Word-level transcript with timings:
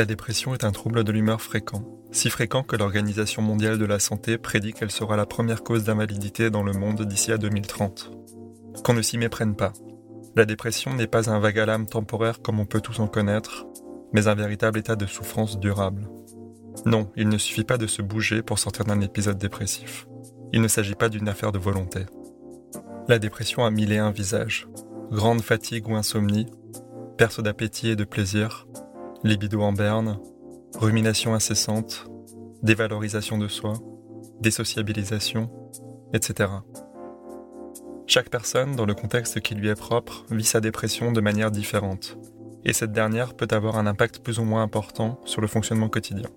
La 0.00 0.06
dépression 0.06 0.54
est 0.54 0.64
un 0.64 0.72
trouble 0.72 1.04
de 1.04 1.12
l'humeur 1.12 1.42
fréquent, 1.42 1.84
si 2.10 2.30
fréquent 2.30 2.62
que 2.62 2.74
l'Organisation 2.74 3.42
mondiale 3.42 3.76
de 3.76 3.84
la 3.84 3.98
santé 3.98 4.38
prédit 4.38 4.72
qu'elle 4.72 4.90
sera 4.90 5.14
la 5.14 5.26
première 5.26 5.62
cause 5.62 5.84
d'invalidité 5.84 6.48
dans 6.48 6.62
le 6.62 6.72
monde 6.72 7.02
d'ici 7.02 7.32
à 7.32 7.36
2030. 7.36 8.10
Qu'on 8.82 8.94
ne 8.94 9.02
s'y 9.02 9.18
méprenne 9.18 9.54
pas. 9.54 9.74
La 10.36 10.46
dépression 10.46 10.94
n'est 10.94 11.06
pas 11.06 11.28
un 11.28 11.38
vague 11.38 11.58
à 11.58 11.66
l'âme 11.66 11.84
temporaire 11.84 12.40
comme 12.40 12.60
on 12.60 12.64
peut 12.64 12.80
tous 12.80 12.98
en 12.98 13.08
connaître, 13.08 13.66
mais 14.14 14.26
un 14.26 14.34
véritable 14.34 14.78
état 14.78 14.96
de 14.96 15.04
souffrance 15.04 15.60
durable. 15.60 16.08
Non, 16.86 17.12
il 17.14 17.28
ne 17.28 17.36
suffit 17.36 17.64
pas 17.64 17.76
de 17.76 17.86
se 17.86 18.00
bouger 18.00 18.40
pour 18.40 18.58
sortir 18.58 18.86
d'un 18.86 19.02
épisode 19.02 19.36
dépressif. 19.36 20.06
Il 20.54 20.62
ne 20.62 20.68
s'agit 20.68 20.94
pas 20.94 21.10
d'une 21.10 21.28
affaire 21.28 21.52
de 21.52 21.58
volonté. 21.58 22.06
La 23.06 23.18
dépression 23.18 23.66
a 23.66 23.70
mille 23.70 23.92
et 23.92 23.98
un 23.98 24.12
visages. 24.12 24.66
Grande 25.10 25.42
fatigue 25.42 25.88
ou 25.88 25.94
insomnie, 25.94 26.46
perte 27.18 27.42
d'appétit 27.42 27.90
et 27.90 27.96
de 27.96 28.04
plaisir, 28.04 28.66
libido 29.22 29.62
en 29.62 29.72
berne, 29.72 30.18
rumination 30.76 31.34
incessante, 31.34 32.06
dévalorisation 32.62 33.38
de 33.38 33.48
soi, 33.48 33.74
désociabilisation, 34.40 35.50
etc. 36.12 36.50
Chaque 38.06 38.30
personne, 38.30 38.74
dans 38.76 38.86
le 38.86 38.94
contexte 38.94 39.40
qui 39.40 39.54
lui 39.54 39.68
est 39.68 39.74
propre, 39.74 40.24
vit 40.30 40.44
sa 40.44 40.60
dépression 40.60 41.12
de 41.12 41.20
manière 41.20 41.50
différente, 41.50 42.18
et 42.64 42.72
cette 42.72 42.92
dernière 42.92 43.34
peut 43.34 43.48
avoir 43.50 43.78
un 43.78 43.86
impact 43.86 44.20
plus 44.20 44.38
ou 44.38 44.44
moins 44.44 44.62
important 44.62 45.20
sur 45.24 45.40
le 45.40 45.46
fonctionnement 45.46 45.88
quotidien. 45.88 46.28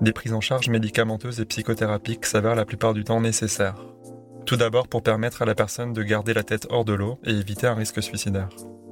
Des 0.00 0.12
prises 0.12 0.32
en 0.32 0.40
charge 0.40 0.68
médicamenteuses 0.68 1.40
et 1.40 1.44
psychothérapiques 1.44 2.26
s'avèrent 2.26 2.56
la 2.56 2.64
plupart 2.64 2.94
du 2.94 3.04
temps 3.04 3.20
nécessaires. 3.20 3.86
Tout 4.44 4.56
d'abord 4.56 4.88
pour 4.88 5.04
permettre 5.04 5.42
à 5.42 5.44
la 5.44 5.54
personne 5.54 5.92
de 5.92 6.02
garder 6.02 6.34
la 6.34 6.42
tête 6.42 6.66
hors 6.70 6.84
de 6.84 6.92
l'eau 6.92 7.20
et 7.24 7.30
éviter 7.30 7.68
un 7.68 7.74
risque 7.74 8.02
suicidaire. 8.02 8.48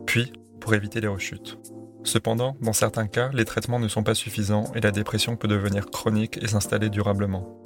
Puis 0.06 0.32
pour 0.60 0.74
éviter 0.74 1.00
les 1.00 1.08
rechutes. 1.08 1.58
Cependant, 2.02 2.56
dans 2.60 2.72
certains 2.72 3.06
cas, 3.06 3.30
les 3.32 3.44
traitements 3.44 3.78
ne 3.78 3.88
sont 3.88 4.02
pas 4.02 4.14
suffisants 4.14 4.72
et 4.74 4.80
la 4.80 4.90
dépression 4.90 5.36
peut 5.36 5.48
devenir 5.48 5.86
chronique 5.86 6.38
et 6.42 6.48
s'installer 6.48 6.88
durablement. 6.88 7.62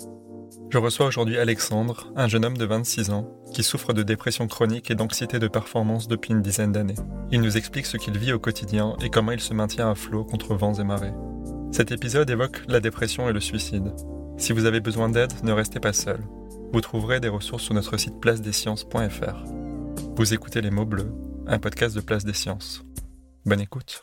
Je 0.70 0.78
reçois 0.78 1.06
aujourd'hui 1.06 1.38
Alexandre, 1.38 2.12
un 2.16 2.26
jeune 2.26 2.44
homme 2.44 2.56
de 2.56 2.64
26 2.64 3.10
ans, 3.10 3.30
qui 3.52 3.62
souffre 3.62 3.92
de 3.92 4.02
dépression 4.02 4.48
chronique 4.48 4.90
et 4.90 4.96
d'anxiété 4.96 5.38
de 5.38 5.46
performance 5.46 6.08
depuis 6.08 6.32
une 6.32 6.42
dizaine 6.42 6.72
d'années. 6.72 6.96
Il 7.30 7.42
nous 7.42 7.56
explique 7.56 7.86
ce 7.86 7.96
qu'il 7.96 8.18
vit 8.18 8.32
au 8.32 8.40
quotidien 8.40 8.96
et 9.00 9.08
comment 9.08 9.30
il 9.30 9.40
se 9.40 9.54
maintient 9.54 9.90
à 9.90 9.94
flot 9.94 10.24
contre 10.24 10.54
vents 10.54 10.74
et 10.74 10.84
marées. 10.84 11.14
Cet 11.70 11.92
épisode 11.92 12.28
évoque 12.28 12.62
la 12.66 12.80
dépression 12.80 13.28
et 13.28 13.32
le 13.32 13.40
suicide. 13.40 13.94
Si 14.36 14.52
vous 14.52 14.64
avez 14.64 14.80
besoin 14.80 15.08
d'aide, 15.08 15.32
ne 15.44 15.52
restez 15.52 15.78
pas 15.78 15.92
seul. 15.92 16.20
Vous 16.72 16.80
trouverez 16.80 17.20
des 17.20 17.28
ressources 17.28 17.62
sur 17.62 17.74
notre 17.74 17.96
site 17.96 18.20
placedesciences.fr. 18.20 19.44
Vous 20.16 20.34
écoutez 20.34 20.60
Les 20.60 20.70
mots 20.70 20.86
bleus, 20.86 21.12
un 21.46 21.58
podcast 21.58 21.94
de 21.94 22.00
Place 22.00 22.24
des 22.24 22.32
Sciences. 22.32 22.82
Bonne 23.44 23.60
écoute. 23.60 24.02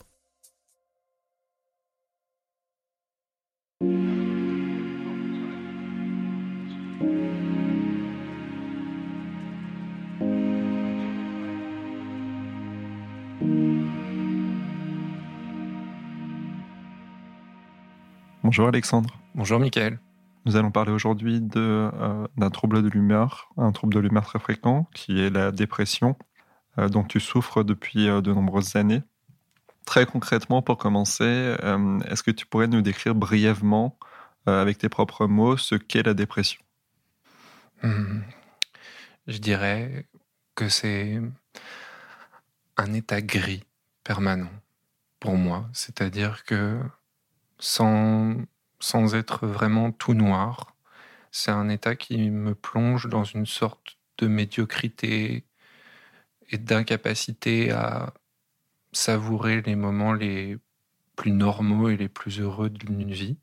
Bonjour 18.52 18.68
Alexandre. 18.68 19.18
Bonjour 19.34 19.62
Michael. 19.62 19.98
Nous 20.44 20.58
allons 20.58 20.72
parler 20.72 20.92
aujourd'hui 20.92 21.42
euh, 21.56 22.28
d'un 22.36 22.50
trouble 22.50 22.84
de 22.84 22.90
l'humeur, 22.90 23.50
un 23.56 23.72
trouble 23.72 23.94
de 23.94 24.00
l'humeur 24.02 24.26
très 24.26 24.40
fréquent 24.40 24.90
qui 24.94 25.22
est 25.22 25.30
la 25.30 25.54
dépression, 25.54 26.18
euh, 26.78 26.90
dont 26.90 27.06
tu 27.06 27.22
souffres 27.22 27.64
depuis 27.64 28.10
euh, 28.10 28.20
de 28.20 28.34
nombreuses 28.34 28.76
années. 28.76 29.04
Très 29.86 30.06
concrètement, 30.06 30.62
pour 30.62 30.78
commencer, 30.78 31.56
est-ce 32.10 32.24
que 32.24 32.32
tu 32.32 32.46
pourrais 32.46 32.68
nous 32.68 32.82
décrire 32.82 33.16
brièvement, 33.16 33.98
avec 34.46 34.80
tes 34.80 34.90
propres 34.90 35.28
mots, 35.28 35.56
ce 35.56 35.76
qu'est 35.76 36.04
la 36.04 36.14
dépression? 36.14 36.62
Hmm. 37.84 38.20
Je 39.28 39.38
dirais 39.38 40.08
que 40.56 40.68
c'est 40.68 41.22
un 42.76 42.94
état 42.94 43.22
gris 43.22 43.64
permanent 44.04 44.52
pour 45.22 45.38
moi, 45.38 45.70
c'est-à-dire 45.72 46.44
que 46.44 46.82
sans, 47.62 48.36
sans 48.80 49.16
être 49.16 49.48
vraiment 49.48 49.92
tout 49.92 50.16
noir. 50.16 50.76
C'est 51.32 51.52
un 51.52 51.70
état 51.70 51.96
qui 51.96 52.30
me 52.30 52.56
plonge 52.56 53.08
dans 53.08 53.24
une 53.24 53.46
sorte 53.46 53.98
de 54.18 54.28
médiocrité 54.28 55.46
et 56.50 56.58
d'incapacité 56.58 57.72
à 57.72 58.14
savourer 58.92 59.62
les 59.62 59.76
moments 59.78 60.12
les 60.12 60.58
plus 61.16 61.32
normaux 61.32 61.88
et 61.90 61.96
les 61.96 62.10
plus 62.10 62.42
heureux 62.42 62.70
d'une 62.70 63.14
vie. 63.14 63.38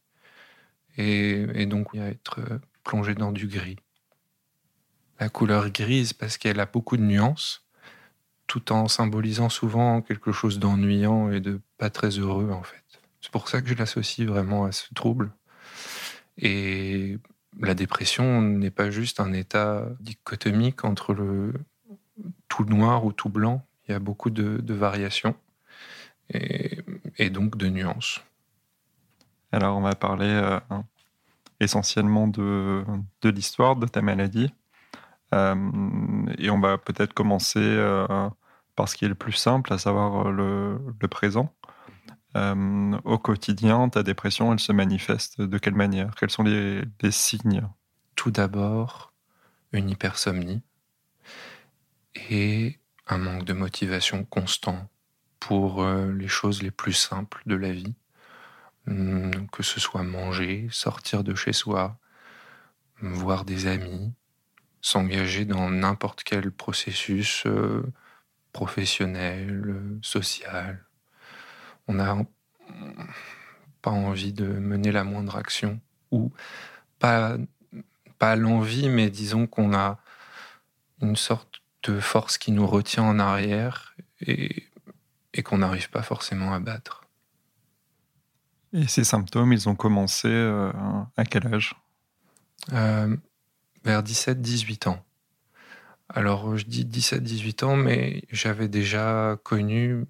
Et, 0.98 1.46
et 1.54 1.66
donc 1.66 1.94
à 1.94 2.08
être 2.08 2.40
plongé 2.82 3.14
dans 3.14 3.32
du 3.32 3.46
gris. 3.46 3.78
La 5.20 5.28
couleur 5.28 5.70
grise 5.70 6.12
parce 6.12 6.38
qu'elle 6.38 6.58
a 6.58 6.66
beaucoup 6.66 6.96
de 6.96 7.02
nuances, 7.02 7.64
tout 8.48 8.72
en 8.72 8.88
symbolisant 8.88 9.48
souvent 9.48 10.02
quelque 10.02 10.32
chose 10.32 10.58
d'ennuyant 10.58 11.30
et 11.30 11.40
de 11.40 11.60
pas 11.76 11.90
très 11.90 12.18
heureux 12.18 12.50
en 12.50 12.64
fait. 12.64 12.87
C'est 13.28 13.32
pour 13.32 13.50
ça 13.50 13.60
que 13.60 13.68
je 13.68 13.74
l'associe 13.74 14.26
vraiment 14.26 14.64
à 14.64 14.72
ce 14.72 14.94
trouble. 14.94 15.30
Et 16.38 17.18
la 17.60 17.74
dépression 17.74 18.40
n'est 18.40 18.70
pas 18.70 18.88
juste 18.90 19.20
un 19.20 19.34
état 19.34 19.86
dichotomique 20.00 20.82
entre 20.82 21.12
le 21.12 21.52
tout 22.48 22.64
noir 22.64 23.04
ou 23.04 23.12
tout 23.12 23.28
blanc. 23.28 23.66
Il 23.86 23.92
y 23.92 23.94
a 23.94 23.98
beaucoup 23.98 24.30
de, 24.30 24.72
variations 24.72 25.34
et, 26.30 27.28
donc 27.28 27.58
de 27.58 27.68
nuances. 27.68 28.22
Alors, 29.52 29.76
on 29.76 29.82
va 29.82 29.94
parler 29.94 30.30
euh, 30.30 30.58
essentiellement 31.60 32.28
de, 32.28 32.82
de 33.20 33.28
l'histoire 33.28 33.76
de 33.76 33.86
ta 33.86 34.00
maladie. 34.00 34.54
Euh, 35.34 35.54
et 36.38 36.48
on 36.48 36.60
va 36.60 36.78
peut-être 36.78 37.12
commencer 37.12 37.60
euh, 37.60 38.30
par 38.74 38.88
ce 38.88 38.96
qui 38.96 39.04
est 39.04 39.08
le 39.08 39.14
plus 39.14 39.32
simple, 39.32 39.70
à 39.74 39.76
savoir 39.76 40.30
le, 40.30 40.80
le 40.98 41.08
présent. 41.08 41.52
Euh, 42.36 42.98
au 43.04 43.18
quotidien, 43.18 43.88
ta 43.88 44.02
dépression, 44.02 44.52
elle 44.52 44.60
se 44.60 44.72
manifeste 44.72 45.40
de 45.40 45.58
quelle 45.58 45.74
manière? 45.74 46.14
Quels 46.14 46.30
sont 46.30 46.42
les, 46.42 46.84
signes? 47.10 47.66
Tout 48.16 48.30
d'abord, 48.30 49.12
une 49.72 49.90
hypersomnie 49.90 50.62
et 52.30 52.78
un 53.06 53.18
manque 53.18 53.44
de 53.44 53.52
motivation 53.52 54.24
constant 54.24 54.90
pour 55.40 55.82
euh, 55.82 56.12
les 56.12 56.28
choses 56.28 56.62
les 56.62 56.70
plus 56.70 56.92
simples 56.92 57.42
de 57.46 57.54
la 57.54 57.72
vie, 57.72 57.94
hum, 58.86 59.48
que 59.50 59.62
ce 59.62 59.80
soit 59.80 60.02
manger, 60.02 60.68
sortir 60.70 61.24
de 61.24 61.34
chez 61.34 61.52
soi, 61.52 61.98
voir 63.00 63.44
des 63.44 63.66
amis, 63.66 64.12
s'engager 64.82 65.44
dans 65.44 65.70
n'importe 65.70 66.24
quel 66.24 66.50
processus 66.50 67.44
euh, 67.46 67.82
professionnel, 68.52 69.98
social, 70.02 70.87
on 71.88 71.94
n'a 71.94 72.16
pas 73.82 73.90
envie 73.90 74.32
de 74.32 74.46
mener 74.46 74.92
la 74.92 75.04
moindre 75.04 75.36
action 75.36 75.80
ou 76.10 76.32
pas, 76.98 77.36
pas 78.18 78.36
l'envie, 78.36 78.88
mais 78.88 79.10
disons 79.10 79.46
qu'on 79.46 79.74
a 79.74 79.98
une 81.00 81.16
sorte 81.16 81.62
de 81.84 82.00
force 82.00 82.38
qui 82.38 82.52
nous 82.52 82.66
retient 82.66 83.04
en 83.04 83.18
arrière 83.18 83.96
et, 84.20 84.66
qu'on 85.44 85.58
n'arrive 85.58 85.88
pas 85.90 86.02
forcément 86.02 86.52
à 86.52 86.58
battre. 86.58 87.04
Et 88.72 88.88
ces 88.88 89.04
symptômes, 89.04 89.52
ils 89.52 89.68
ont 89.68 89.76
commencé 89.76 90.28
euh, 90.28 90.72
à 91.16 91.24
quel 91.24 91.46
âge? 91.54 91.76
Euh, 92.72 93.16
Vers 93.84 94.02
17-18 94.02 94.88
ans. 94.88 95.04
Alors, 96.08 96.56
je 96.56 96.64
dis 96.64 96.84
17-18 96.84 97.64
ans, 97.64 97.76
mais 97.76 98.24
j'avais 98.30 98.68
déjà 98.68 99.38
connu 99.44 100.04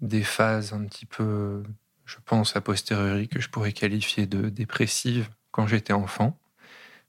des 0.00 0.22
phases 0.22 0.72
un 0.72 0.84
petit 0.84 1.06
peu, 1.06 1.62
je 2.04 2.16
pense, 2.24 2.56
a 2.56 2.60
posteriori, 2.60 3.28
que 3.28 3.40
je 3.40 3.48
pourrais 3.48 3.72
qualifier 3.72 4.26
de 4.26 4.48
dépressives 4.48 5.28
quand 5.50 5.66
j'étais 5.66 5.92
enfant, 5.92 6.38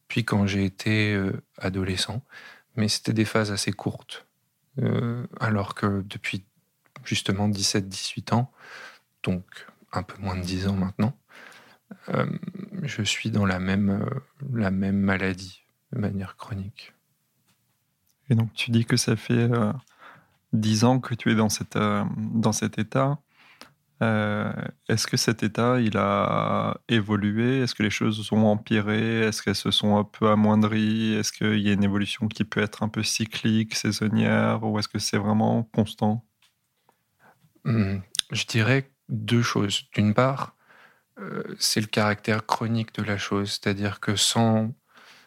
puis 0.07 0.25
quand 0.25 0.45
j'ai 0.45 0.65
été 0.65 1.13
euh, 1.13 1.41
adolescent. 1.57 2.23
Mais 2.75 2.87
c'était 2.87 3.13
des 3.13 3.25
phases 3.25 3.51
assez 3.51 3.71
courtes. 3.71 4.25
Euh, 4.79 5.25
alors 5.39 5.75
que 5.75 6.03
depuis 6.07 6.45
justement 7.03 7.49
17-18 7.49 8.33
ans, 8.33 8.51
donc 9.23 9.67
un 9.91 10.03
peu 10.03 10.21
moins 10.21 10.37
de 10.37 10.43
10 10.43 10.67
ans 10.67 10.75
maintenant, 10.75 11.17
euh, 12.09 12.25
je 12.83 13.01
suis 13.03 13.31
dans 13.31 13.45
la 13.45 13.59
même, 13.59 14.05
la 14.53 14.71
même 14.71 14.97
maladie 14.97 15.63
de 15.91 15.99
manière 15.99 16.37
chronique. 16.37 16.93
Et 18.29 18.35
donc 18.35 18.53
tu 18.53 18.71
dis 18.71 18.85
que 18.85 18.95
ça 18.95 19.17
fait 19.17 19.49
dix 20.53 20.83
ans 20.83 20.99
que 20.99 21.15
tu 21.15 21.31
es 21.31 21.35
dans, 21.35 21.47
euh, 21.75 22.05
dans 22.17 22.51
cet 22.51 22.79
état. 22.79 23.19
Euh, 24.03 24.51
est-ce 24.89 25.05
que 25.07 25.17
cet 25.17 25.43
état, 25.43 25.79
il 25.79 25.97
a 25.97 26.77
évolué? 26.89 27.61
Est-ce 27.61 27.75
que 27.75 27.83
les 27.83 27.91
choses 27.91 28.31
ont 28.33 28.47
empiré 28.47 29.21
Est-ce 29.21 29.43
qu'elles 29.43 29.55
se 29.55 29.71
sont 29.71 29.97
un 29.97 30.03
peu 30.03 30.29
amoindries? 30.29 31.13
Est-ce 31.15 31.31
qu'il 31.31 31.59
y 31.59 31.69
a 31.69 31.73
une 31.73 31.83
évolution 31.83 32.27
qui 32.27 32.43
peut 32.43 32.61
être 32.61 32.83
un 32.83 32.89
peu 32.89 33.03
cyclique, 33.03 33.75
saisonnière 33.75 34.63
Ou 34.63 34.79
est-ce 34.79 34.87
que 34.87 34.99
c'est 34.99 35.17
vraiment 35.17 35.63
constant? 35.75 36.25
Hmm, 37.63 37.99
Je 38.31 38.45
dirais 38.45 38.91
deux 39.09 39.41
choses. 39.41 39.83
D'une 39.93 40.13
part, 40.13 40.55
euh, 41.19 41.43
c'est 41.59 41.81
le 41.81 41.87
caractère 41.87 42.45
chronique 42.45 42.93
de 42.95 43.03
la 43.03 43.17
chose, 43.17 43.51
c'est-à-dire 43.61 43.99
que 44.01 44.15
sans, 44.15 44.73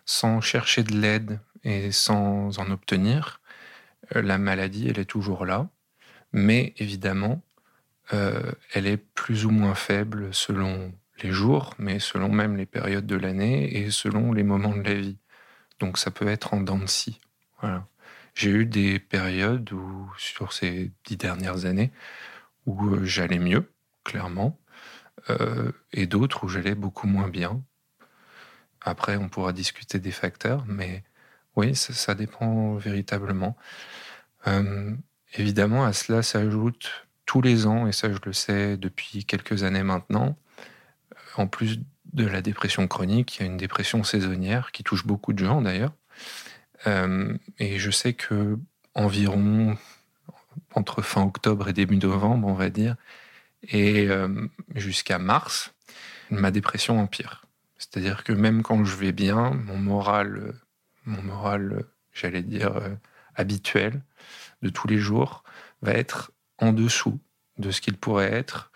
sans 0.07 0.41
chercher 0.41 0.85
de 0.85 0.95
l'aide 0.97 1.41
et 1.65 1.93
sans 1.93 2.59
en 2.59 2.71
obtenir, 2.71 3.41
la 4.13 4.39
maladie, 4.39 4.89
elle 4.89 4.99
est 4.99 5.05
toujours 5.05 5.47
là, 5.47 5.69
mais 6.33 6.75
évidemment, 6.79 7.43
euh, 8.13 8.53
elle 8.73 8.87
est 8.87 8.97
plus 8.97 9.47
ou 9.47 9.51
moins 9.51 9.75
faible 9.75 10.35
selon 10.35 10.93
les 11.23 11.31
jours, 11.31 11.75
mais 11.79 11.99
selon 11.99 12.29
même 12.29 12.57
les 12.57 12.67
périodes 12.67 13.07
de 13.07 13.17
l'année 13.17 13.79
et 13.79 13.91
selon 13.91 14.33
les 14.33 14.43
moments 14.43 14.77
de 14.77 14.83
la 14.83 14.95
vie. 14.95 15.17
Donc 15.79 15.97
ça 15.97 16.11
peut 16.11 16.29
être 16.29 16.55
en 16.55 16.61
dents 16.61 16.79
de 16.79 16.87
scie. 16.87 17.21
Voilà. 17.61 17.87
J'ai 18.35 18.51
eu 18.51 18.67
des 18.67 18.99
périodes 18.99 19.73
où, 19.73 20.13
sur 20.19 20.53
ces 20.53 20.91
dix 21.05 21.17
dernières 21.17 21.67
années, 21.67 21.93
où 22.67 22.89
euh, 22.89 23.05
j'allais 23.05 23.39
mieux, 23.39 23.73
clairement, 24.03 24.59
et 25.93 26.07
d'autres 26.07 26.45
où 26.45 26.49
j'allais 26.49 26.75
beaucoup 26.75 27.07
moins 27.07 27.29
bien. 27.29 27.63
Après, 28.83 29.17
on 29.17 29.31
pourra 29.31 29.55
discuter 29.55 29.99
des 29.99 30.11
facteurs, 30.11 30.65
mais 30.67 31.03
oui, 31.57 31.75
ça, 31.75 32.15
dépend 32.15 32.75
véritablement. 32.75 33.57
Euh, 34.47 34.93
évidemment, 35.35 35.85
à 35.85 35.93
cela 35.93 36.23
s'ajoute 36.23 37.07
tous 37.27 37.41
les 37.43 37.67
ans, 37.67 37.87
et 37.87 37.93
ça 37.93 38.13
je 38.13 38.19
le 38.25 38.33
sais 38.33 38.77
depuis 38.77 39.25
quelques 39.25 39.63
années 39.63 39.83
maintenant, 39.83 40.37
euh, 41.13 41.17
en 41.37 41.47
plus 41.47 41.81
de 42.13 42.27
la 42.27 42.43
dépression 42.43 42.87
chronique, 42.89 43.37
il 43.37 43.41
y 43.41 43.43
a 43.45 43.47
une 43.47 43.57
dépression 43.57 44.05
saisonnière 44.05 44.73
qui 44.73 44.85
touche 44.85 45.07
beaucoup 45.07 45.33
de 45.33 45.45
gens 45.45 45.63
d'ailleurs. 45.63 45.93
Euh, 46.87 47.37
et 47.59 47.79
je 47.79 47.91
sais 47.91 48.15
que 48.15 48.59
environ 48.95 49.77
entre 50.75 51.03
fin 51.03 51.23
octobre 51.23 51.69
et 51.69 51.73
début 51.73 51.97
novembre, 51.97 52.47
on 52.49 52.55
va 52.55 52.71
dire, 52.71 52.97
et 53.69 54.09
jusqu'à 54.75 55.19
mars, 55.19 55.73
ma 56.31 56.51
dépression 56.51 57.01
empire. 57.01 57.47
C'est-à-dire 57.79 58.25
que 58.25 58.33
même 58.33 58.63
quand 58.63 58.85
je 58.85 58.97
vais 58.97 59.13
bien, 59.13 59.51
mon 59.51 59.79
moral 59.79 60.55
mon 61.05 61.23
moral, 61.23 61.85
j'allais 62.13 62.43
dire, 62.43 62.77
euh, 62.77 62.91
habituel 63.35 64.03
de 64.63 64.69
tous 64.69 64.89
les 64.89 64.99
jours, 64.99 65.45
va 65.83 65.93
être 65.93 66.33
en 66.59 66.73
dessous 66.73 67.19
de 67.59 67.71
ce 67.71 67.81
qu'il 67.81 67.97
pourrait 67.97 68.33
être 68.33 68.73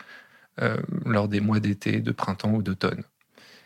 euh, 0.60 0.76
lors 1.04 1.28
des 1.28 1.40
mois 1.40 1.60
d'été, 1.60 2.00
de 2.00 2.12
printemps 2.12 2.52
ou 2.52 2.62
d'automne. 2.62 3.04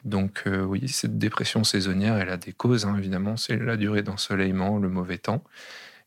Donc 0.05 0.43
euh, 0.47 0.63
oui, 0.63 0.89
cette 0.89 1.19
dépression 1.19 1.65
saisonnière, 1.65 2.17
elle 2.17 2.31
a 2.31 2.37
des 2.37 2.53
causes, 2.53 2.85
hein, 2.87 2.97
évidemment, 2.99 3.37
c'est 3.37 3.57
la 3.57 3.77
durée 3.77 4.03
d'ensoleillement, 4.03 4.79
le 4.79 4.89
mauvais 4.89 5.19
temps, 5.19 5.45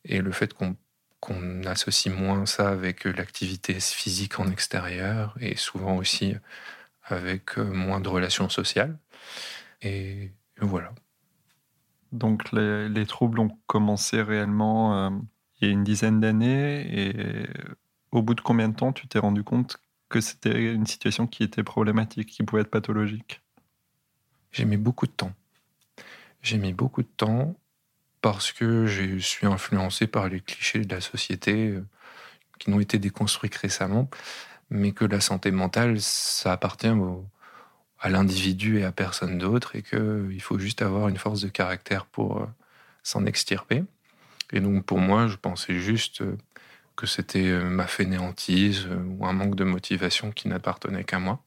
et 0.04 0.22
le 0.22 0.31
fait 0.31 0.54
qu'on 0.54 0.75
associe 1.66 2.13
moins 2.13 2.46
ça 2.46 2.69
avec 2.69 3.06
l'activité 3.06 3.80
physique 3.80 4.40
en 4.40 4.50
extérieur, 4.52 5.36
et 5.40 5.56
souvent 5.56 5.98
aussi 5.98 6.36
avec 7.04 7.57
moins 7.57 8.02
de 8.02 8.10
relations 8.10 8.50
sociales. 8.50 8.98
Et 9.81 10.31
voilà. 10.60 10.94
Donc 12.15 12.51
les, 12.51 13.06
troubles 13.06 13.39
ont 13.39 13.57
commencé 13.67 14.21
réellement 14.21 14.97
euh, 14.97 15.09
il 15.59 15.67
y 15.67 15.69
a 15.69 15.73
une 15.73 15.83
dizaine 15.83 16.19
d'années 16.19 17.09
et 17.09 17.47
au 18.12 18.21
bout 18.21 18.35
de 18.35 18.41
combien 18.41 18.69
de 18.69 18.75
temps 18.75 18.94
tu 18.94 19.07
t'es 19.07 19.19
rendu 19.19 19.44
compte 19.44 19.77
que 20.09 20.21
c'était 20.21 20.73
une 20.73 20.85
situation 20.85 21.27
qui 21.27 21.44
était 21.44 21.63
problématique, 21.63 22.29
qui 22.29 22.44
pouvait 22.44 22.62
être 22.62 22.71
pathologique? 22.71 23.41
J'ai 24.51 24.65
mis 24.65 24.77
beaucoup 24.77 25.07
de 25.07 25.12
temps. 25.12 25.33
J'ai 26.41 26.57
mis 26.57 26.73
beaucoup 26.73 27.01
de 27.01 27.09
temps 27.17 27.56
parce 28.21 28.51
que 28.51 28.85
je 28.85 29.18
suis 29.18 29.45
influencé 29.45 30.07
par 30.07 30.29
les 30.29 30.39
clichés 30.39 30.79
de 30.85 30.94
la 30.94 31.01
société 31.01 31.69
euh, 31.69 31.85
qui 32.59 32.69
n'ont 32.69 32.79
été 32.79 32.97
déconstruits 32.97 33.51
récemment, 33.61 34.09
mais 34.69 34.94
que 34.94 35.06
la 35.06 35.19
santé 35.19 35.51
mentale, 35.51 36.00
ça 36.00 36.53
appartient 36.53 36.89
au, 36.89 37.27
à 38.06 38.10
l'individu 38.10 38.78
et 38.78 38.84
à 38.84 38.92
personne 38.92 39.40
d'autre, 39.40 39.75
et 39.75 39.81
qu'il 39.81 40.40
faut 40.40 40.60
juste 40.60 40.84
avoir 40.84 41.07
une 41.07 41.18
force 41.18 41.42
de 41.42 41.48
caractère 41.48 42.06
pour 42.06 42.38
euh, 42.38 42.46
s'en 43.02 43.25
extirper. 43.25 43.84
Et 44.54 44.60
donc 44.60 44.86
pour 44.86 45.00
moi, 45.00 45.25
je 45.25 45.38
pensais 45.38 45.80
juste 45.80 46.22
euh, 46.22 46.38
que 46.96 47.07
c'était 47.07 47.48
euh, 47.48 47.68
ma 47.68 47.88
fainéantise 47.88 48.88
ou 49.07 49.25
un 49.25 49.34
manque 49.34 49.56
de 49.56 49.63
motivation 49.63 50.30
qui 50.31 50.48
n'appartenait 50.48 51.04
qu'à 51.04 51.18
moi. 51.18 51.44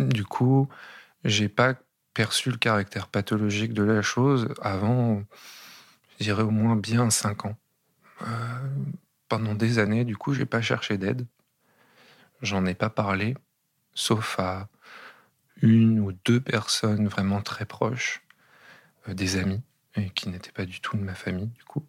Du 0.00 0.24
coup, 0.24 0.68
j'ai 1.24 1.48
pas 1.48 1.76
perçu 2.12 2.50
le 2.50 2.56
caractère 2.56 3.06
pathologique 3.06 3.74
de 3.74 3.84
la 3.84 4.02
chose 4.02 4.48
avant, 4.60 5.22
je 6.18 6.24
dirais 6.24 6.42
au 6.42 6.50
moins 6.50 6.74
bien 6.74 7.08
cinq 7.10 7.44
ans. 7.44 7.56
pendant 9.28 9.54
des 9.54 9.78
années, 9.78 10.04
du 10.04 10.16
coup, 10.16 10.34
j'ai 10.34 10.46
pas 10.46 10.60
cherché 10.60 10.98
d'aide. 10.98 11.24
J'en 12.42 12.66
ai 12.66 12.74
pas 12.74 12.90
parlé, 12.90 13.36
sauf 13.94 14.40
à 14.40 14.68
une 15.62 16.00
ou 16.00 16.12
deux 16.24 16.40
personnes 16.40 17.08
vraiment 17.08 17.42
très 17.42 17.64
proches, 17.64 18.22
euh, 19.08 19.14
des 19.14 19.36
amis, 19.36 19.62
et 19.96 20.10
qui 20.10 20.28
n'étaient 20.28 20.52
pas 20.52 20.64
du 20.64 20.80
tout 20.80 20.96
de 20.96 21.02
ma 21.02 21.14
famille, 21.14 21.48
du 21.48 21.64
coup. 21.64 21.84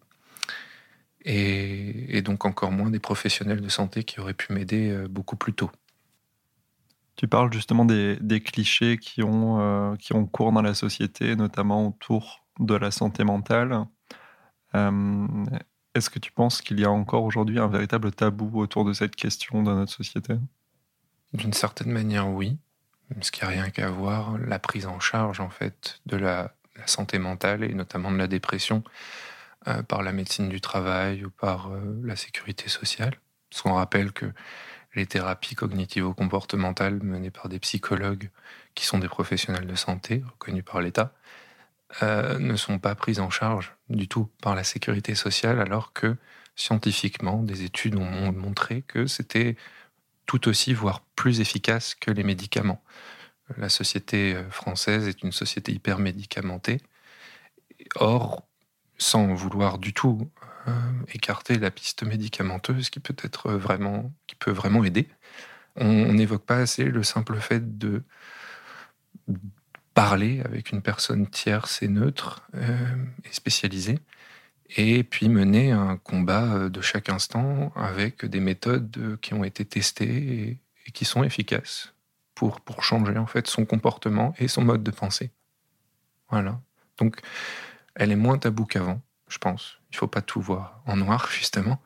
Et, 1.24 2.22
donc 2.22 2.46
encore 2.46 2.70
moins 2.70 2.90
des 2.90 2.98
professionnels 2.98 3.60
de 3.60 3.68
santé 3.68 4.04
qui 4.04 4.20
auraient 4.20 4.34
pu 4.34 4.52
m'aider 4.52 4.90
euh, 4.90 5.06
beaucoup 5.08 5.36
plus 5.36 5.52
tôt. 5.52 5.70
Tu 7.16 7.28
parles 7.28 7.52
justement 7.52 7.84
des, 7.84 8.42
clichés 8.42 8.96
qui 8.96 9.22
ont, 9.22 9.60
euh, 9.60 9.96
qui 9.96 10.14
ont 10.14 10.24
cours 10.26 10.52
dans 10.52 10.62
la 10.62 10.72
société, 10.72 11.36
notamment 11.36 11.88
autour 11.88 12.46
de 12.58 12.74
la 12.74 12.90
santé 12.90 13.24
mentale. 13.24 13.84
Est-ce 14.72 16.08
que 16.08 16.20
tu 16.20 16.32
penses 16.32 16.62
qu'il 16.62 16.78
y 16.80 16.84
a 16.84 16.90
encore 16.90 17.24
aujourd'hui 17.24 17.58
un 17.58 17.66
véritable 17.66 18.12
tabou 18.12 18.60
autour 18.60 18.84
de 18.84 18.92
cette 18.92 19.16
question 19.16 19.62
dans 19.62 19.74
notre 19.74 19.92
société? 19.92 20.34
D'une 21.34 21.52
certaine 21.52 21.90
manière, 21.90 22.28
oui 22.28 22.58
ce 23.20 23.30
qui 23.30 23.42
n'a 23.42 23.48
rien 23.48 23.70
qu'à 23.70 23.90
voir 23.90 24.38
la 24.38 24.58
prise 24.58 24.86
en 24.86 25.00
charge 25.00 25.40
en 25.40 25.50
fait 25.50 26.00
de 26.06 26.16
la, 26.16 26.54
santé 26.86 27.18
mentale 27.18 27.62
et 27.62 27.74
notamment 27.74 28.10
de 28.10 28.16
la 28.16 28.26
dépression 28.26 28.82
euh, 29.68 29.82
par 29.82 30.02
la 30.02 30.12
médecine 30.12 30.48
du 30.48 30.62
travail 30.62 31.26
ou 31.26 31.30
par 31.30 31.70
euh, 31.70 32.00
la 32.02 32.16
sécurité 32.16 32.70
sociale. 32.70 33.16
Parce 33.50 33.60
qu'on 33.60 33.74
rappelle 33.74 34.12
que 34.12 34.32
les 34.94 35.04
thérapies 35.04 35.54
cognitivo-comportementales 35.54 37.02
menées 37.02 37.30
par 37.30 37.50
des 37.50 37.58
psychologues 37.58 38.30
qui 38.74 38.86
sont 38.86 38.98
des 38.98 39.08
professionnels 39.08 39.66
de 39.66 39.74
santé 39.74 40.22
reconnus 40.32 40.64
par 40.64 40.80
l'État 40.80 41.12
euh, 42.02 42.38
ne 42.38 42.56
sont 42.56 42.78
pas 42.78 42.94
prises 42.94 43.20
en 43.20 43.30
charge 43.30 43.74
du 43.90 44.08
tout 44.08 44.30
par 44.40 44.54
la 44.54 44.64
sécurité 44.64 45.14
sociale 45.14 45.60
alors 45.60 45.92
que 45.92 46.16
scientifiquement 46.56 47.42
des 47.42 47.62
études 47.64 47.96
ont 47.96 48.32
montré 48.32 48.82
que 48.82 49.06
c'était 49.06 49.56
tout 50.30 50.46
aussi, 50.46 50.74
voire 50.74 51.00
plus 51.16 51.40
efficace 51.40 51.96
que 51.96 52.12
les 52.12 52.22
médicaments. 52.22 52.80
La 53.56 53.68
société 53.68 54.36
euh, 54.36 54.48
française 54.48 55.08
est 55.08 55.24
une 55.24 55.32
société 55.32 55.72
hyper 55.72 55.98
médicamentée. 55.98 56.80
Or, 57.96 58.46
sans 58.96 59.34
vouloir 59.34 59.78
du 59.78 59.92
tout 59.92 60.30
euh, 60.68 60.72
écarter 61.12 61.58
la 61.58 61.72
piste 61.72 62.04
médicamenteuse 62.04 62.90
qui 62.90 63.00
peut 63.00 63.12
vraiment 64.52 64.84
aider, 64.84 65.08
on 65.74 66.12
n'évoque 66.12 66.44
pas 66.44 66.58
assez 66.58 66.84
le 66.84 67.02
simple 67.02 67.40
fait 67.40 67.76
de 67.76 68.04
parler 69.94 70.42
avec 70.44 70.70
une 70.70 70.80
personne 70.80 71.26
tierce 71.26 71.82
et 71.82 71.88
neutre 71.88 72.46
euh, 72.54 72.94
et 73.24 73.32
spécialisée 73.32 73.98
et 74.76 75.02
puis 75.02 75.28
mener 75.28 75.72
un 75.72 75.96
combat 75.96 76.54
euh, 76.54 76.68
de 76.68 76.80
chaque 76.80 77.08
instant 77.08 77.72
avec 77.74 78.24
des 78.24 78.40
méthodes 78.40 78.96
euh, 78.98 79.16
qui 79.20 79.34
ont 79.34 79.44
été 79.44 79.64
testées 79.64 80.58
et, 80.86 80.90
qui 80.92 81.04
sont 81.04 81.22
efficaces 81.22 81.94
pour, 82.34 82.60
pour 82.60 82.82
changer 82.82 83.16
en 83.16 83.26
fait 83.26 83.46
son 83.46 83.64
comportement 83.64 84.34
et 84.38 84.48
son 84.48 84.62
mode 84.62 84.82
de 84.82 84.90
pensée. 84.90 85.30
Voilà. 86.30 86.60
Donc 86.98 87.20
elle 87.94 88.12
est 88.12 88.16
moins 88.16 88.38
taboue 88.38 88.66
qu'avant, 88.66 89.00
je 89.28 89.38
pense. 89.38 89.78
Il 89.92 89.96
faut 89.96 90.06
pas 90.06 90.22
tout 90.22 90.40
voir 90.40 90.82
en 90.86 90.96
noir, 90.96 91.28
justement. 91.32 91.80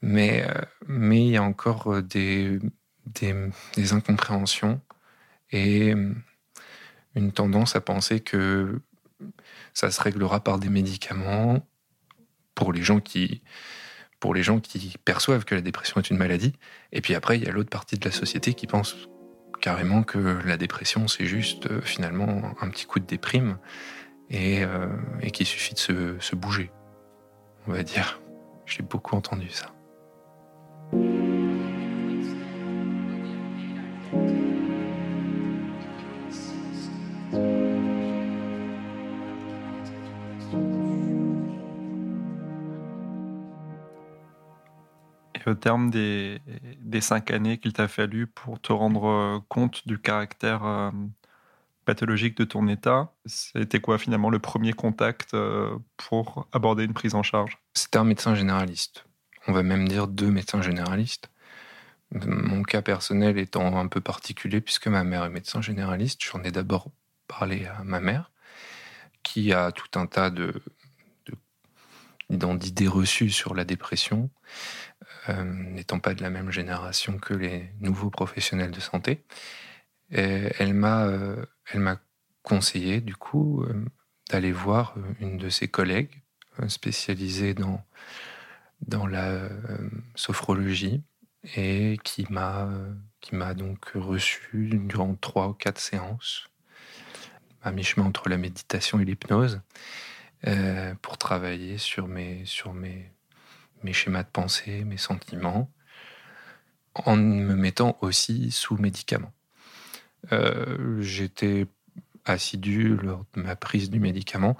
Mais 0.00 0.46
euh, 0.48 0.62
mais 0.86 1.26
il 1.26 1.30
y 1.30 1.36
a 1.36 1.42
encore 1.42 2.02
des, 2.02 2.58
des, 3.06 3.34
des 3.74 3.92
incompréhensions 3.92 4.80
et 5.50 5.94
une 7.14 7.32
tendance 7.32 7.74
à 7.74 7.80
penser 7.80 8.20
que 8.20 8.80
ça 9.74 9.90
se 9.90 10.00
réglera 10.00 10.40
par 10.40 10.58
des 10.58 10.68
médicaments 10.68 11.66
pour 12.58 12.72
les 12.72 12.82
gens 12.82 12.98
qui 12.98 13.40
pour 14.18 14.34
les 14.34 14.42
gens 14.42 14.58
qui 14.58 14.96
perçoivent 15.04 15.44
que 15.44 15.54
la 15.54 15.60
dépression 15.60 16.00
est 16.00 16.10
une 16.10 16.16
maladie. 16.16 16.52
Et 16.90 17.00
puis 17.00 17.14
après, 17.14 17.38
il 17.38 17.44
y 17.44 17.48
a 17.48 17.52
l'autre 17.52 17.70
partie 17.70 17.96
de 17.96 18.04
la 18.04 18.10
société 18.10 18.52
qui 18.52 18.66
pense 18.66 18.96
carrément 19.60 20.02
que 20.02 20.18
la 20.44 20.56
dépression, 20.56 21.06
c'est 21.06 21.26
juste 21.26 21.70
euh, 21.70 21.80
finalement 21.80 22.52
un 22.60 22.68
petit 22.68 22.84
coup 22.84 22.98
de 22.98 23.06
déprime 23.06 23.58
et, 24.28 24.64
euh, 24.64 24.88
et 25.20 25.30
qu'il 25.30 25.46
suffit 25.46 25.74
de 25.74 25.78
se, 25.78 26.18
se 26.18 26.34
bouger, 26.34 26.72
on 27.68 27.72
va 27.72 27.84
dire. 27.84 28.20
J'ai 28.66 28.82
beaucoup 28.82 29.14
entendu 29.14 29.50
ça. 29.50 29.72
Au 45.48 45.54
terme 45.54 45.90
des, 45.90 46.40
cinq 47.00 47.30
années 47.30 47.58
qu'il 47.58 47.72
t'a 47.72 47.88
fallu 47.88 48.26
pour 48.26 48.60
te 48.60 48.72
rendre 48.72 49.06
euh, 49.06 49.38
compte 49.48 49.86
du 49.86 49.98
caractère 49.98 50.64
euh, 50.64 50.90
pathologique 51.84 52.36
de 52.36 52.44
ton 52.44 52.68
état, 52.68 53.12
c'était 53.24 53.80
quoi 53.80 53.98
finalement 53.98 54.30
le 54.30 54.38
premier 54.38 54.72
contact 54.72 55.34
euh, 55.34 55.76
pour 55.96 56.46
aborder 56.52 56.84
une 56.84 56.94
prise 56.94 57.14
en 57.14 57.22
charge? 57.22 57.58
C'était 57.74 57.98
un 57.98 58.04
médecin 58.04 58.34
généraliste. 58.34 59.04
On 59.46 59.52
va 59.52 59.62
même 59.62 59.88
dire 59.88 60.06
deux 60.06 60.30
médecins 60.30 60.60
généralistes. 60.60 61.30
Mon 62.12 62.62
cas 62.62 62.82
personnel 62.82 63.38
étant 63.38 63.78
un 63.78 63.86
peu 63.86 64.00
particulier 64.00 64.60
puisque 64.60 64.88
ma 64.88 65.04
mère 65.04 65.24
est 65.24 65.30
médecin 65.30 65.60
généraliste, 65.60 66.22
j'en 66.24 66.42
ai 66.42 66.50
d'abord 66.50 66.90
parlé 67.26 67.66
à 67.66 67.82
ma 67.84 68.00
mère 68.00 68.30
qui 69.22 69.52
a 69.52 69.72
tout 69.72 69.98
un 69.98 70.06
tas 70.06 70.30
d'idées 72.30 72.88
reçues 72.88 73.30
sur 73.30 73.54
la 73.54 73.64
dépression, 73.64 74.30
euh, 75.28 75.44
n'étant 75.44 75.98
pas 75.98 76.14
de 76.14 76.22
la 76.22 76.30
même 76.30 76.50
génération 76.50 77.18
que 77.18 77.34
les 77.34 77.70
nouveaux 77.80 78.10
professionnels 78.10 78.70
de 78.70 78.80
santé. 78.80 79.24
elle 80.10 80.74
m'a, 80.74 81.06
euh, 81.06 81.44
elle 81.72 81.80
m'a 81.80 82.00
conseillé 82.42 83.00
du 83.00 83.14
coup 83.14 83.62
euh, 83.62 83.84
d'aller 84.30 84.52
voir 84.52 84.94
une 85.20 85.36
de 85.36 85.50
ses 85.50 85.68
collègues 85.68 86.22
spécialisée 86.68 87.54
dans 87.54 87.84
dans 88.86 89.06
la 89.06 89.48
sophrologie 90.14 91.02
et 91.56 91.98
qui 92.04 92.26
m'a 92.30 92.68
qui 93.20 93.34
m'a 93.34 93.54
donc 93.54 93.90
reçu 93.94 94.70
durant 94.72 95.14
trois 95.14 95.48
ou 95.48 95.52
quatre 95.52 95.80
séances 95.80 96.48
à 97.62 97.72
mi-chemin 97.72 98.06
entre 98.06 98.28
la 98.28 98.38
méditation 98.38 99.00
et 99.00 99.04
l'hypnose 99.04 99.60
pour 101.02 101.18
travailler 101.18 101.78
sur 101.78 102.08
mes 102.08 102.44
sur 102.44 102.72
mes 102.72 103.10
mes 103.82 103.92
schémas 103.92 104.22
de 104.22 104.28
pensée, 104.28 104.84
mes 104.84 104.96
sentiments, 104.96 105.70
en 106.94 107.16
me 107.16 107.54
mettant 107.54 107.96
aussi 108.00 108.50
sous 108.50 108.76
médicaments. 108.76 109.32
Euh, 110.32 111.00
j'étais 111.00 111.66
assidu 112.24 112.96
lors 112.96 113.24
de 113.34 113.42
ma 113.42 113.56
prise 113.56 113.90
du 113.90 114.00
médicament, 114.00 114.56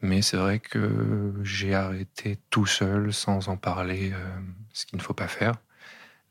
mais 0.00 0.22
c'est 0.22 0.36
vrai 0.36 0.60
que 0.60 1.34
j'ai 1.42 1.74
arrêté 1.74 2.38
tout 2.50 2.66
seul, 2.66 3.12
sans 3.12 3.48
en 3.48 3.56
parler, 3.56 4.12
euh, 4.12 4.38
ce 4.72 4.86
qu'il 4.86 4.98
ne 4.98 5.02
faut 5.02 5.14
pas 5.14 5.28
faire, 5.28 5.54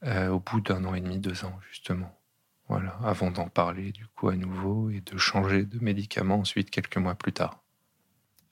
euh, 0.03 0.29
au 0.29 0.39
bout 0.39 0.61
d'un 0.61 0.85
an 0.85 0.93
et 0.95 1.01
demi, 1.01 1.19
deux 1.19 1.45
ans, 1.45 1.59
justement. 1.71 2.17
Voilà, 2.69 2.97
avant 3.03 3.29
d'en 3.29 3.49
parler 3.49 3.91
du 3.91 4.07
coup 4.07 4.29
à 4.29 4.35
nouveau 4.35 4.89
et 4.89 5.01
de 5.01 5.17
changer 5.17 5.63
de 5.65 5.83
médicament 5.83 6.39
ensuite 6.39 6.69
quelques 6.69 6.97
mois 6.97 7.15
plus 7.15 7.33
tard. 7.33 7.61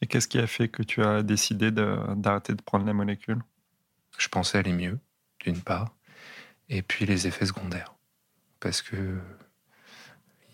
Et 0.02 0.08
qu'est-ce 0.08 0.28
qui 0.28 0.40
a 0.40 0.48
fait 0.48 0.68
que 0.68 0.84
tu 0.84 1.02
as 1.04 1.24
décidé 1.24 1.72
d'arrêter 1.72 2.54
de 2.54 2.62
prendre 2.62 2.86
la 2.86 2.94
molécule? 2.94 3.42
Je 4.18 4.28
pensais 4.28 4.58
aller 4.58 4.74
mieux, 4.74 5.00
d'une 5.40 5.62
part, 5.62 5.96
et 6.70 6.82
puis 6.82 7.06
les 7.06 7.28
effets 7.28 7.46
secondaires. 7.46 7.96
Parce 8.60 8.82
que 8.82 9.20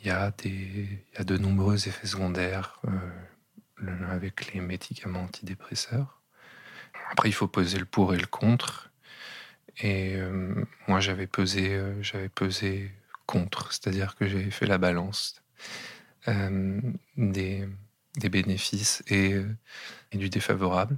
il 0.04 0.08
y, 0.08 0.12
a 0.12 1.24
de 1.24 1.38
nombreux 1.38 1.88
effets 1.88 2.08
secondaires 2.08 2.80
euh, 2.88 4.06
avec 4.10 4.54
les 4.54 4.62
médicaments 4.62 5.24
antidépresseurs. 5.24 6.22
Après, 7.12 7.30
il 7.30 7.34
faut 7.34 7.48
peser 7.48 7.80
le 7.80 7.86
pour 7.86 8.14
et 8.14 8.18
le 8.18 8.28
contre. 8.28 8.92
Et 9.80 10.16
euh, 10.16 10.64
moi, 10.88 11.00
j'avais 11.00 11.28
pesé, 11.28 11.74
euh, 11.74 12.02
j'avais 12.02 12.30
pesé 12.30 12.92
contre, 13.26 13.74
c'est-à-dire 13.74 14.16
que 14.16 14.28
j'avais 14.28 14.52
fait 14.52 14.66
la 14.66 14.78
balance 14.78 15.42
des, 17.18 17.68
bénéfices 18.30 19.04
et 19.08 19.36
du 20.12 20.30
défavorable 20.30 20.98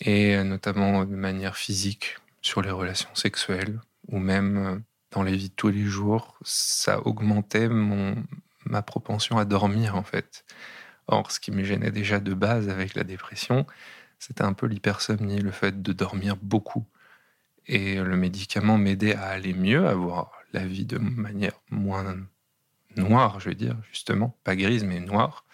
et 0.00 0.36
euh, 0.36 0.44
notamment 0.44 1.04
de 1.04 1.14
manière 1.14 1.56
physique 1.56 2.16
sur 2.42 2.62
les 2.62 2.70
relations 2.70 3.14
sexuelles 3.14 3.80
ou 4.08 4.18
même 4.18 4.56
euh, 4.56 4.78
dans 5.10 5.22
les 5.22 5.36
vies 5.36 5.48
de 5.48 5.54
tous 5.54 5.68
les 5.68 5.84
jours, 5.84 6.36
ça 6.42 7.06
augmentait 7.06 7.68
mon, 7.68 8.16
ma 8.64 8.82
propension 8.82 9.38
à 9.38 9.44
dormir 9.44 9.96
en 9.96 10.02
fait. 10.02 10.44
Or, 11.06 11.30
ce 11.30 11.40
qui 11.40 11.50
me 11.50 11.62
gênait 11.64 11.90
déjà 11.90 12.18
de 12.18 12.34
base 12.34 12.68
avec 12.68 12.94
la 12.94 13.04
dépression, 13.04 13.66
c'était 14.18 14.42
un 14.42 14.54
peu 14.54 14.66
l'hypersomnie, 14.66 15.38
le 15.38 15.50
fait 15.50 15.82
de 15.82 15.92
dormir 15.92 16.36
beaucoup. 16.36 16.86
Et 17.66 17.96
le 17.96 18.16
médicament 18.16 18.78
m'aidait 18.78 19.14
à 19.14 19.26
aller 19.26 19.54
mieux, 19.54 19.86
à 19.86 19.94
voir 19.94 20.32
la 20.52 20.66
vie 20.66 20.86
de 20.86 20.98
manière 20.98 21.60
moins 21.70 22.16
noire, 22.96 23.40
je 23.40 23.50
veux 23.50 23.54
dire, 23.54 23.76
justement, 23.90 24.36
pas 24.44 24.56
grise, 24.56 24.84
mais 24.84 25.00
noire. 25.00 25.44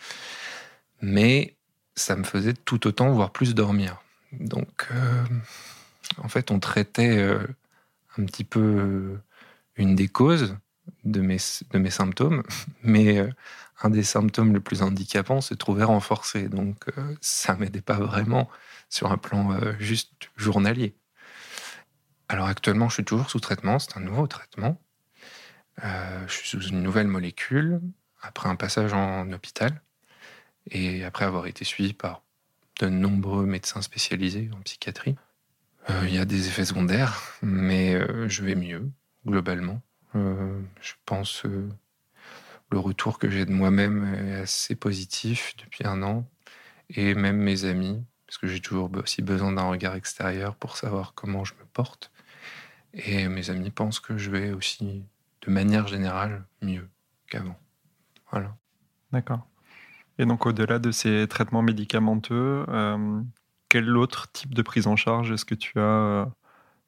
Mais 1.03 1.57
ça 1.95 2.17
me 2.17 2.25
faisait 2.25 2.55
tout 2.55 2.87
autant, 2.87 3.11
voire 3.11 3.31
plus 3.31 3.55
dormir. 3.55 4.03
Donc, 4.33 4.87
euh, 4.93 5.25
en 6.19 6.29
fait, 6.29 6.51
on 6.51 6.61
traitait 6.61 7.19
euh, 7.19 7.47
un 8.17 8.25
petit 8.25 8.45
peu 8.45 8.61
euh, 8.61 9.23
une 9.77 9.95
des 9.95 10.09
causes 10.09 10.57
de 11.05 11.21
mes, 11.21 11.39
de 11.71 11.79
mes 11.79 11.91
symptômes, 11.91 12.43
mais 12.83 13.29
un 13.83 13.91
des 13.91 14.03
symptômes 14.03 14.53
les 14.53 14.61
plus 14.61 14.83
handicapants 14.83 15.41
se 15.41 15.55
trouvait 15.55 15.85
renforcé. 15.85 16.49
Donc, 16.49 16.87
ça 17.21 17.55
m'aidait 17.57 17.81
pas 17.81 17.99
vraiment 17.99 18.49
sur 18.89 19.11
un 19.11 19.17
plan 19.17 19.59
juste 19.79 20.31
journalier. 20.37 20.95
Alors 22.29 22.47
actuellement, 22.47 22.89
je 22.89 22.95
suis 22.95 23.05
toujours 23.05 23.31
sous 23.31 23.41
traitement, 23.41 23.79
c'est 23.79 23.97
un 23.97 24.01
nouveau 24.01 24.27
traitement. 24.27 24.79
je 25.83 26.33
suis 26.33 26.49
sous 26.49 26.61
une 26.69 26.83
nouvelle 26.83 27.07
molécule, 27.07 27.81
après 28.21 28.49
un 28.49 28.57
passage 28.57 28.93
en 28.93 29.33
hôpital, 29.33 29.81
et 30.71 31.05
après 31.05 31.25
avoir 31.25 31.47
été 31.47 31.65
suivi 31.65 31.95
par 31.95 32.23
de 32.85 32.89
nombreux 32.91 33.47
médecins 33.47 33.83
spécialisés 33.83 34.51
en 34.57 34.61
psychiatrie. 34.63 35.17
Euh, 35.89 36.05
il 36.07 36.15
y 36.15 36.19
a 36.19 36.25
des 36.25 36.49
effets 36.49 36.65
secondaires, 36.65 37.21
mais 37.43 37.95
euh, 37.95 38.29
je 38.29 38.43
vais 38.43 38.55
mieux, 38.55 38.91
globalement. 39.27 39.81
Euh, 40.15 40.61
je 40.81 40.93
pense 41.07 41.45
le 41.45 42.79
retour 42.79 43.19
que 43.19 43.31
j'ai 43.31 43.47
de 43.47 43.53
moi-même 43.53 44.15
est 44.15 44.35
assez 44.35 44.75
positif 44.75 45.55
depuis 45.59 45.87
un 45.87 46.03
an, 46.03 46.29
et 46.89 47.15
même 47.15 47.39
mes 47.39 47.65
amis, 47.65 48.05
parce 48.27 48.39
que 48.39 48.47
j'ai 48.47 48.61
toujours 48.61 48.91
aussi 48.97 49.23
besoin 49.23 49.53
d'un 49.53 49.69
regard 49.69 49.95
extérieur 49.95 50.55
pour 50.55 50.77
savoir 50.77 51.15
comment 51.15 51.45
je 51.45 51.55
me 51.55 51.65
porte. 51.73 52.11
Et 52.93 53.29
mes 53.29 53.51
amis 53.51 53.71
pensent 53.71 54.01
que 54.01 54.19
je 54.19 54.31
vais 54.31 54.53
aussi, 54.53 55.05
de 55.43 55.51
manière 55.51 55.87
générale, 55.87 56.45
mieux 56.61 56.89
qu'avant. 57.29 57.59
Voilà. 58.31 58.57
D'accord. 59.13 59.50
Et 60.21 60.27
donc, 60.27 60.45
au-delà 60.45 60.79
de 60.79 60.91
ces 60.91 61.27
traitements 61.29 61.63
médicamenteux, 61.63 62.67
euh, 62.69 63.23
quel 63.71 63.97
autre 63.97 64.31
type 64.31 64.53
de 64.53 64.61
prise 64.61 64.87
en 64.87 64.95
charge 64.95 65.33
est-ce 65.33 65.47
que 65.47 65.55
tu 65.55 65.81
as 65.81 65.83
euh, 65.83 66.27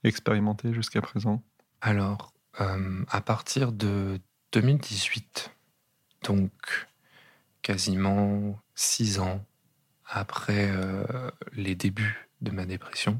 expérimenté 0.05 0.75
jusqu'à 0.75 1.01
présent? 1.01 1.43
Alors, 1.81 2.35
euh, 2.61 3.03
à 3.09 3.23
partir 3.23 3.73
de 3.73 4.21
2018, 4.53 5.51
donc 6.25 6.53
quasiment 7.62 8.61
six 8.75 9.19
ans 9.19 9.43
après 10.07 10.71
les 11.55 11.75
débuts 11.75 12.29
de 12.43 12.51
ma 12.51 12.67
dépression, 12.67 13.19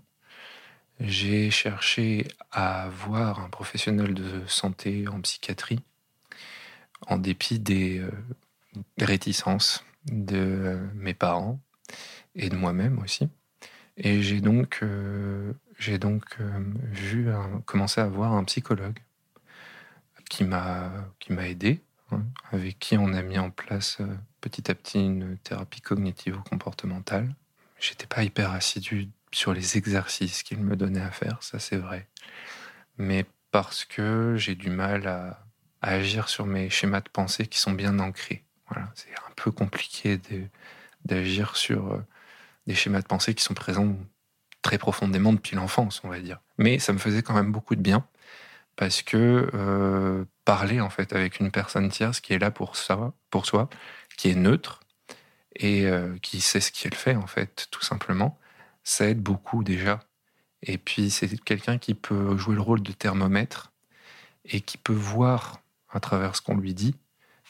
j'ai 1.01 1.51
cherché 1.51 2.29
à 2.51 2.91
voir 2.91 3.41
un 3.41 3.49
professionnel 3.49 4.13
de 4.13 4.43
santé 4.47 5.09
en 5.09 5.23
psychiatrie 5.23 5.81
en 7.07 7.17
dépit 7.17 7.59
des 7.59 8.05
réticences 8.99 9.83
de 10.07 10.79
mes 10.95 11.15
parents 11.15 11.61
et 12.35 12.49
de 12.49 12.57
moi-même 12.57 12.99
aussi. 12.99 13.29
Et 13.97 14.23
j'ai 14.23 14.41
donc, 14.41 14.81
euh, 14.83 15.53
donc 16.01 16.25
euh, 16.41 16.65
vu 16.91 17.29
commencer 17.67 18.01
à 18.01 18.07
voir 18.07 18.33
un 18.33 18.45
psychologue 18.45 18.99
qui 20.31 20.45
m'a 20.45 20.91
aidé, 21.47 21.83
hein, 22.11 22.23
avec 22.53 22.79
qui 22.79 22.97
on 22.97 23.13
a 23.13 23.21
mis 23.21 23.39
en 23.39 23.51
place 23.51 23.99
euh, 24.01 24.07
petit 24.41 24.71
à 24.71 24.75
petit 24.75 24.99
une 24.99 25.37
thérapie 25.39 25.83
cognitivo-comportementale. 25.83 27.35
J'étais 27.79 28.07
pas 28.07 28.23
hyper 28.23 28.51
assidu 28.53 29.11
sur 29.31 29.53
les 29.53 29.77
exercices 29.77 30.43
qu'il 30.43 30.59
me 30.59 30.75
donnait 30.75 31.03
à 31.03 31.11
faire, 31.11 31.43
ça 31.43 31.59
c'est 31.59 31.77
vrai. 31.77 32.09
Mais 32.97 33.27
parce 33.51 33.85
que 33.85 34.37
j'ai 34.39 34.55
du 34.55 34.71
mal 34.71 35.07
à, 35.07 35.45
agir 35.83 36.29
sur 36.29 36.47
mes 36.47 36.71
schémas 36.71 37.01
de 37.01 37.09
pensée 37.11 37.47
qui 37.47 37.59
sont 37.59 37.73
bien 37.73 37.99
ancrés. 37.99 38.45
C'est 38.95 39.11
un 39.11 39.33
peu 39.37 39.51
compliqué 39.51 40.21
d'agir 41.05 41.57
sur 41.57 41.93
euh, 41.93 42.05
des 42.67 42.75
schémas 42.75 43.01
de 43.01 43.07
pensée 43.07 43.35
qui 43.35 43.43
sont 43.43 43.55
présents 43.55 43.97
très 44.63 44.79
profondément 44.79 45.33
depuis 45.33 45.57
l'enfance, 45.57 46.01
on 46.05 46.09
va 46.09 46.21
dire. 46.21 46.41
Mais 46.59 46.79
ça 46.79 46.93
me 46.93 46.99
faisait 46.99 47.23
quand 47.23 47.35
même 47.35 47.53
beaucoup 47.53 47.75
de 47.75 47.81
bien 47.81 48.07
parce 48.77 49.03
que 49.03 49.51
euh, 49.55 50.25
parler 50.45 50.81
en 50.81 50.91
fait 50.91 51.13
avec 51.13 51.41
une 51.41 51.51
personne 51.51 51.89
tierce 51.91 52.21
qui 52.21 52.33
est 52.33 52.39
là 52.39 52.51
pour 52.51 52.77
ça, 52.77 53.13
pour 53.31 53.47
soi, 53.47 53.69
qui 54.17 54.31
est 54.31 54.35
neutre 54.35 54.81
et 55.57 55.87
euh, 55.87 56.17
qui 56.23 56.41
sait 56.41 56.61
ce 56.61 56.73
qu'elle 56.73 56.95
fait 56.95 57.17
en 57.17 57.27
fait, 57.27 57.69
tout 57.71 57.83
simplement, 57.83 58.39
ça 58.85 59.09
aide 59.09 59.21
beaucoup 59.21 59.65
déjà. 59.65 60.01
Et 60.63 60.79
puis 60.79 61.11
c'est 61.11 61.37
quelqu'un 61.43 61.79
qui 61.79 61.95
peut 61.95 62.37
jouer 62.37 62.55
le 62.55 62.61
rôle 62.61 62.83
de 62.83 62.93
thermomètre 62.93 63.73
et 64.45 64.61
qui 64.61 64.79
peut 64.79 64.93
voir 64.93 65.61
à 65.91 66.01
travers 66.01 66.37
ce 66.37 66.43
qu'on 66.43 66.57
lui 66.57 66.75
dit, 66.75 66.95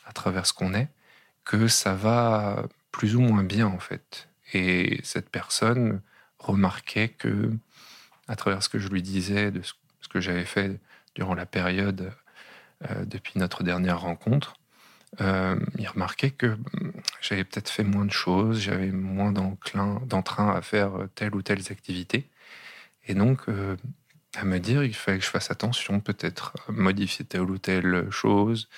à 0.07 0.13
travers 0.13 0.47
ce 0.47 0.53
qu'on 0.53 0.75
est, 0.75 0.89
que 1.45 1.69
ça 1.69 1.95
va 1.95 2.67
plus 2.91 3.17
ou 3.17 3.21
moins 3.21 3.45
bien 3.45 3.67
en 3.67 3.79
fait. 3.79 4.29
Et 4.53 5.01
cette 5.03 5.31
personne 5.31 6.01
remarquait 6.39 7.09
que, 7.09 7.53
à 8.29 8.37
travers 8.37 8.63
ce 8.63 8.69
que 8.69 8.79
je 8.79 8.89
lui 8.89 9.03
disais, 9.03 9.51
de 9.51 9.63
ce 9.63 10.09
que 10.09 10.21
j'avais 10.21 10.45
fait 10.45 10.79
durant 11.15 11.35
la 11.35 11.47
période 11.47 12.13
euh, 12.91 13.05
depuis 13.05 13.39
notre 13.39 13.63
dernière 13.63 14.01
rencontre, 14.01 14.55
euh, 15.21 15.59
il 15.79 15.87
remarquait 15.89 16.31
que 16.31 16.47
hum, 16.47 16.93
j'avais 17.21 17.45
peut-être 17.45 17.69
fait 17.69 17.85
moins 17.85 18.05
de 18.05 18.13
choses, 18.13 18.61
j'avais 18.61 18.91
moins 18.91 19.33
d'entrain 19.33 20.55
à 20.55 20.63
faire 20.63 20.93
telle 21.15 21.35
ou 21.35 21.43
telle 21.43 21.61
activité. 21.71 22.29
Et 23.07 23.15
donc, 23.15 23.49
euh, 23.49 23.77
à 24.35 24.45
me 24.45 24.59
dire, 24.59 24.85
il 24.85 24.95
fallait 24.95 25.19
que 25.19 25.25
je 25.25 25.31
fasse 25.31 25.51
attention, 25.51 26.01
peut-être 26.01 26.55
modifier 26.69 27.25
telle 27.25 27.43
ou 27.43 27.59
telle 27.59 28.11
chose, 28.11 28.69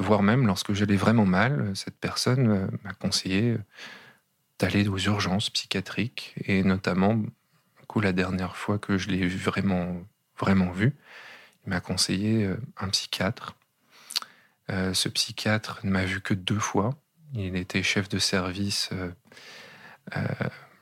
voire 0.00 0.22
même 0.22 0.46
lorsque 0.46 0.72
j'allais 0.72 0.96
vraiment 0.96 1.26
mal, 1.26 1.72
cette 1.74 1.98
personne 1.98 2.70
m'a 2.84 2.92
conseillé 2.94 3.56
d'aller 4.58 4.88
aux 4.88 4.98
urgences 4.98 5.50
psychiatriques, 5.50 6.34
et 6.44 6.62
notamment, 6.62 7.20
la 7.96 8.12
dernière 8.12 8.56
fois 8.56 8.78
que 8.78 8.98
je 8.98 9.08
l'ai 9.08 9.26
vraiment, 9.26 9.96
vraiment 10.38 10.70
vu, 10.70 10.94
il 11.66 11.70
m'a 11.70 11.80
conseillé 11.80 12.48
un 12.76 12.88
psychiatre 12.88 13.56
euh, 14.70 14.94
ce 14.94 15.08
psychiatre 15.08 15.80
ne 15.84 15.90
m'a 15.90 16.04
vu 16.04 16.20
que 16.20 16.34
deux 16.34 16.58
fois. 16.58 16.94
Il 17.34 17.56
était 17.56 17.82
chef 17.82 18.08
de 18.08 18.18
service 18.18 18.90
euh, 18.92 19.10
euh, 20.16 20.22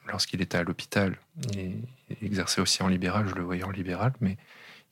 lorsqu'il 0.06 0.40
était 0.42 0.58
à 0.58 0.62
l'hôpital. 0.62 1.18
Il, 1.54 1.84
exerçait 2.22 2.60
aussi 2.60 2.82
en 2.82 2.88
libéral, 2.88 3.28
je 3.28 3.34
le 3.34 3.42
voyais 3.42 3.64
en 3.64 3.70
libéral, 3.70 4.12
mais 4.20 4.38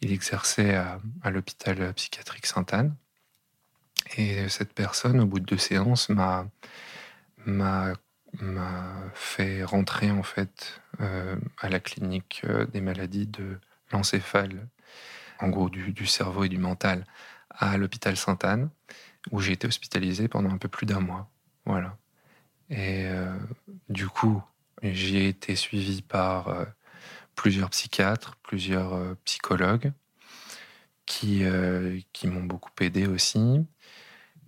il 0.03 0.13
exerçait 0.13 0.75
à, 0.75 1.01
l'hôpital 1.31 1.93
psychiatrique 1.95 2.47
Sainte-Anne. 2.47 2.95
Et 4.17 4.49
cette 4.49 4.73
personne, 4.73 5.21
au 5.21 5.27
bout 5.27 5.41
de 5.41 5.45
deux 5.45 5.59
séances, 5.59 6.09
m'a 6.09 6.47
m'a 7.45 7.93
fait 9.15 9.65
rentrer 9.65 10.11
en 10.11 10.23
fait 10.23 10.81
à 10.99 11.69
la 11.69 11.81
clinique 11.81 12.43
des 12.73 12.81
maladies 12.81 13.27
de 13.27 13.59
l'encéphale, 13.93 14.69
en 15.41 15.49
gros 15.49 15.69
du, 15.69 16.07
cerveau 16.07 16.45
et 16.45 16.49
du 16.49 16.59
mental, 16.59 17.05
à 17.51 17.77
l'hôpital 17.77 18.17
Sainte-Anne, 18.17 18.71
où 19.31 19.41
j'ai 19.41 19.53
été 19.53 19.67
hospitalisé 19.67 20.29
pendant 20.29 20.51
un 20.51 20.59
peu 20.59 20.69
plus 20.69 20.87
d'un 20.87 21.01
mois. 21.01 21.31
Voilà. 21.65 21.97
Et 22.71 23.05
euh, 23.07 23.37
du 23.89 24.09
coup, 24.09 24.43
j'ai 24.83 25.29
été 25.29 25.57
suivi 25.57 26.03
par 26.03 26.49
euh, 26.49 26.65
plusieurs 27.35 27.71
psychiatres, 27.71 28.37
plusieurs 28.43 28.95
euh, 28.95 29.15
psychologues 29.25 29.93
qui, 31.07 31.45
qui 32.13 32.27
m'ont 32.27 32.43
beaucoup 32.43 32.73
aidé 32.81 33.07
aussi. 33.07 33.65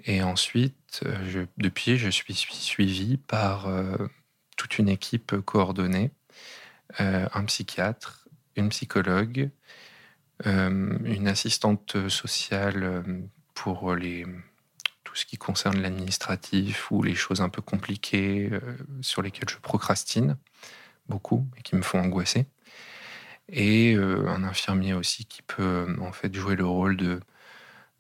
Et 0.05 0.23
ensuite, 0.23 1.03
je, 1.27 1.41
depuis, 1.59 1.99
je 1.99 2.09
suis 2.09 2.35
suivi 2.35 3.17
par 3.17 3.69
toute 4.57 4.79
une 4.79 4.89
équipe 4.89 5.37
coordonnée, 5.41 6.13
un 6.99 7.45
psychiatre, 7.45 8.29
une 8.57 8.69
psychologue, 8.69 9.51
euh, 10.47 10.99
une 11.05 11.27
assistante 11.27 12.09
sociale 12.09 12.85
euh, 12.85 13.03
pour 13.55 13.97
les, 13.97 14.25
tout 15.03 15.17
ce 15.17 15.27
qui 15.27 15.37
concerne 15.37 15.81
l'administratif 15.81 16.93
ou 16.93 17.03
les 17.03 17.17
choses 17.17 17.41
un 17.41 17.49
peu 17.49 17.61
compliquées 17.61 18.49
euh, 18.53 18.61
sur 19.01 19.21
lesquelles 19.21 19.49
je 19.49 19.57
procrastine 19.57 20.37
beaucoup 21.09 21.49
et 21.57 21.63
qui 21.63 21.75
me 21.75 21.83
font 21.83 21.99
angoisser. 22.01 22.47
Et 23.51 23.95
un 23.97 24.45
infirmier 24.45 24.93
aussi 24.93 25.25
qui 25.25 25.41
peut 25.41 25.97
en 26.03 26.13
fait 26.13 26.35
jouer 26.35 26.55
le 26.55 26.67
rôle 26.67 26.99
de, 26.99 27.19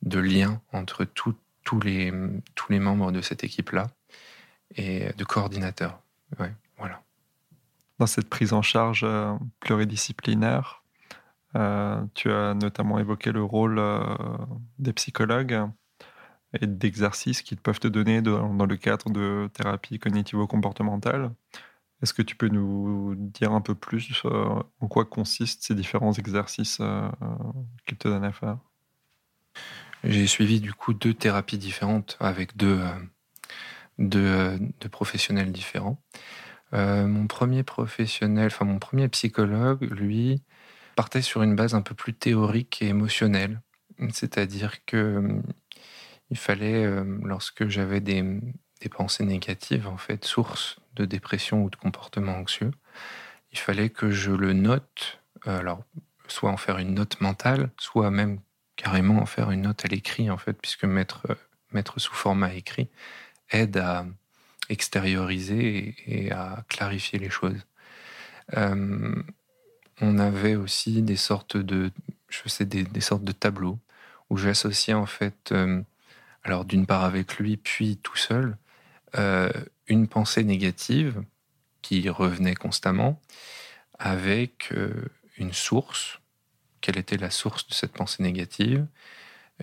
de 0.02 0.18
lien 0.18 0.60
entre 0.74 1.06
tous 1.68 1.80
les, 1.80 2.78
membres 2.78 3.12
de 3.12 3.20
cette 3.20 3.44
équipe-là 3.44 3.88
et 4.74 5.12
de 5.16 5.24
coordinateur. 5.24 6.00
Voilà. 6.78 7.02
Dans 7.98 8.06
cette 8.06 8.30
prise 8.30 8.54
en 8.54 8.62
charge 8.62 9.06
pluridisciplinaire, 9.60 10.82
euh, 11.56 12.02
tu 12.14 12.30
as 12.30 12.54
notamment 12.54 12.98
évoqué 12.98 13.32
le 13.32 13.42
rôle 13.42 13.78
euh, 13.78 14.00
des 14.78 14.94
psychologues 14.94 15.68
et 16.58 16.66
d'exercices 16.66 17.42
qu'ils 17.42 17.58
peuvent 17.58 17.80
te 17.80 17.88
donner 17.88 18.22
dans 18.22 18.66
le 18.66 18.76
cadre 18.76 19.10
de 19.10 19.50
thérapie 19.52 19.98
cognitivo-comportementale. 19.98 21.32
Est-ce 22.02 22.14
que 22.14 22.22
tu 22.22 22.36
peux 22.36 22.48
nous 22.48 23.14
dire 23.16 23.52
un 23.52 23.60
peu 23.60 23.74
plus 23.74 24.22
euh, 24.24 24.62
en 24.80 24.88
quoi 24.88 25.04
consistent 25.04 25.62
ces 25.62 25.74
différents 25.74 26.12
exercices 26.12 26.80
qu'ils 27.86 27.98
te 27.98 28.08
donnent 28.08 28.24
à 28.24 28.32
faire? 28.32 28.58
J'ai 30.04 30.26
suivi 30.26 30.60
du 30.60 30.72
coup 30.72 30.94
deux 30.94 31.14
thérapies 31.14 31.58
différentes 31.58 32.16
avec 32.20 32.56
deux, 32.56 32.80
deux, 33.98 34.58
deux 34.80 34.88
professionnels 34.88 35.52
différents. 35.52 36.00
mon 36.72 37.26
premier 37.26 37.62
professionnel, 37.62 38.46
enfin 38.46 38.64
mon 38.64 38.78
premier 38.78 39.08
psychologue, 39.08 39.82
lui, 39.90 40.42
partait 40.98 41.22
sur 41.22 41.44
une 41.44 41.54
base 41.54 41.76
un 41.76 41.80
peu 41.80 41.94
plus 41.94 42.12
théorique 42.12 42.82
et 42.82 42.88
émotionnelle. 42.88 43.60
C'est-à-dire 44.12 44.84
que 44.84 44.96
euh, 44.96 45.42
il 46.30 46.36
fallait, 46.36 46.84
euh, 46.84 47.04
lorsque 47.22 47.68
j'avais 47.68 48.00
des, 48.00 48.24
pensées 48.90 49.24
négatives, 49.24 49.86
en 49.86 49.96
fait, 49.96 50.24
source 50.24 50.80
de 50.96 51.04
dépression 51.04 51.62
ou 51.62 51.70
de 51.70 51.76
comportement 51.76 52.32
anxieux, 52.32 52.72
il 53.52 53.58
fallait 53.58 53.90
que 53.90 54.10
je 54.10 54.32
le 54.32 54.54
note, 54.54 55.20
euh, 55.46 55.60
alors, 55.60 55.84
soit 56.26 56.50
en 56.50 56.56
faire 56.56 56.78
une 56.78 56.94
note 56.94 57.20
mentale, 57.20 57.70
soit 57.78 58.10
même 58.10 58.40
carrément 58.78 59.20
en 59.20 59.26
faire 59.26 59.50
une 59.50 59.62
note 59.62 59.84
à 59.84 59.88
l'écrit, 59.88 60.30
en 60.30 60.38
fait, 60.38 60.54
puisque 60.54 60.84
mettre, 60.84 61.26
mettre 61.72 62.00
sous 62.00 62.14
format 62.14 62.54
écrit 62.54 62.88
aide 63.50 63.76
à 63.76 64.06
extérioriser 64.70 65.94
et, 66.06 66.32
à 66.32 66.64
clarifier 66.68 67.18
les 67.18 67.30
choses 67.30 67.66
on 70.00 70.18
avait 70.18 70.56
aussi 70.56 71.02
des 71.02 71.16
sortes 71.16 71.56
de, 71.56 71.90
je 72.28 72.48
sais, 72.48 72.64
des, 72.64 72.84
de 72.84 73.32
tableaux 73.32 73.78
où 74.30 74.36
j'associais 74.36 74.94
en 74.94 75.06
fait, 75.06 75.52
euh, 75.52 75.82
alors 76.44 76.64
d'une 76.64 76.86
part 76.86 77.04
avec 77.04 77.38
lui, 77.38 77.56
puis 77.56 77.96
tout 78.02 78.16
seul, 78.16 78.56
euh, 79.16 79.50
une 79.86 80.06
pensée 80.06 80.44
négative 80.44 81.22
qui 81.82 82.08
revenait 82.08 82.54
constamment 82.54 83.20
avec 83.98 84.70
euh, 84.72 84.92
une 85.38 85.52
source. 85.52 86.17
Quelle 86.80 86.98
était 86.98 87.16
la 87.16 87.30
source 87.30 87.66
de 87.66 87.74
cette 87.74 87.92
pensée 87.92 88.22
négative 88.22 88.86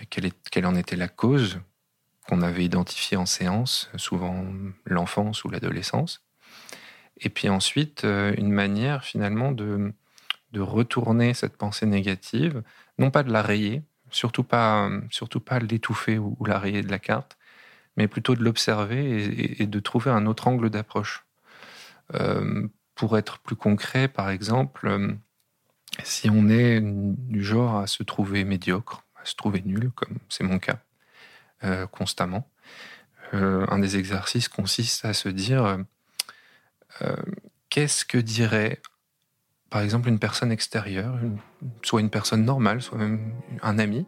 quelle, 0.10 0.32
quelle 0.52 0.66
en 0.66 0.76
était 0.76 0.96
la 0.96 1.08
cause 1.08 1.60
qu'on 2.28 2.42
avait 2.42 2.66
identifiée 2.66 3.18
en 3.18 3.26
séance, 3.26 3.90
souvent 3.98 4.46
l'enfance 4.86 5.44
ou 5.44 5.50
l'adolescence. 5.50 6.24
Et 7.18 7.30
puis 7.30 7.50
ensuite, 7.50 8.04
une 8.04 8.52
manière 8.52 9.04
finalement 9.04 9.52
de, 9.52 9.94
retourner 10.58 11.34
cette 11.34 11.58
pensée 11.58 11.86
négative, 11.86 12.64
non 12.98 13.12
pas 13.12 13.24
de 13.24 13.32
la 13.32 13.42
rayer, 13.42 13.84
surtout 14.10 14.44
pas, 14.44 14.90
surtout 15.12 15.42
pas 15.42 15.60
l'étouffer 15.60 16.18
ou, 16.18 16.38
la 16.46 16.60
rayer 16.60 16.82
de 16.82 16.90
la 16.90 17.00
carte, 17.00 17.38
mais 17.98 18.08
plutôt 18.08 18.36
de 18.36 18.44
l'observer 18.44 19.62
et, 19.62 19.68
de 19.68 19.80
trouver 19.82 20.12
un 20.12 20.26
autre 20.26 20.48
angle 20.48 20.70
d'approche. 20.70 21.26
Euh, 22.14 22.68
pour 22.94 23.18
être 23.18 23.40
plus 23.40 23.58
concret, 23.58 24.08
par 24.08 24.30
exemple, 24.30 24.88
euh, 24.88 25.14
si 26.04 26.30
on 26.30 26.50
est 26.50 26.82
du 26.82 27.44
genre 27.44 27.78
à 27.78 27.88
se 27.88 28.04
trouver 28.04 28.44
médiocre, 28.44 29.04
à 29.22 29.26
se 29.26 29.36
trouver 29.36 29.62
nul, 29.66 29.92
comme 29.96 30.18
c'est 30.30 30.44
mon 30.44 30.60
cas, 30.60 30.80
euh, 31.64 31.88
constamment, 31.88 32.48
un 33.34 33.80
des 33.80 33.98
exercices 33.98 34.48
consiste 34.48 35.04
à 35.04 35.14
se 35.14 35.28
dire 35.28 35.80
qu'est-ce 37.70 38.06
que 38.06 38.18
dirait 38.18 38.80
par 39.70 39.82
exemple 39.82 40.08
une 40.08 40.20
personne 40.20 40.54
extérieure, 40.54 41.20
soit 41.82 42.00
une 42.00 42.10
personne 42.10 42.46
normale, 42.46 42.82
soit 42.82 42.98
même 42.98 43.34
un 43.62 43.78
ami, 43.78 44.06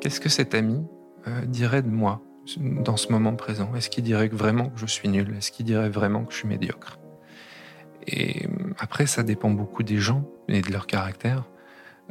qu'est-ce 0.00 0.20
que 0.20 0.30
cet 0.30 0.54
ami 0.54 0.86
euh, 1.28 1.44
dirait 1.44 1.82
de 1.82 1.90
moi 1.90 2.22
dans 2.56 2.96
ce 2.96 3.12
moment 3.12 3.36
présent? 3.36 3.74
Est-ce 3.74 3.90
qu'il 3.90 4.04
dirait 4.04 4.28
vraiment 4.28 4.70
que 4.70 4.78
je 4.78 4.86
suis 4.86 5.08
nul? 5.08 5.34
Est-ce 5.36 5.50
qu'il 5.50 5.66
dirait 5.66 5.90
vraiment 5.90 6.24
que 6.24 6.32
je 6.32 6.38
suis 6.38 6.48
médiocre? 6.48 6.98
Et 8.06 8.46
après, 8.78 9.06
ça 9.06 9.22
dépend 9.22 9.50
beaucoup 9.50 9.82
des 9.82 9.98
gens 9.98 10.26
et 10.48 10.60
de 10.60 10.72
leur 10.72 10.86
caractère. 10.86 11.44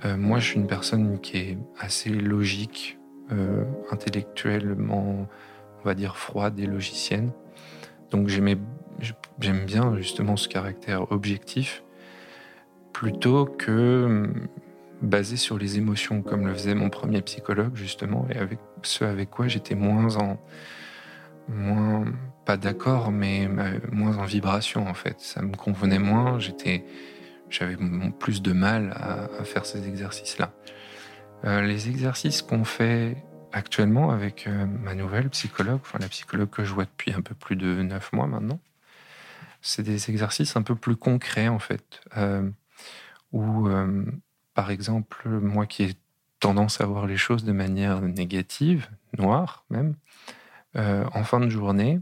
Euh, 0.03 0.17
moi, 0.17 0.39
je 0.39 0.45
suis 0.45 0.55
une 0.59 0.67
personne 0.67 1.19
qui 1.19 1.37
est 1.37 1.57
assez 1.79 2.09
logique, 2.09 2.97
euh, 3.31 3.63
intellectuellement, 3.91 5.27
on 5.81 5.83
va 5.85 5.93
dire 5.93 6.17
froide 6.17 6.59
et 6.59 6.65
logicienne. 6.65 7.31
Donc 8.11 8.27
j'aime 8.27 9.65
bien 9.65 9.95
justement 9.97 10.37
ce 10.37 10.47
caractère 10.47 11.11
objectif 11.11 11.83
plutôt 12.93 13.45
que 13.45 14.29
basé 15.01 15.35
sur 15.35 15.57
les 15.57 15.77
émotions, 15.77 16.21
comme 16.21 16.47
le 16.47 16.53
faisait 16.53 16.75
mon 16.75 16.89
premier 16.89 17.21
psychologue, 17.21 17.75
justement, 17.75 18.25
et 18.33 18.37
avec 18.37 18.59
ce 18.83 19.03
avec 19.03 19.29
quoi 19.29 19.47
j'étais 19.47 19.75
moins 19.75 20.15
en. 20.17 20.37
moins. 21.49 22.05
pas 22.45 22.57
d'accord, 22.57 23.11
mais 23.11 23.49
moins 23.91 24.17
en 24.17 24.23
vibration, 24.23 24.87
en 24.87 24.93
fait. 24.93 25.15
Ça 25.19 25.41
me 25.41 25.55
convenait 25.55 25.99
moins, 25.99 26.39
j'étais. 26.39 26.85
J'avais 27.55 27.77
plus 28.19 28.41
de 28.41 28.51
mal 28.51 28.91
à, 28.95 29.43
faire 29.43 29.65
ces 29.65 29.87
exercices-là. 29.87 30.53
Euh, 31.45 31.61
les 31.61 31.89
exercices 31.89 32.41
qu'on 32.41 32.65
fait 32.65 33.23
actuellement 33.51 34.11
avec 34.11 34.47
euh, 34.47 34.65
ma 34.65 34.95
nouvelle 34.95 35.29
psychologue, 35.29 35.79
enfin 35.81 35.99
la 35.99 36.09
psychologue 36.09 36.49
que 36.49 36.65
je 36.65 36.73
vois 36.73 36.85
depuis 36.85 37.13
un 37.13 37.21
peu 37.21 37.35
plus 37.35 37.55
de 37.55 37.81
neuf 37.81 38.11
mois 38.13 38.27
maintenant, 38.27 38.59
c'est 39.61 39.83
des 39.83 40.09
exercices 40.09 40.55
un 40.55 40.61
peu 40.61 40.75
plus 40.75 40.95
concrets, 40.95 41.47
en 41.47 41.59
fait. 41.59 42.01
Euh, 42.17 42.49
où 43.31 43.67
par 44.53 44.71
exemple, 44.71 45.27
moi 45.27 45.65
qui 45.65 45.83
ai 45.83 45.93
tendance 46.39 46.79
à 46.79 46.85
voir 46.85 47.05
les 47.05 47.17
choses 47.17 47.43
de 47.43 47.51
manière 47.51 47.99
négative, 48.01 48.87
noire 49.17 49.65
même, 49.69 49.95
en 50.75 51.23
fin 51.25 51.41
de 51.41 51.49
journée, 51.49 51.99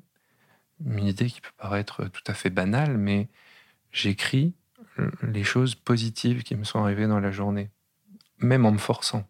une 0.86 1.08
idée 1.08 1.26
qui 1.26 1.42
peut 1.42 1.50
paraître 1.58 2.06
tout 2.06 2.22
à 2.28 2.36
fait 2.36 2.52
banale, 2.52 2.98
mais 2.98 3.30
j'écris 3.92 4.54
les 5.22 5.44
choses 5.44 5.76
positives 5.76 6.44
qui 6.44 6.56
me 6.56 6.64
sont 6.64 6.84
arrivées 6.84 7.08
dans 7.08 7.20
la 7.20 7.32
journée, 7.32 7.70
même 8.40 8.66
en 8.66 8.72
me 8.72 8.78
forçant. 8.78 9.28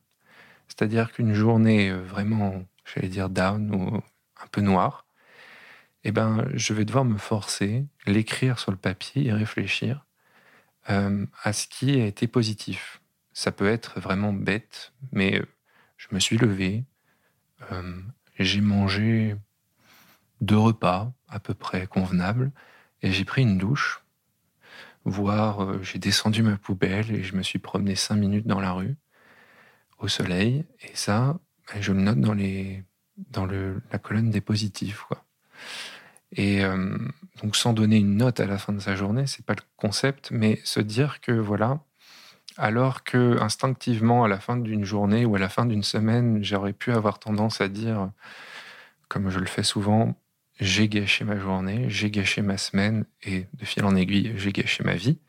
C'est-à-dire 0.67 1.12
qu'une 1.12 1.34
journée 1.34 1.89
euh, 1.89 2.02
vraiment, 2.02 2.65
j'allais 2.86 3.10
dire 3.10 3.30
down 3.30 3.73
ou 3.73 3.97
un 3.97 4.47
peu 4.52 4.62
noire, 4.62 5.06
eh 6.04 6.12
ben, 6.12 6.45
je 6.54 6.73
vais 6.73 6.86
devoir 6.86 7.06
me 7.06 7.17
forcer, 7.17 7.86
l'écrire 8.06 8.60
sur 8.60 8.71
le 8.71 8.78
papier 8.78 9.28
et 9.28 9.34
réfléchir 9.34 10.06
euh, 10.89 11.26
à 11.43 11.54
ce 11.54 11.67
qui 11.67 12.02
a 12.02 12.06
été 12.06 12.28
positif 12.28 13.02
ça 13.34 13.52
peut 13.52 13.67
être 13.67 13.99
vraiment 13.99 14.32
bête, 14.32 14.93
mais 15.12 15.41
je 15.97 16.08
me 16.12 16.19
suis 16.19 16.38
levé, 16.38 16.86
euh, 17.71 17.99
j'ai 18.39 18.62
mangé 18.62 19.36
deux 20.41 20.58
repas 20.58 21.12
à 21.28 21.39
peu 21.39 21.54
près 21.54 21.88
convenables, 21.88 22.52
et 23.02 23.12
j'ai 23.12 23.26
pris 23.26 23.41
une 23.41 23.58
douche, 23.58 24.03
voire 25.06 25.63
euh, 25.63 25.82
j'ai 25.82 26.00
descendu 26.00 26.44
ma 26.44 26.58
poubelle 26.58 27.12
et 27.12 27.24
je 27.24 27.36
me 27.36 27.44
suis 27.44 27.60
promené 27.60 27.96
cinq 27.96 28.16
minutes 28.16 28.48
dans 28.48 28.60
la 28.60 28.72
rue, 28.72 28.96
au 30.00 30.08
soleil, 30.08 30.66
et 30.82 30.96
ça, 30.96 31.39
ben, 31.72 31.82
je 31.82 31.92
le 31.94 32.02
note 32.02 32.20
dans, 32.20 32.34
les, 32.34 32.84
dans 33.18 33.46
le, 33.46 33.82
la 33.92 34.00
colonne 34.00 34.30
des 34.30 34.42
positifs. 34.42 35.02
Quoi. 35.08 35.24
Et 36.36 36.63
euh, 36.66 36.98
donc 37.42 37.56
sans 37.56 37.74
donner 37.74 37.98
une 37.98 38.18
note 38.18 38.39
à 38.39 38.46
la 38.46 38.58
fin 38.58 38.74
de 38.74 38.80
sa 38.80 38.96
journée, 38.96 39.28
c'est 39.28 39.46
pas 39.46 39.54
le 39.54 39.63
concept, 39.78 40.32
mais 40.32 40.60
se 40.63 40.80
dire 40.80 41.22
que 41.22 41.32
voilà, 41.32 41.80
alors 42.58 43.04
que 43.04 43.39
instinctivement, 43.42 44.24
à 44.24 44.28
la 44.28 44.39
fin 44.39 44.58
d'une 44.58 44.86
journée 44.86 45.26
ou 45.26 45.36
à 45.36 45.39
la 45.39 45.50
fin 45.50 45.66
d'une 45.66 45.84
semaine, 45.84 46.44
j'aurais 46.44 46.74
pu 46.74 46.92
avoir 46.92 47.20
tendance 47.20 47.62
à 47.62 47.68
dire, 47.68 48.10
comme 49.10 49.30
je 49.30 49.39
le 49.39 49.46
fais 49.46 49.63
souvent, 49.63 50.16
j'ai 50.60 50.88
gâché 50.88 51.26
ma 51.26 51.38
journée, 51.38 51.89
j'ai 51.89 52.12
gâché 52.12 52.42
ma 52.42 52.58
semaine 52.58 53.06
et 53.24 53.48
de 53.54 53.66
fil 53.66 53.84
en 53.86 53.96
aiguille, 53.96 54.34
j'ai 54.36 54.52
gâché 54.52 54.84
ma 54.84 54.96
vie. 54.96 55.20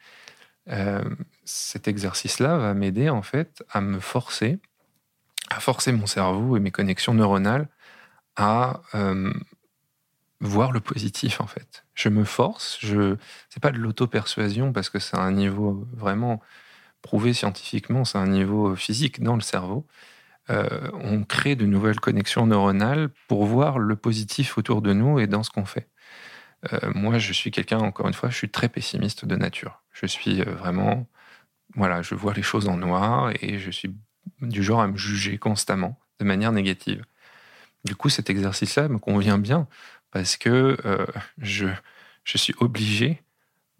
Euh, 0.70 1.02
cet 1.44 1.88
exercice-là 1.88 2.56
va 2.56 2.74
m'aider 2.74 3.10
en 3.10 3.22
fait 3.22 3.64
à 3.70 3.80
me 3.80 4.00
forcer, 4.00 4.58
à 5.50 5.60
forcer 5.60 5.92
mon 5.92 6.06
cerveau 6.06 6.56
et 6.56 6.60
mes 6.60 6.70
connexions 6.70 7.14
neuronales 7.14 7.68
à 8.36 8.82
euh, 8.94 9.32
voir 10.40 10.72
le 10.72 10.80
positif 10.80 11.40
en 11.40 11.46
fait. 11.46 11.84
Je 11.94 12.08
me 12.08 12.24
force, 12.24 12.78
je 12.80 13.16
c'est 13.50 13.62
pas 13.62 13.70
de 13.70 13.78
l'auto-persuasion 13.78 14.72
parce 14.72 14.90
que 14.90 14.98
c'est 14.98 15.16
un 15.16 15.32
niveau 15.32 15.86
vraiment 15.92 16.40
prouvé 17.02 17.34
scientifiquement, 17.34 18.04
c'est 18.04 18.18
un 18.18 18.26
niveau 18.26 18.74
physique 18.74 19.22
dans 19.22 19.34
le 19.34 19.42
cerveau. 19.42 19.86
Euh, 20.50 20.90
on 20.92 21.24
crée 21.24 21.56
de 21.56 21.64
nouvelles 21.64 22.00
connexions 22.00 22.46
neuronales 22.46 23.08
pour 23.28 23.46
voir 23.46 23.78
le 23.78 23.96
positif 23.96 24.58
autour 24.58 24.82
de 24.82 24.92
nous 24.92 25.18
et 25.18 25.26
dans 25.26 25.42
ce 25.42 25.50
qu'on 25.50 25.64
fait. 25.64 25.88
Euh, 26.72 26.92
moi, 26.94 27.18
je 27.18 27.32
suis 27.32 27.50
quelqu'un, 27.50 27.78
encore 27.78 28.08
une 28.08 28.14
fois, 28.14 28.30
je 28.30 28.36
suis 28.36 28.50
très 28.50 28.68
pessimiste 28.68 29.24
de 29.24 29.36
nature. 29.36 29.82
Je 29.92 30.06
suis 30.06 30.40
euh, 30.42 30.54
vraiment, 30.54 31.06
voilà, 31.74 32.02
je 32.02 32.14
vois 32.14 32.34
les 32.34 32.42
choses 32.42 32.68
en 32.68 32.76
noir 32.76 33.32
et 33.40 33.58
je 33.58 33.70
suis 33.70 33.94
du 34.40 34.62
genre 34.62 34.80
à 34.80 34.86
me 34.86 34.96
juger 34.96 35.38
constamment 35.38 35.98
de 36.18 36.24
manière 36.24 36.52
négative. 36.52 37.04
Du 37.84 37.94
coup, 37.94 38.08
cet 38.08 38.30
exercice-là 38.30 38.88
me 38.88 38.98
convient 38.98 39.38
bien 39.38 39.68
parce 40.10 40.36
que 40.36 40.78
je, 41.38 41.66
je 42.24 42.38
suis 42.38 42.54
obligé 42.60 43.22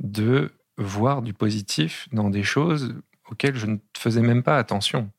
de 0.00 0.52
voir 0.76 1.22
du 1.22 1.32
positif 1.32 2.08
dans 2.12 2.28
des 2.28 2.42
choses 2.42 2.94
auxquelles 3.30 3.56
je 3.56 3.66
ne 3.66 3.78
faisais 3.96 4.20
même 4.20 4.42
pas 4.42 4.58
attention. 4.58 5.10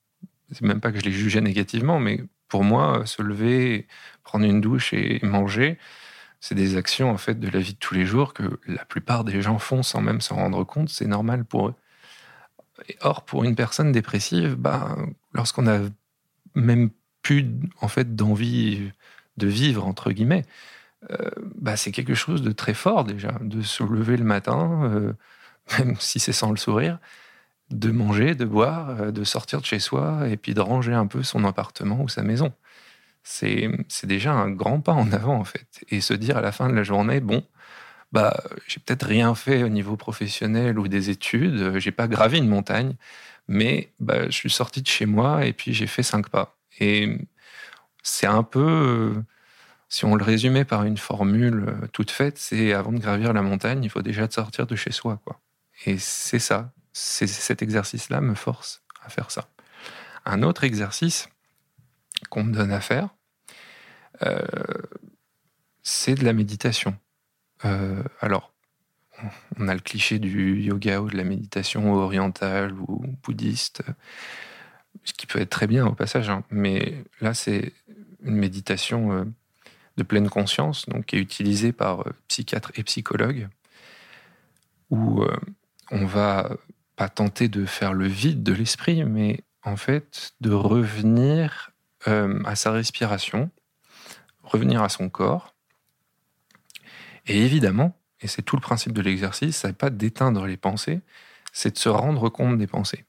C'est 0.52 0.62
même 0.62 0.80
pas 0.82 0.92
que 0.92 1.00
je 1.00 1.06
les 1.06 1.12
jugeais 1.12 1.42
négativement, 1.42 2.00
mais 2.00 2.24
pour 2.48 2.64
moi, 2.64 3.06
se 3.06 3.22
lever, 3.22 3.88
prendre 4.24 4.46
une 4.46 4.62
douche 4.62 4.94
et 4.94 5.20
manger, 5.24 5.78
c'est 6.40 6.56
des 6.56 6.78
actions 6.78 7.10
en 7.10 7.18
fait 7.18 7.40
de 7.40 7.50
la 7.50 7.60
vie 7.60 7.74
de 7.74 7.80
tous 7.80 7.96
les 7.96 8.06
jours 8.06 8.34
que 8.34 8.60
la 8.68 8.86
plupart 8.86 9.24
des 9.24 9.42
gens 9.42 9.58
font 9.58 9.84
sans 9.84 10.02
même 10.02 10.22
s'en 10.22 10.36
rendre 10.36 10.64
compte. 10.64 10.90
C'est 10.90 11.08
normal 11.08 11.44
pour 11.46 11.70
eux. 11.70 11.76
or, 13.02 13.26
pour 13.26 13.44
une 13.44 13.56
personne 13.56 13.92
dépressive, 13.92 14.56
bah, 14.56 14.96
lorsqu'on 15.34 15.68
a 15.68 15.80
même 16.56 16.90
plus 17.24 17.48
en 17.82 17.88
fait 17.88 18.16
d'envie 18.16 18.92
de 19.38 19.48
vivre 19.48 19.86
entre 19.88 20.12
guillemets, 20.12 20.44
euh, 21.12 21.30
bah, 21.56 21.78
c'est 21.78 21.92
quelque 21.92 22.16
chose 22.16 22.42
de 22.42 22.52
très 22.52 22.74
fort 22.74 23.04
déjà, 23.04 23.38
de 23.42 23.62
se 23.62 23.84
lever 23.84 24.18
le 24.18 24.24
matin, 24.24 24.84
euh, 24.86 25.14
même 25.80 25.96
si 26.00 26.20
c'est 26.20 26.34
sans 26.34 26.52
le 26.52 26.58
sourire, 26.58 27.00
de 27.72 27.92
manger, 27.92 28.36
de 28.36 28.46
boire, 28.46 28.90
euh, 29.02 29.12
de 29.12 29.24
sortir 29.24 29.62
de 29.62 29.66
chez 29.66 29.80
soi 29.80 30.28
et 30.30 30.38
puis 30.38 30.54
de 30.54 30.62
ranger 30.62 30.94
un 30.94 31.08
peu 31.08 31.24
son 31.24 31.46
appartement 31.46 32.02
ou 32.02 32.10
sa 32.10 32.24
maison. 32.24 32.54
C'est 33.24 33.70
déjà 34.06 34.34
un 34.34 34.52
grand 34.52 34.82
pas 34.82 34.94
en 34.94 35.12
avant, 35.12 35.38
en 35.40 35.46
fait. 35.46 35.68
Et 35.90 36.02
se 36.02 36.14
dire 36.14 36.38
à 36.38 36.42
la 36.42 36.52
fin 36.52 36.70
de 36.70 36.76
la 36.76 36.84
journée, 36.84 37.20
bon, 37.22 37.44
bah, 38.12 38.44
j'ai 38.68 38.80
peut-être 38.80 39.08
rien 39.08 39.36
fait 39.36 39.64
au 39.64 39.70
niveau 39.70 39.98
professionnel 39.98 40.80
ou 40.80 40.88
des 40.88 41.10
études, 41.10 41.80
j'ai 41.80 41.92
pas 41.92 42.08
gravé 42.08 42.38
une 42.38 42.48
montagne, 42.48 42.96
mais 43.48 43.92
bah, 44.00 44.26
je 44.26 44.32
suis 44.32 44.50
sorti 44.52 44.82
de 44.82 44.88
chez 44.88 45.06
moi 45.08 45.46
et 45.46 45.54
puis 45.54 45.74
j'ai 45.74 45.88
fait 45.88 46.04
cinq 46.04 46.30
pas. 46.30 46.58
Et 46.80 47.18
c'est 48.04 48.28
un 48.28 48.44
peu, 48.44 49.16
si 49.90 50.06
on 50.06 50.16
le 50.16 50.24
résumait 50.24 50.66
par 50.66 50.84
une 50.84 50.98
formule 50.98 51.66
euh, 51.70 51.88
toute 51.94 52.12
faite, 52.12 52.38
c'est 52.38 52.74
avant 52.74 52.92
de 52.92 53.00
gravir 53.00 53.34
la 53.34 53.42
montagne, 53.42 53.84
il 53.84 53.90
faut 53.90 54.02
déjà 54.02 54.30
sortir 54.30 54.68
de 54.68 54.76
chez 54.76 54.92
soi, 54.92 55.22
quoi. 55.26 55.40
Et 55.86 55.98
c'est 55.98 56.40
ça, 56.40 56.74
cet 56.96 57.62
exercice-là 57.62 58.22
me 58.22 58.36
force 58.36 58.82
à 59.04 59.10
faire 59.10 59.30
ça. 59.30 59.50
Un 60.26 60.44
autre 60.44 60.64
exercice 60.64 61.28
qu'on 62.30 62.44
me 62.44 62.54
donne 62.54 62.72
à 62.72 62.80
faire, 62.80 63.10
euh, 64.24 64.42
c'est 65.84 66.16
de 66.16 66.24
la 66.24 66.32
méditation. 66.32 66.98
Euh, 67.66 68.02
alors, 68.22 68.54
on 69.58 69.68
a 69.68 69.74
le 69.74 69.82
cliché 69.82 70.20
du 70.20 70.62
yoga 70.62 71.02
ou 71.02 71.10
de 71.10 71.18
la 71.18 71.26
méditation 71.26 71.94
orientale 71.94 72.74
ou 72.74 73.04
bouddhiste, 73.24 73.84
ce 75.04 75.12
qui 75.12 75.28
peut 75.28 75.40
être 75.40 75.50
très 75.50 75.68
bien 75.68 75.86
au 75.86 75.94
passage, 75.94 76.30
hein. 76.30 76.44
mais 76.50 77.04
là, 77.20 77.34
c'est 77.34 77.74
une 78.24 78.38
méditation 78.38 79.12
euh, 79.12 79.26
de 79.98 80.04
pleine 80.04 80.30
conscience, 80.30 80.88
donc 80.88 81.08
qui 81.08 81.18
est 81.18 81.22
utilisée 81.22 81.74
par 81.74 82.06
psychiatres 82.30 82.72
et 82.76 82.84
psychologues, 82.84 83.50
où 84.90 85.26
on 85.92 86.06
va 86.06 86.50
pas 86.96 87.10
tenter 87.10 87.48
de 87.48 87.66
faire 87.66 87.94
le 87.94 88.08
vide 88.08 88.44
de 88.44 88.54
l'esprit, 88.54 89.04
mais 89.04 89.44
en 89.64 89.76
fait 89.76 90.34
de 90.42 90.52
revenir 90.52 91.72
euh, 92.08 92.42
à 92.46 92.56
sa 92.56 92.72
respiration, 92.72 93.50
revenir 94.44 94.82
à 94.82 94.90
son 94.90 95.10
corps. 95.10 95.56
Et 97.28 97.44
évidemment, 97.44 97.98
et 98.22 98.28
c'est 98.28 98.44
tout 98.44 98.56
le 98.56 98.62
principe 98.62 98.94
de 98.94 99.02
l'exercice, 99.02 99.58
ça 99.58 99.70
n'est 99.70 99.74
pas 99.74 99.90
d'éteindre 99.90 100.46
les 100.46 100.58
pensées, 100.58 101.02
c'est 101.52 101.74
de 101.74 101.78
se 101.78 101.90
rendre 101.90 102.30
compte 102.30 102.58
des 102.58 102.68
pensées. 102.68 103.06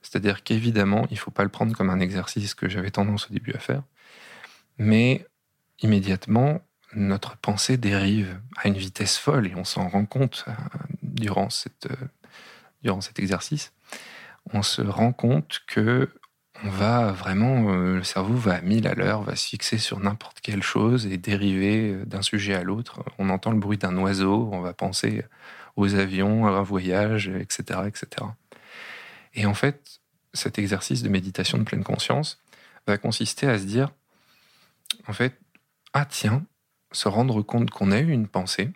C'est-à-dire 0.00 0.42
qu'évidemment, 0.42 1.06
il 1.10 1.14
ne 1.14 1.18
faut 1.18 1.30
pas 1.30 1.44
le 1.44 1.48
prendre 1.48 1.76
comme 1.76 1.90
un 1.90 2.00
exercice 2.00 2.54
que 2.54 2.68
j'avais 2.68 2.90
tendance 2.90 3.30
au 3.30 3.32
début 3.32 3.52
à 3.52 3.58
faire, 3.58 3.82
mais 4.78 5.26
immédiatement, 5.80 6.60
notre 6.94 7.36
pensée 7.36 7.76
dérive 7.76 8.40
à 8.56 8.68
une 8.68 8.76
vitesse 8.76 9.16
folle 9.16 9.46
et 9.46 9.54
on 9.54 9.64
s'en 9.64 9.88
rend 9.88 10.06
compte 10.06 10.44
euh, 10.48 10.52
durant 11.02 11.50
cette, 11.50 11.86
euh, 11.90 12.06
durant 12.82 13.00
cet 13.00 13.18
exercice, 13.18 13.72
on 14.52 14.62
se 14.62 14.82
rend 14.82 15.12
compte 15.12 15.60
que 15.66 16.08
on 16.64 16.70
va 16.70 17.10
vraiment, 17.10 17.72
euh, 17.72 17.96
le 17.96 18.04
cerveau 18.04 18.34
va 18.34 18.54
à 18.54 18.60
1000 18.60 18.86
à 18.86 18.94
l'heure, 18.94 19.22
va 19.22 19.34
se 19.34 19.48
fixer 19.48 19.78
sur 19.78 19.98
n'importe 19.98 20.40
quelle 20.40 20.62
chose 20.62 21.06
et 21.06 21.16
dériver 21.16 21.90
euh, 21.90 22.04
d'un 22.04 22.22
sujet 22.22 22.54
à 22.54 22.62
l'autre. 22.62 23.02
On 23.18 23.30
entend 23.30 23.50
le 23.50 23.58
bruit 23.58 23.78
d'un 23.78 23.96
oiseau, 23.96 24.48
on 24.52 24.60
va 24.60 24.72
penser 24.72 25.24
aux 25.76 25.94
avions, 25.94 26.46
à 26.46 26.50
un 26.50 26.62
voyage, 26.62 27.28
etc., 27.28 27.80
etc. 27.86 28.26
Et 29.34 29.46
en 29.46 29.54
fait, 29.54 30.00
cet 30.34 30.58
exercice 30.58 31.02
de 31.02 31.08
méditation 31.08 31.58
de 31.58 31.64
pleine 31.64 31.84
conscience 31.84 32.40
va 32.86 32.98
consister 32.98 33.48
à 33.48 33.58
se 33.58 33.64
dire, 33.64 33.90
en 35.08 35.12
fait, 35.12 35.38
ah 35.94 36.04
tiens, 36.04 36.44
se 36.92 37.08
rendre 37.08 37.42
compte 37.42 37.70
qu'on 37.70 37.90
a 37.90 37.98
eu 37.98 38.10
une 38.10 38.28
pensée. 38.28 38.70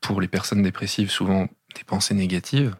Pour 0.00 0.20
les 0.20 0.28
personnes 0.28 0.62
dépressives, 0.62 1.10
souvent 1.10 1.48
des 1.74 1.84
pensées 1.84 2.14
négatives, 2.14 2.76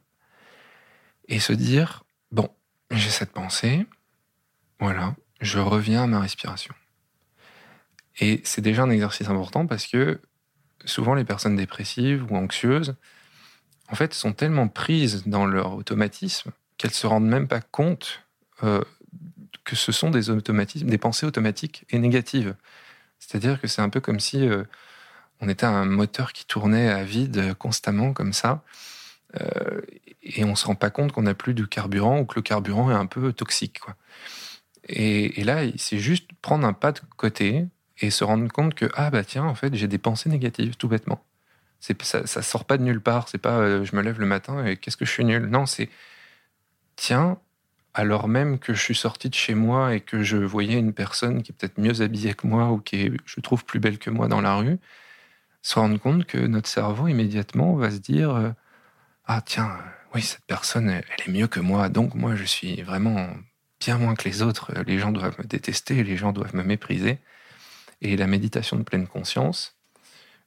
et 1.28 1.40
se 1.40 1.52
dire, 1.52 2.04
bon, 2.30 2.50
j'ai 2.90 3.10
cette 3.10 3.32
pensée, 3.32 3.86
voilà, 4.80 5.14
je 5.40 5.58
reviens 5.58 6.04
à 6.04 6.06
ma 6.06 6.20
respiration. 6.20 6.74
Et 8.20 8.40
c'est 8.44 8.60
déjà 8.60 8.82
un 8.82 8.90
exercice 8.90 9.28
important 9.28 9.66
parce 9.66 9.86
que 9.86 10.20
souvent 10.84 11.14
les 11.14 11.24
personnes 11.24 11.56
dépressives 11.56 12.30
ou 12.30 12.36
anxieuses, 12.36 12.94
en 13.88 13.94
fait, 13.94 14.14
sont 14.14 14.32
tellement 14.32 14.68
prises 14.68 15.24
dans 15.26 15.46
leur 15.46 15.74
automatisme 15.74 16.50
qu'elles 16.78 16.92
se 16.92 17.06
rendent 17.06 17.28
même 17.28 17.48
pas 17.48 17.60
compte 17.60 18.22
euh, 18.62 18.82
que 19.64 19.76
ce 19.76 19.92
sont 19.92 20.10
des 20.10 20.30
automatismes, 20.30 20.88
des 20.88 20.98
pensées 20.98 21.26
automatiques 21.26 21.84
et 21.90 21.98
négatives. 21.98 22.56
C'est-à-dire 23.18 23.60
que 23.60 23.68
c'est 23.68 23.82
un 23.82 23.88
peu 23.88 24.00
comme 24.00 24.18
si 24.18 24.46
euh, 24.46 24.64
on 25.42 25.48
était 25.48 25.66
un 25.66 25.84
moteur 25.84 26.32
qui 26.32 26.46
tournait 26.46 26.88
à 26.88 27.02
vide 27.02 27.54
constamment 27.58 28.12
comme 28.12 28.32
ça. 28.32 28.62
Euh, 29.40 29.80
et 30.22 30.44
on 30.44 30.54
se 30.54 30.66
rend 30.66 30.76
pas 30.76 30.90
compte 30.90 31.12
qu'on 31.12 31.22
n'a 31.22 31.34
plus 31.34 31.52
de 31.52 31.64
carburant 31.64 32.20
ou 32.20 32.24
que 32.24 32.36
le 32.36 32.42
carburant 32.42 32.90
est 32.90 32.94
un 32.94 33.06
peu 33.06 33.32
toxique. 33.32 33.80
Quoi. 33.80 33.96
Et, 34.88 35.42
là, 35.44 35.62
c'est 35.76 35.98
juste 35.98 36.30
prendre 36.42 36.66
un 36.66 36.72
pas 36.72 36.92
de 36.92 37.00
côté 37.16 37.66
et 37.98 38.10
se 38.10 38.24
rendre 38.24 38.50
compte 38.50 38.74
que 38.74 38.86
ah 38.94 39.10
bah 39.10 39.22
tiens 39.22 39.44
en 39.44 39.54
fait 39.54 39.74
j'ai 39.74 39.86
des 39.86 39.98
pensées 39.98 40.28
négatives 40.28 40.76
tout 40.76 40.88
bêtement. 40.88 41.24
Ça, 41.80 42.26
ça 42.26 42.42
sort 42.42 42.64
pas 42.64 42.78
de 42.78 42.84
nulle 42.84 43.00
part. 43.00 43.28
C'est 43.28 43.38
pas 43.38 43.58
euh, 43.58 43.84
je 43.84 43.96
me 43.96 44.02
lève 44.02 44.20
le 44.20 44.26
matin 44.26 44.64
et 44.64 44.76
qu'est-ce 44.76 44.96
que 44.96 45.04
je 45.04 45.10
suis 45.10 45.24
nul? 45.24 45.46
Non, 45.46 45.66
c'est 45.66 45.88
tiens 46.96 47.38
alors 47.94 48.28
même 48.28 48.58
que 48.58 48.74
je 48.74 48.80
suis 48.80 48.94
sorti 48.94 49.28
de 49.28 49.34
chez 49.34 49.54
moi 49.54 49.94
et 49.94 50.00
que 50.00 50.22
je 50.22 50.38
voyais 50.38 50.78
une 50.78 50.94
personne 50.94 51.42
qui 51.42 51.52
est 51.52 51.54
peut-être 51.54 51.78
mieux 51.78 52.00
habillée 52.00 52.34
que 52.34 52.46
moi 52.46 52.70
ou 52.70 52.78
qui 52.78 53.12
je 53.26 53.40
trouve, 53.40 53.64
plus 53.64 53.80
belle 53.80 53.98
que 53.98 54.10
moi 54.10 54.28
dans 54.28 54.40
la 54.40 54.56
rue, 54.56 54.78
se 55.62 55.78
rendre 55.78 55.98
compte 55.98 56.26
que 56.26 56.38
notre 56.38 56.68
cerveau 56.68 57.08
immédiatement 57.08 57.74
va 57.76 57.90
se 57.90 57.98
dire 57.98 58.34
euh, 58.34 58.50
ah 59.26 59.40
tiens 59.40 59.78
oui, 60.14 60.22
cette 60.22 60.44
personne, 60.44 60.90
elle 60.90 61.04
est 61.26 61.30
mieux 61.30 61.46
que 61.46 61.60
moi, 61.60 61.88
donc 61.88 62.14
moi, 62.14 62.36
je 62.36 62.44
suis 62.44 62.82
vraiment 62.82 63.30
bien 63.80 63.98
moins 63.98 64.14
que 64.14 64.28
les 64.28 64.42
autres. 64.42 64.72
Les 64.86 64.98
gens 64.98 65.10
doivent 65.10 65.38
me 65.38 65.44
détester, 65.44 66.04
les 66.04 66.16
gens 66.16 66.32
doivent 66.32 66.54
me 66.54 66.62
mépriser. 66.62 67.18
Et 68.02 68.16
la 68.16 68.26
méditation 68.26 68.76
de 68.76 68.82
pleine 68.82 69.06
conscience, 69.06 69.76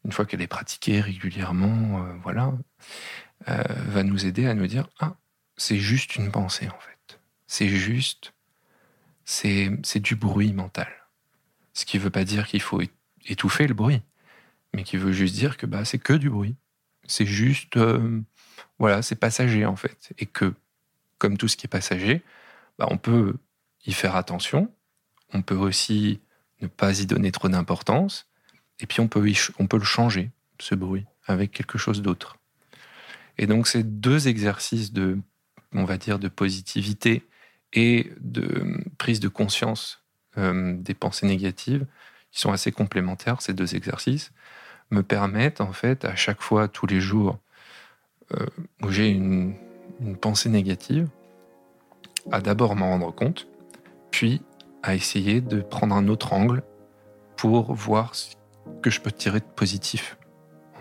une 0.03 0.11
fois 0.11 0.25
qu'elle 0.25 0.41
est 0.41 0.47
pratiquée 0.47 1.01
régulièrement, 1.01 2.03
euh, 2.03 2.13
voilà, 2.21 2.53
euh, 3.49 3.63
va 3.87 4.03
nous 4.03 4.25
aider 4.25 4.45
à 4.45 4.53
nous 4.53 4.67
dire 4.67 4.87
ah, 4.99 5.15
c'est 5.57 5.77
juste 5.77 6.15
une 6.15 6.31
pensée 6.31 6.67
en 6.67 6.79
fait. 6.79 7.19
C'est 7.47 7.69
juste, 7.69 8.33
c'est 9.23 9.69
du 9.95 10.15
bruit 10.15 10.53
mental. 10.53 10.89
Ce 11.73 11.85
qui 11.85 11.97
ne 11.97 12.03
veut 12.03 12.09
pas 12.09 12.23
dire 12.23 12.47
qu'il 12.47 12.61
faut 12.61 12.81
étouffer 13.25 13.67
le 13.67 13.73
bruit, 13.73 14.01
mais 14.75 14.83
qui 14.83 14.97
veut 14.97 15.13
juste 15.13 15.35
dire 15.35 15.57
que 15.57 15.65
bah 15.65 15.85
c'est 15.85 15.97
que 15.97 16.13
du 16.13 16.29
bruit. 16.29 16.55
C'est 17.07 17.25
juste 17.25 17.77
euh, 17.77 18.21
voilà, 18.77 19.01
c'est 19.01 19.15
passager 19.15 19.65
en 19.65 19.75
fait. 19.75 20.11
Et 20.19 20.25
que, 20.25 20.53
comme 21.17 21.37
tout 21.37 21.47
ce 21.47 21.55
qui 21.55 21.65
est 21.65 21.69
passager, 21.69 22.21
bah, 22.77 22.87
on 22.91 22.97
peut 22.97 23.35
y 23.85 23.93
faire 23.93 24.15
attention, 24.15 24.71
on 25.33 25.41
peut 25.41 25.55
aussi 25.55 26.19
ne 26.61 26.67
pas 26.67 26.99
y 26.99 27.05
donner 27.05 27.31
trop 27.31 27.47
d'importance, 27.47 28.27
et 28.79 28.85
puis 28.85 28.99
on 28.99 29.07
peut, 29.07 29.25
on 29.59 29.67
peut 29.67 29.77
le 29.77 29.83
changer, 29.83 30.31
ce 30.59 30.75
bruit, 30.75 31.05
avec 31.25 31.51
quelque 31.51 31.77
chose 31.77 32.01
d'autre. 32.01 32.37
Et 33.37 33.47
donc 33.47 33.67
ces 33.67 33.83
deux 33.83 34.27
exercices 34.27 34.91
de, 34.91 35.17
on 35.73 35.85
va 35.85 35.97
dire, 35.97 36.19
de 36.19 36.27
positivité 36.27 37.25
et 37.73 38.11
de 38.19 38.83
prise 38.97 39.19
de 39.19 39.27
conscience 39.27 40.03
euh, 40.37 40.75
des 40.77 40.93
pensées 40.93 41.27
négatives, 41.27 41.85
qui 42.31 42.41
sont 42.41 42.51
assez 42.51 42.71
complémentaires, 42.73 43.41
ces 43.41 43.53
deux 43.53 43.75
exercices, 43.75 44.31
me 44.95 45.03
permettent 45.03 45.61
en 45.61 45.73
fait 45.73 46.05
à 46.05 46.15
chaque 46.15 46.41
fois, 46.41 46.67
tous 46.67 46.87
les 46.87 46.99
jours, 46.99 47.37
euh, 48.33 48.45
où 48.81 48.89
j'ai 48.89 49.09
une, 49.09 49.55
pensée 50.19 50.49
négative, 50.49 51.07
à 52.31 52.41
d'abord 52.41 52.75
m'en 52.75 52.89
rendre 52.89 53.13
compte, 53.13 53.47
puis 54.11 54.41
à 54.83 54.93
essayer 54.93 55.39
de 55.39 55.61
prendre 55.61 55.95
un 55.95 56.09
autre 56.09 56.33
angle 56.33 56.63
pour 57.37 57.73
voir 57.73 58.13
ce 58.13 58.35
que 58.81 58.89
je 58.89 58.99
peux 58.99 59.11
tirer 59.11 59.39
de 59.39 59.45
positif, 59.45 60.17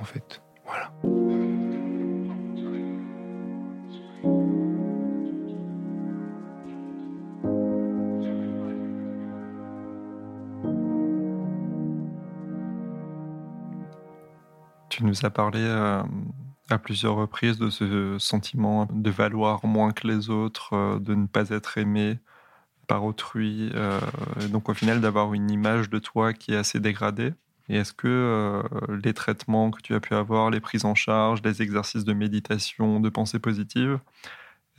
en 0.00 0.04
fait. 0.04 0.42
Voilà. 0.66 0.92
Tu 15.04 15.08
nous 15.08 15.26
as 15.26 15.30
parlé 15.30 15.60
euh, 15.60 16.02
à 16.70 16.78
plusieurs 16.78 17.16
reprises 17.16 17.58
de 17.58 17.68
ce 17.68 18.16
sentiment 18.18 18.88
de 18.90 19.10
valoir 19.10 19.66
moins 19.66 19.92
que 19.92 20.08
les 20.08 20.30
autres, 20.30 20.72
euh, 20.72 20.98
de 20.98 21.14
ne 21.14 21.26
pas 21.26 21.50
être 21.50 21.76
aimé 21.76 22.18
par 22.86 23.04
autrui, 23.04 23.70
euh, 23.74 24.00
donc 24.48 24.70
au 24.70 24.72
final 24.72 25.02
d'avoir 25.02 25.34
une 25.34 25.50
image 25.50 25.90
de 25.90 25.98
toi 25.98 26.32
qui 26.32 26.54
est 26.54 26.56
assez 26.56 26.80
dégradée. 26.80 27.34
Et 27.68 27.76
est-ce 27.76 27.92
que 27.92 28.62
les 29.04 29.12
traitements 29.12 29.70
que 29.70 29.82
tu 29.82 29.94
as 29.94 30.00
pu 30.00 30.14
avoir, 30.14 30.50
les 30.50 30.60
prises 30.60 30.86
en 30.86 30.94
charge, 30.94 31.42
les 31.42 31.60
exercices 31.60 32.04
de 32.04 32.14
méditation, 32.14 32.98
de 32.98 33.10
pensée 33.10 33.38
positive, 33.38 34.00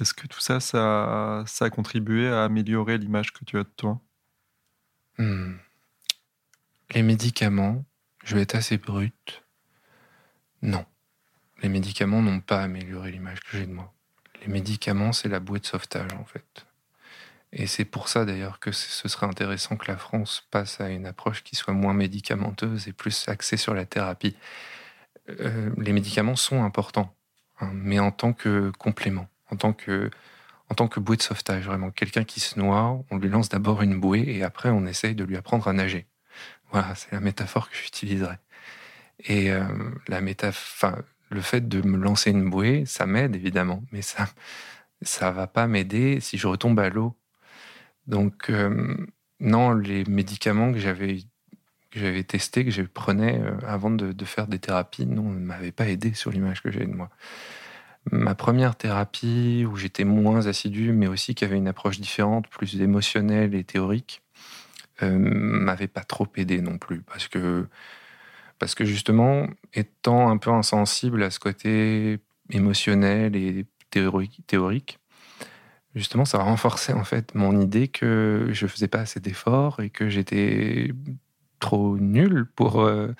est-ce 0.02 0.16
que 0.16 0.26
tout 0.26 0.40
ça, 0.40 0.60
ça, 0.60 1.44
a 1.60 1.70
contribué 1.70 2.30
à 2.30 2.46
améliorer 2.46 2.98
l'image 2.98 3.32
que 3.32 3.46
tu 3.46 3.60
as 3.60 3.64
de 3.64 3.72
toi? 3.78 4.02
Hmm. 5.20 5.58
Les 6.96 7.04
médicaments, 7.04 7.86
je 8.24 8.36
vais 8.36 8.42
être 8.42 8.56
assez 8.56 8.80
brut, 8.80 9.45
non 10.66 10.86
les 11.62 11.70
médicaments 11.70 12.22
n'ont 12.22 12.42
pas 12.42 12.62
amélioré 12.62 13.12
l'image 13.12 13.40
que 13.42 13.58
j'ai 13.58 13.66
de 13.66 13.72
moi. 13.72 13.94
Les 14.42 14.48
médicaments, 14.48 15.14
c'est 15.14 15.30
la 15.30 15.40
bouée 15.40 15.60
de 15.60 15.66
sauvetage, 15.66 16.14
en 16.14 16.26
fait. 16.26 16.66
Et 17.54 17.68
c'est 17.68 17.86
pour 17.86 18.10
ça, 18.10 18.26
d'ailleurs, 18.26 18.60
que 18.60 18.72
ce 18.72 19.08
serait 19.08 19.26
intéressant 19.26 19.78
que 19.78 19.90
la 19.90 19.98
France 19.98 20.46
passe 20.52 20.82
à 20.82 20.90
une 20.90 21.06
approche 21.06 21.44
qui 21.44 21.56
soit 21.56 21.74
moins 21.74 21.94
médicamenteuse 21.94 22.88
et 22.88 22.94
plus 22.94 23.30
axée 23.30 23.58
sur 23.58 23.74
la 23.74 23.86
thérapie. 23.86 24.36
Euh, 25.30 25.72
les 25.78 25.94
médicaments 25.94 26.36
sont 26.36 26.64
importants, 26.64 27.16
hein, 27.62 27.72
mais 27.74 28.00
en 28.00 28.12
tant 28.12 28.34
que 28.34 28.72
complément, 28.78 29.28
en 29.50 29.56
tant 29.56 29.74
que, 29.74 30.12
en 30.70 30.76
tant 30.76 30.88
que 30.88 31.00
bouée 31.00 31.18
de 31.18 31.22
sauvetage, 31.22 31.66
vraiment. 31.66 31.92
Quelqu'un 31.92 32.26
qui 32.26 32.42
se 32.42 32.60
noie, 32.60 33.04
on 33.10 33.18
lui 33.18 33.30
lance 33.30 33.50
d'abord 33.50 33.82
une 33.82 34.00
bouée 34.00 34.26
et 34.28 34.44
après 34.44 34.70
on 34.70 34.86
essaye 34.86 35.16
de 35.16 35.24
lui 35.24 35.38
apprendre 35.38 35.68
à 35.68 35.74
nager. 35.74 36.06
Voilà, 36.72 36.94
c'est 36.96 37.12
la 37.12 37.22
métaphore 37.22 37.70
que 37.70 37.76
j'utiliserai. 37.76 38.38
Et 39.20 39.52
euh, 39.52 39.64
la 40.08 40.22
métaphore, 40.22 40.98
le 41.30 41.42
fait 41.42 41.68
de 41.68 41.82
me 41.82 41.98
lancer 41.98 42.32
une 42.32 42.50
bouée, 42.50 42.84
ça 42.86 43.06
m'aide 43.06 43.36
évidemment, 43.36 43.84
mais 43.92 44.02
ça 44.02 44.28
ça 45.02 45.32
va 45.32 45.48
pas 45.48 45.68
m'aider 45.68 46.20
si 46.20 46.38
je 46.38 46.48
retombe 46.48 46.80
à 46.80 46.90
l'eau. 46.90 47.16
Donc 48.08 48.50
euh, 48.50 48.96
non, 49.40 49.74
les 49.74 50.06
médicaments 50.06 50.72
que 50.72 50.80
j'avais 50.80 51.20
que 51.92 52.00
j'avais 52.00 52.24
testés, 52.24 52.66
que 52.66 52.72
je 52.72 52.82
prenais 52.82 53.40
euh, 53.40 53.58
avant 53.66 53.90
de, 53.90 54.26
faire 54.26 54.48
des 54.48 54.60
thérapies, 54.60 55.06
non, 55.06 55.30
ne 55.32 55.40
m'avaient 55.40 55.72
pas 55.72 55.88
aidé 55.88 56.14
sur 56.14 56.32
l'image 56.32 56.62
que 56.62 56.72
j'ai 56.72 56.86
de 56.86 56.94
moi. 56.94 57.10
Ma 58.12 58.36
première 58.36 58.76
thérapie, 58.76 59.66
où 59.70 59.78
j'étais 59.78 60.04
moins 60.04 60.46
assidu, 60.46 60.92
mais 60.92 61.08
aussi 61.08 61.36
qui 61.36 61.46
avait 61.46 61.58
une 61.58 61.68
approche 61.68 62.00
différente, 62.00 62.50
plus 62.50 62.82
émotionnelle 62.82 63.56
et 63.56 63.64
théorique, 63.64 64.22
euh, 65.04 65.18
m'avait 65.18 65.88
pas 65.88 66.04
trop 66.04 66.28
aidé 66.36 66.62
non 66.62 66.78
plus, 66.78 67.02
parce 67.02 67.28
que 67.28 67.68
parce 68.60 68.76
que 68.76 68.86
justement, 68.86 69.48
étant 69.74 70.30
un 70.30 70.38
peu 70.38 70.52
insensible 70.52 71.24
à 71.24 71.32
ce 71.32 71.40
côté 71.40 72.20
émotionnel 72.50 73.36
et 73.36 73.66
théorique, 73.90 75.00
justement, 75.96 76.26
ça 76.26 76.40
a 76.40 76.44
renforcé 76.44 76.94
en 76.94 77.04
fait 77.04 77.34
mon 77.36 77.60
idée 77.60 77.88
que 77.88 78.50
je 78.52 78.68
faisais 78.68 78.88
pas 78.88 79.00
assez 79.00 79.20
d'efforts 79.20 79.82
et 79.82 79.90
que 79.90 80.10
j'étais 80.10 80.92
trop 81.60 81.98
nul 81.98 82.46
pour 82.56 82.82
euh, 82.82 83.14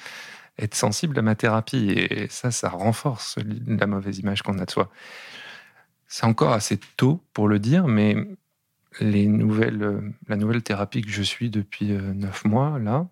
être 0.60 0.76
sensible 0.76 1.18
à 1.18 1.22
ma 1.22 1.36
thérapie. 1.36 1.92
Et 1.92 2.28
ça, 2.30 2.52
ça 2.52 2.70
renforce 2.70 3.38
la 3.68 3.88
mauvaise 3.88 4.20
image 4.20 4.42
qu'on 4.42 4.60
a 4.60 4.66
de 4.66 4.72
soi. 4.72 4.90
C'est 6.08 6.26
encore 6.26 6.54
assez 6.54 6.80
tôt 6.98 7.24
pour 7.34 7.48
le 7.48 7.60
dire, 7.60 7.88
mais 7.88 8.16
les 9.00 9.28
nouvelles, 9.28 10.14
la 10.28 10.36
nouvelle 10.38 10.64
thérapie 10.64 11.02
que 11.02 11.10
je 11.10 11.24
suis 11.24 11.50
depuis 11.50 11.92
euh, 11.92 12.14
neuf 12.14 12.46
mois, 12.46 12.80
là, 12.80 13.08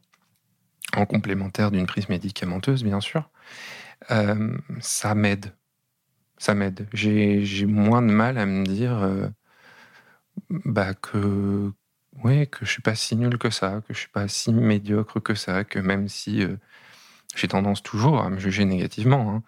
en 0.95 1.05
complémentaire 1.05 1.71
d'une 1.71 1.85
prise 1.87 2.09
médicamenteuse, 2.09 2.83
bien 2.83 3.01
sûr, 3.01 3.29
euh, 4.11 4.57
ça 4.79 5.15
m'aide. 5.15 5.53
Ça 6.37 6.55
m'aide. 6.55 6.87
J'ai 6.93 7.65
moins 7.65 8.01
de 8.01 8.11
mal 8.11 8.37
à 8.37 8.45
me 8.45 8.65
dire, 8.65 9.01
euh, 9.03 9.27
bah 10.49 10.93
que 10.93 11.71
oui, 12.23 12.47
que 12.47 12.65
je 12.65 12.71
suis 12.71 12.81
pas 12.81 12.95
si 12.95 13.15
nul 13.15 13.37
que 13.37 13.49
ça, 13.49 13.81
que 13.87 13.93
je 13.93 13.99
suis 13.99 14.09
pas 14.09 14.27
si 14.27 14.53
médiocre 14.53 15.21
que 15.21 15.35
ça, 15.35 15.63
que 15.63 15.79
même 15.79 16.07
si 16.07 16.43
euh, 16.43 16.57
j'ai 17.35 17.47
tendance 17.47 17.81
toujours 17.81 18.21
à 18.21 18.29
me 18.29 18.39
juger 18.39 18.65
négativement, 18.65 19.43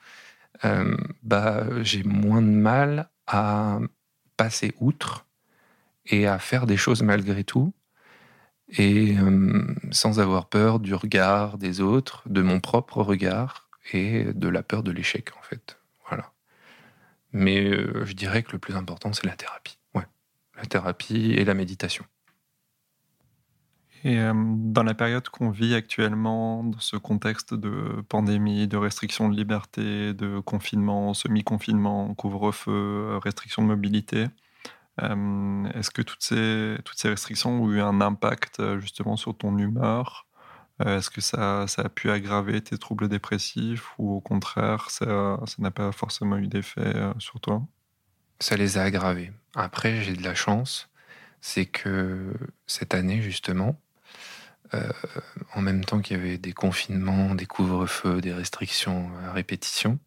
hein, 0.63 0.95
bah 1.23 1.67
j'ai 1.83 2.03
moins 2.03 2.41
de 2.41 2.47
mal 2.47 3.09
à 3.27 3.79
passer 4.37 4.73
outre 4.79 5.25
et 6.07 6.27
à 6.27 6.39
faire 6.39 6.65
des 6.65 6.77
choses 6.77 7.03
malgré 7.03 7.43
tout 7.43 7.73
et 8.69 9.17
euh, 9.17 9.63
sans 9.91 10.19
avoir 10.19 10.47
peur 10.47 10.79
du 10.79 10.93
regard 10.93 11.57
des 11.57 11.81
autres, 11.81 12.23
de 12.27 12.41
mon 12.41 12.59
propre 12.59 13.01
regard 13.01 13.69
et 13.93 14.25
de 14.33 14.47
la 14.47 14.63
peur 14.63 14.83
de 14.83 14.91
l'échec 14.91 15.31
en 15.37 15.43
fait. 15.43 15.77
Voilà. 16.07 16.31
Mais 17.31 17.71
je 18.05 18.13
dirais 18.13 18.43
que 18.43 18.53
le 18.53 18.59
plus 18.59 18.75
important 18.75 19.13
c'est 19.13 19.25
la 19.25 19.35
thérapie. 19.35 19.77
Ouais, 19.93 20.07
la 20.57 20.65
thérapie 20.65 21.33
et 21.33 21.45
la 21.45 21.53
méditation. 21.53 22.05
Et 24.05 24.19
euh, 24.19 24.33
dans 24.35 24.83
la 24.83 24.93
période 24.93 25.27
qu'on 25.29 25.49
vit 25.49 25.73
actuellement, 25.73 26.63
dans 26.63 26.79
ce 26.79 26.95
contexte 26.95 27.55
de 27.55 28.03
pandémie, 28.07 28.67
de 28.67 28.77
restrictions 28.77 29.29
de 29.29 29.35
liberté, 29.35 30.13
de 30.13 30.39
confinement, 30.39 31.15
semi-confinement, 31.15 32.13
couvre-feu, 32.13 33.17
restrictions 33.17 33.63
de 33.63 33.67
mobilité, 33.67 34.25
euh, 34.25 34.27
est-ce 34.99 35.91
que 35.91 36.01
toutes 36.01 36.23
ces, 36.23 36.77
toutes 36.83 36.97
ces 36.97 37.09
restrictions 37.09 37.63
ont 37.63 37.71
eu 37.71 37.81
un 37.81 38.01
impact 38.01 38.59
euh, 38.59 38.79
justement 38.79 39.17
sur 39.17 39.37
ton 39.37 39.57
humeur? 39.57 40.27
Est-ce 40.85 41.09
que 41.09 41.21
ça, 41.21 41.67
ça, 41.67 41.83
a 41.83 41.89
pu 41.89 42.11
aggraver 42.11 42.59
tes 42.59 42.77
troubles 42.77 43.07
dépressifs 43.07 43.97
ou 43.97 44.13
au 44.17 44.19
contraire, 44.19 44.89
ça 44.89 45.39
n'a 45.57 45.71
pas 45.71 45.93
forcément 45.93 46.37
eu 46.37 46.47
d'effet 46.47 46.93
sur 47.17 47.39
toi? 47.39 47.65
Ça 48.41 48.57
les 48.57 48.77
a 48.77 48.83
aggravés. 48.83 49.31
Après, 49.55 50.01
j'ai 50.01 50.17
de 50.17 50.23
la 50.23 50.35
chance, 50.35 50.89
c'est 51.39 51.65
que 51.65 52.33
cette 52.67 52.93
année 52.93 53.21
justement, 53.21 53.79
euh, 54.73 54.89
en 55.53 55.61
même 55.61 55.85
temps 55.85 56.01
qu'il 56.01 56.17
y 56.17 56.19
avait 56.19 56.37
des 56.37 56.53
confinements, 56.53 57.35
des 57.35 57.45
couvre-feux, 57.45 58.19
des 58.19 58.33
restrictions 58.33 59.11
à 59.23 59.31
répétition, 59.31 59.99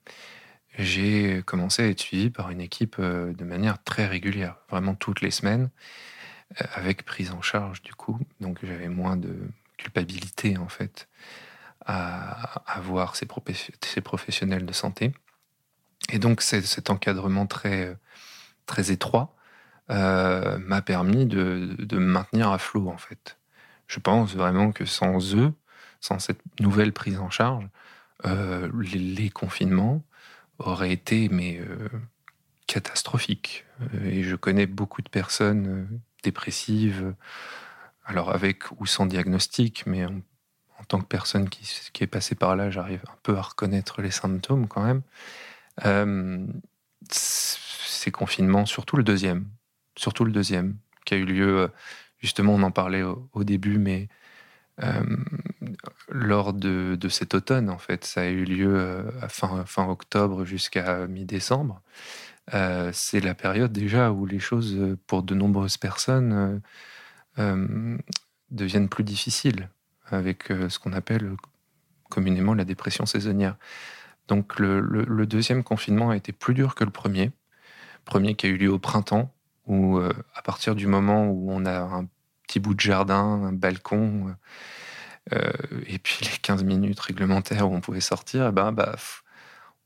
j'ai 0.79 1.43
commencé 1.45 1.83
à 1.83 1.89
être 1.89 2.01
suivi 2.01 2.31
par 2.31 2.51
une 2.51 2.61
équipe 2.61 2.97
euh, 2.99 3.33
de 3.33 3.45
manière 3.45 3.83
très 3.83 4.07
régulière, 4.07 4.57
vraiment 4.71 4.95
toutes 4.95 5.21
les 5.21 5.31
semaines, 5.31 5.71
euh, 6.61 6.65
avec 6.75 7.05
prise 7.05 7.33
en 7.33 7.43
charge 7.43 7.83
du 7.83 7.95
coup. 7.95 8.19
Donc 8.41 8.59
j'avais 8.63 8.89
moins 8.89 9.17
de 9.17 9.35
culpabilité 9.77 10.57
en 10.57 10.69
fait 10.69 11.09
à, 11.87 12.81
voir 12.83 13.17
ces, 13.17 13.27
professionnels 13.27 14.67
de 14.67 14.73
santé. 14.73 15.13
Et 16.11 16.19
donc 16.19 16.43
cet 16.43 16.91
encadrement 16.91 17.47
très, 17.47 17.97
étroit 18.89 19.35
m'a 19.89 20.83
permis 20.83 21.25
de, 21.25 21.75
de, 21.79 21.97
me 21.97 22.05
maintenir 22.05 22.51
à 22.51 22.59
flot 22.59 22.89
en 22.91 22.99
fait 22.99 23.39
je 23.89 23.99
pense 23.99 24.35
vraiment 24.35 24.71
que 24.71 24.85
sans 24.85 25.35
eux, 25.35 25.53
sans 26.01 26.19
cette 26.19 26.41
nouvelle 26.61 26.93
prise 26.93 27.19
en 27.19 27.31
charge, 27.31 27.67
euh, 28.27 28.71
les, 28.83 29.31
confinements 29.31 30.03
auraient 30.59 30.93
été 30.93 31.29
mais 31.29 31.59
euh, 31.59 31.89
catastrophiques. 32.67 33.65
Euh, 33.81 34.11
et 34.11 34.23
je 34.23 34.37
connais 34.37 34.67
beaucoup 34.67 35.03
de 35.03 35.09
personnes 35.09 36.01
dépressives, 36.23 37.15
alors 38.05 38.31
avec 38.35 38.65
ou 38.79 38.87
sans 38.87 39.07
diagnostic, 39.07 39.87
mais 39.87 40.05
en, 40.05 40.21
tant 40.89 41.01
que 41.01 41.07
personne 41.07 41.49
qui, 41.49 42.03
est 42.03 42.07
passée 42.07 42.35
par 42.35 42.57
là, 42.57 42.71
j'arrive 42.71 43.03
un 43.09 43.17
peu 43.23 43.37
à 43.37 43.43
reconnaître 43.43 44.03
les 44.03 44.11
symptômes 44.11 44.69
quand 44.69 44.83
même. 44.83 45.03
ces 47.11 48.11
confinements, 48.11 48.67
surtout 48.67 48.97
le 48.97 49.03
deuxième, 49.03 49.47
surtout 49.97 50.25
le 50.25 50.33
deuxième, 50.33 50.77
qui 51.05 51.15
a 51.15 51.17
eu 51.19 51.25
lieu 51.25 51.71
Justement, 52.21 52.55
on 52.55 52.63
en 52.63 52.71
parlait 52.71 53.03
au, 53.03 53.45
début, 53.45 53.79
mais 53.79 54.03
euh, 54.05 54.07
lors 56.11 56.53
de, 56.53 57.09
cet 57.09 57.35
automne, 57.35 57.71
en 57.71 57.79
fait, 57.79 58.05
ça 58.05 58.23
a 58.23 58.27
eu 58.27 58.45
lieu 58.45 58.75
euh, 58.77 59.03
à 59.21 59.29
fin, 59.29 59.89
octobre 59.89 60.45
jusqu'à 60.45 61.07
mi-décembre. 61.07 61.83
Euh, 62.55 62.91
c'est 62.93 63.21
la 63.21 63.35
période 63.35 63.73
déjà 63.73 64.11
où 64.13 64.25
les 64.25 64.39
choses, 64.39 64.97
pour 65.07 65.23
de 65.23 65.35
nombreuses 65.35 65.77
personnes, 65.77 66.61
deviennent 68.51 68.89
plus 68.89 69.05
difficiles, 69.05 69.69
avec 70.11 70.45
ce 70.49 70.79
qu'on 70.79 70.93
appelle 70.93 71.37
communément 72.09 72.55
la 72.55 72.65
dépression 72.65 73.07
saisonnière. 73.07 73.57
Donc 74.29 74.59
le, 74.59 75.27
deuxième 75.27 75.65
confinement 75.65 76.11
a 76.11 76.17
été 76.17 76.33
plus 76.33 76.55
dur 76.55 76.75
que 76.75 76.85
le 76.85 76.91
premier. 76.91 77.33
Premier 78.05 78.35
qui 78.35 78.47
a 78.47 78.49
eu 78.51 78.57
lieu 78.57 78.71
au 78.71 78.79
printemps, 78.79 79.33
où 79.67 79.99
euh, 79.99 80.13
à 80.35 80.43
partir 80.43 80.75
du 80.75 80.87
moment 80.87 81.27
où 81.27 81.51
on 81.51 81.65
a 81.67 81.81
un 81.81 82.07
petit 82.49 82.61
bout 82.61 82.75
de 82.75 82.81
jardin, 82.81 83.43
un 83.45 83.53
balcon, 83.53 84.35
euh, 85.33 85.53
et 85.87 85.99
puis 85.99 86.19
les 86.23 86.39
15 86.39 86.65
minutes 86.65 86.99
réglementaires 86.99 87.71
où 87.71 87.75
on 87.75 87.81
pouvait 87.81 88.01
sortir, 88.01 88.49
eh 88.49 88.53
ben, 88.53 88.73
bah, 88.73 88.97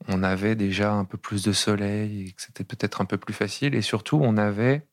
on 0.09 0.23
avait 0.23 0.55
déjà 0.55 0.93
un 0.93 1.05
peu 1.05 1.19
plus 1.19 1.43
de 1.43 1.53
soleil, 1.53 2.33
que 2.35 2.43
c'était 2.43 2.65
peut-être 2.65 3.01
un 3.01 3.05
peu 3.05 3.19
plus 3.19 3.35
facile, 3.35 3.75
et 3.75 3.83
surtout 3.83 4.21
on 4.23 4.37
avait, 4.37 4.87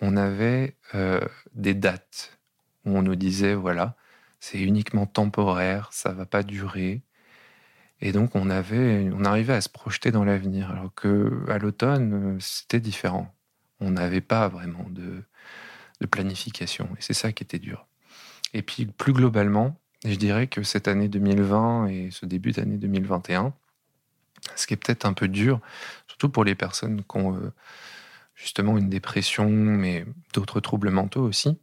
on 0.00 0.16
avait 0.16 0.76
euh, 0.94 1.20
des 1.54 1.74
dates 1.74 2.38
où 2.84 2.96
on 2.98 3.02
nous 3.02 3.16
disait, 3.16 3.54
voilà, 3.54 3.96
c'est 4.40 4.60
uniquement 4.60 5.06
temporaire, 5.06 5.88
ça 5.92 6.12
va 6.12 6.26
pas 6.26 6.42
durer. 6.42 7.02
Et 8.00 8.12
donc 8.12 8.34
on 8.34 8.50
avait, 8.50 9.10
on 9.14 9.24
arrivait 9.24 9.54
à 9.54 9.60
se 9.60 9.68
projeter 9.68 10.10
dans 10.10 10.24
l'avenir, 10.24 10.70
alors 10.70 10.92
que 10.94 11.44
à 11.48 11.58
l'automne 11.58 12.38
c'était 12.40 12.80
différent 12.80 13.34
on 13.80 13.90
n'avait 13.90 14.20
pas 14.20 14.48
vraiment 14.48 14.86
de, 14.88 15.22
planification. 16.06 16.88
Et 16.98 17.02
c'est 17.02 17.14
ça 17.14 17.32
qui 17.32 17.42
était 17.42 17.58
dur. 17.58 17.86
Et 18.52 18.62
puis 18.62 18.86
plus 18.86 19.12
globalement, 19.12 19.78
je 20.04 20.16
dirais 20.16 20.46
que 20.46 20.62
cette 20.62 20.88
année 20.88 21.08
2020 21.08 21.86
et 21.88 22.10
ce 22.10 22.26
début 22.26 22.52
d'année 22.52 22.76
2021, 22.76 23.54
ce 24.54 24.66
qui 24.66 24.74
est 24.74 24.76
peut-être 24.76 25.06
un 25.06 25.12
peu 25.12 25.28
dur, 25.28 25.60
surtout 26.06 26.28
pour 26.28 26.44
les 26.44 26.54
personnes 26.54 27.02
qui 27.02 27.16
ont 27.16 27.34
euh, 27.34 27.52
justement 28.34 28.76
une 28.76 28.88
dépression, 28.88 29.48
mais 29.48 30.04
d'autres 30.32 30.60
troubles 30.60 30.90
mentaux 30.90 31.22
aussi, 31.22 31.58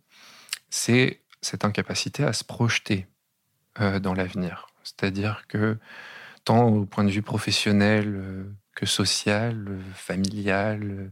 c'est 0.70 1.22
cette 1.42 1.66
incapacité 1.66 2.24
à 2.24 2.34
se 2.34 2.44
projeter 2.44 3.08
euh, 3.80 4.00
dans 4.00 4.14
l'avenir. 4.14 4.68
C'est-à-dire 4.84 5.46
que 5.48 5.78
tant 6.44 6.68
au 6.68 6.86
point 6.86 7.04
de 7.04 7.12
vue 7.12 7.22
professionnel 7.22 8.14
euh, 8.16 8.44
que 8.76 8.86
social, 8.86 9.80
familial, 9.94 11.12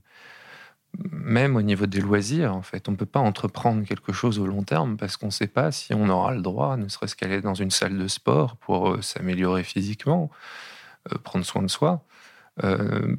même 0.98 1.56
au 1.56 1.62
niveau 1.62 1.86
des 1.86 2.02
loisirs, 2.02 2.56
en 2.56 2.62
fait, 2.62 2.88
on 2.90 2.94
ne 2.94 2.98
peut 2.98 3.06
pas 3.06 3.20
entreprendre 3.20 3.86
quelque 3.86 4.12
chose 4.12 4.40
au 4.40 4.48
long 4.48 4.64
terme 4.64 4.98
parce 4.98 5.18
qu'on 5.18 5.28
ne 5.28 5.32
sait 5.32 5.48
pas 5.48 5.72
si 5.72 5.94
on 5.94 6.10
aura 6.10 6.34
le 6.34 6.42
droit, 6.42 6.78
ne 6.78 6.88
serait-ce 6.88 7.16
qu'aller 7.16 7.42
dans 7.42 7.54
une 7.54 7.72
salle 7.72 7.98
de 7.98 8.08
sport 8.08 8.58
pour 8.58 8.92
euh, 8.92 9.02
s'améliorer 9.02 9.64
physiquement, 9.64 10.30
euh, 11.12 11.18
prendre 11.20 11.46
soin 11.46 11.62
de 11.62 11.68
soi, 11.68 12.04
euh, 12.64 13.16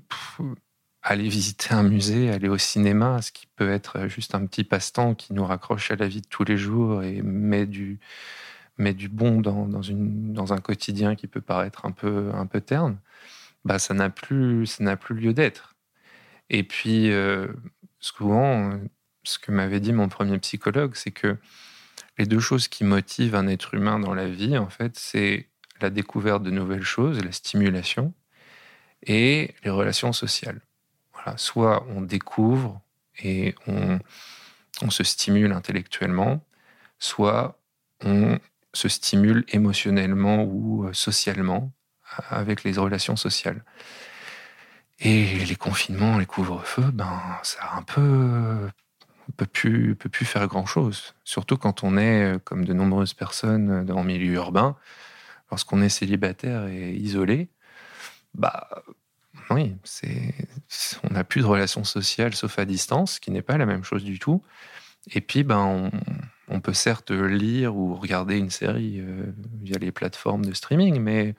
aller 1.03 1.29
visiter 1.29 1.73
un 1.73 1.83
musée, 1.83 2.31
aller 2.31 2.49
au 2.49 2.59
cinéma, 2.59 3.23
ce 3.23 3.33
qui 3.33 3.47
peut 3.47 3.71
être 3.71 4.09
juste 4.09 4.35
un 4.35 4.45
petit 4.47 4.65
passe-temps 4.65 5.15
qui 5.15 5.33
nous 5.33 5.45
raccroche 5.47 5.91
à 5.91 5.97
la 5.97 6.09
vie 6.09 6.21
de 6.21 6.29
tous 6.29 6.45
les 6.45 6.57
jours 6.57 7.03
et 7.03 7.23
met 7.23 7.67
du, 7.67 8.01
met 8.79 8.95
du 8.95 9.09
bon 9.09 9.41
dans, 9.41 9.83
une, 9.83 10.33
dans 10.33 10.53
un 10.53 10.59
quotidien 10.59 11.15
qui 11.15 11.27
peut 11.27 11.41
paraître 11.41 11.87
un 11.87 11.93
peu, 11.93 12.31
un 12.35 12.47
peu 12.47 12.61
terne, 12.61 12.99
bah, 13.65 13.79
ça 13.79 13.95
n'a 13.95 14.11
plus, 14.11 14.67
ça 14.67 14.85
n'a 14.85 14.97
plus 14.97 15.15
lieu 15.15 15.33
d'être. 15.35 15.75
Et 16.51 16.65
puis, 16.65 17.11
euh, 17.13 17.47
souvent, 18.01 18.79
ce 19.23 19.39
que 19.39 19.53
m'avait 19.53 19.81
dit 19.81 19.93
mon 19.93 20.09
premier 20.09 20.39
psychologue, 20.39 20.95
c'est 20.95 21.13
que 21.13 21.39
les 22.19 22.27
deux 22.27 22.41
choses 22.41 22.69
qui 22.69 22.85
motivent 22.85 23.37
un 23.37 23.47
être 23.47 23.75
humain 23.75 23.99
dans 23.99 24.13
la 24.15 24.29
vie, 24.29 24.59
en 24.59 24.69
fait, 24.69 24.99
c'est 24.99 25.49
la 25.81 25.91
découverte 25.91 26.43
de 26.43 26.51
nouvelles 26.51 26.83
choses, 26.83 27.25
la 27.25 27.33
stimulation, 27.33 28.13
et 29.07 29.55
les 29.65 29.71
relations 29.71 30.13
sociales. 30.13 30.61
Voilà, 31.15 31.39
soit 31.39 31.87
on 31.89 32.03
découvre 32.03 32.81
et 33.23 33.55
on, 33.67 34.01
se 34.91 35.05
stimule 35.05 35.53
intellectuellement, 35.53 36.45
soit 36.99 37.59
on 38.05 38.39
se 38.73 38.89
stimule 38.89 39.45
émotionnellement 39.49 40.45
ou 40.45 40.87
euh, 40.87 40.93
socialement 40.93 41.73
avec 42.29 42.65
les 42.65 42.73
relations 42.73 43.17
sociales. 43.17 43.63
Et 45.01 45.45
les 45.47 45.57
confinements, 45.57 46.19
les 46.19 46.27
couvre-feux, 46.27 46.91
ben, 46.93 47.21
ça 47.43 47.59
a 47.63 47.79
un 47.79 47.83
peu. 47.83 48.69
Peut 49.37 49.47
plus, 49.47 49.95
peut 49.95 50.09
plus 50.09 50.27
faire 50.27 50.49
grand-chose. 50.49 51.15
Surtout 51.23 51.57
quand 51.57 51.85
on 51.85 51.97
est, 51.97 52.43
comme 52.43 52.65
de 52.65 52.73
nombreuses 52.73 53.15
personnes 53.15 53.87
dans 53.87 54.01
le 54.01 54.07
milieu 54.07 54.33
urbain, 54.33 54.77
lorsqu'on 55.51 55.83
est 55.83 55.89
célibataire 55.89 56.67
et 56.67 56.91
isolé, 56.91 57.49
bah 58.35 58.69
oui, 59.51 59.77
c'est, 59.85 60.35
on 61.05 61.15
n'a 61.15 61.23
plus 61.23 61.43
de 61.43 61.47
relations 61.47 61.85
sociales 61.85 62.35
sauf 62.35 62.59
à 62.59 62.65
distance, 62.65 63.15
ce 63.15 63.21
qui 63.21 63.31
n'est 63.31 63.43
pas 63.43 63.57
la 63.57 63.67
même 63.67 63.85
chose 63.85 64.03
du 64.03 64.19
tout. 64.19 64.43
Et 65.13 65.21
puis, 65.21 65.45
ben, 65.45 65.59
on, 65.59 65.91
on 66.51 66.61
peut 66.61 66.75
certes 66.75 67.13
lire 67.13 67.77
ou 67.77 67.95
regarder 67.95 68.37
une 68.37 68.51
série 68.51 69.01
euh, 69.01 69.33
via 69.63 69.79
les 69.79 69.93
plateformes 69.93 70.45
de 70.45 70.53
streaming, 70.53 71.01
mais 71.01 71.35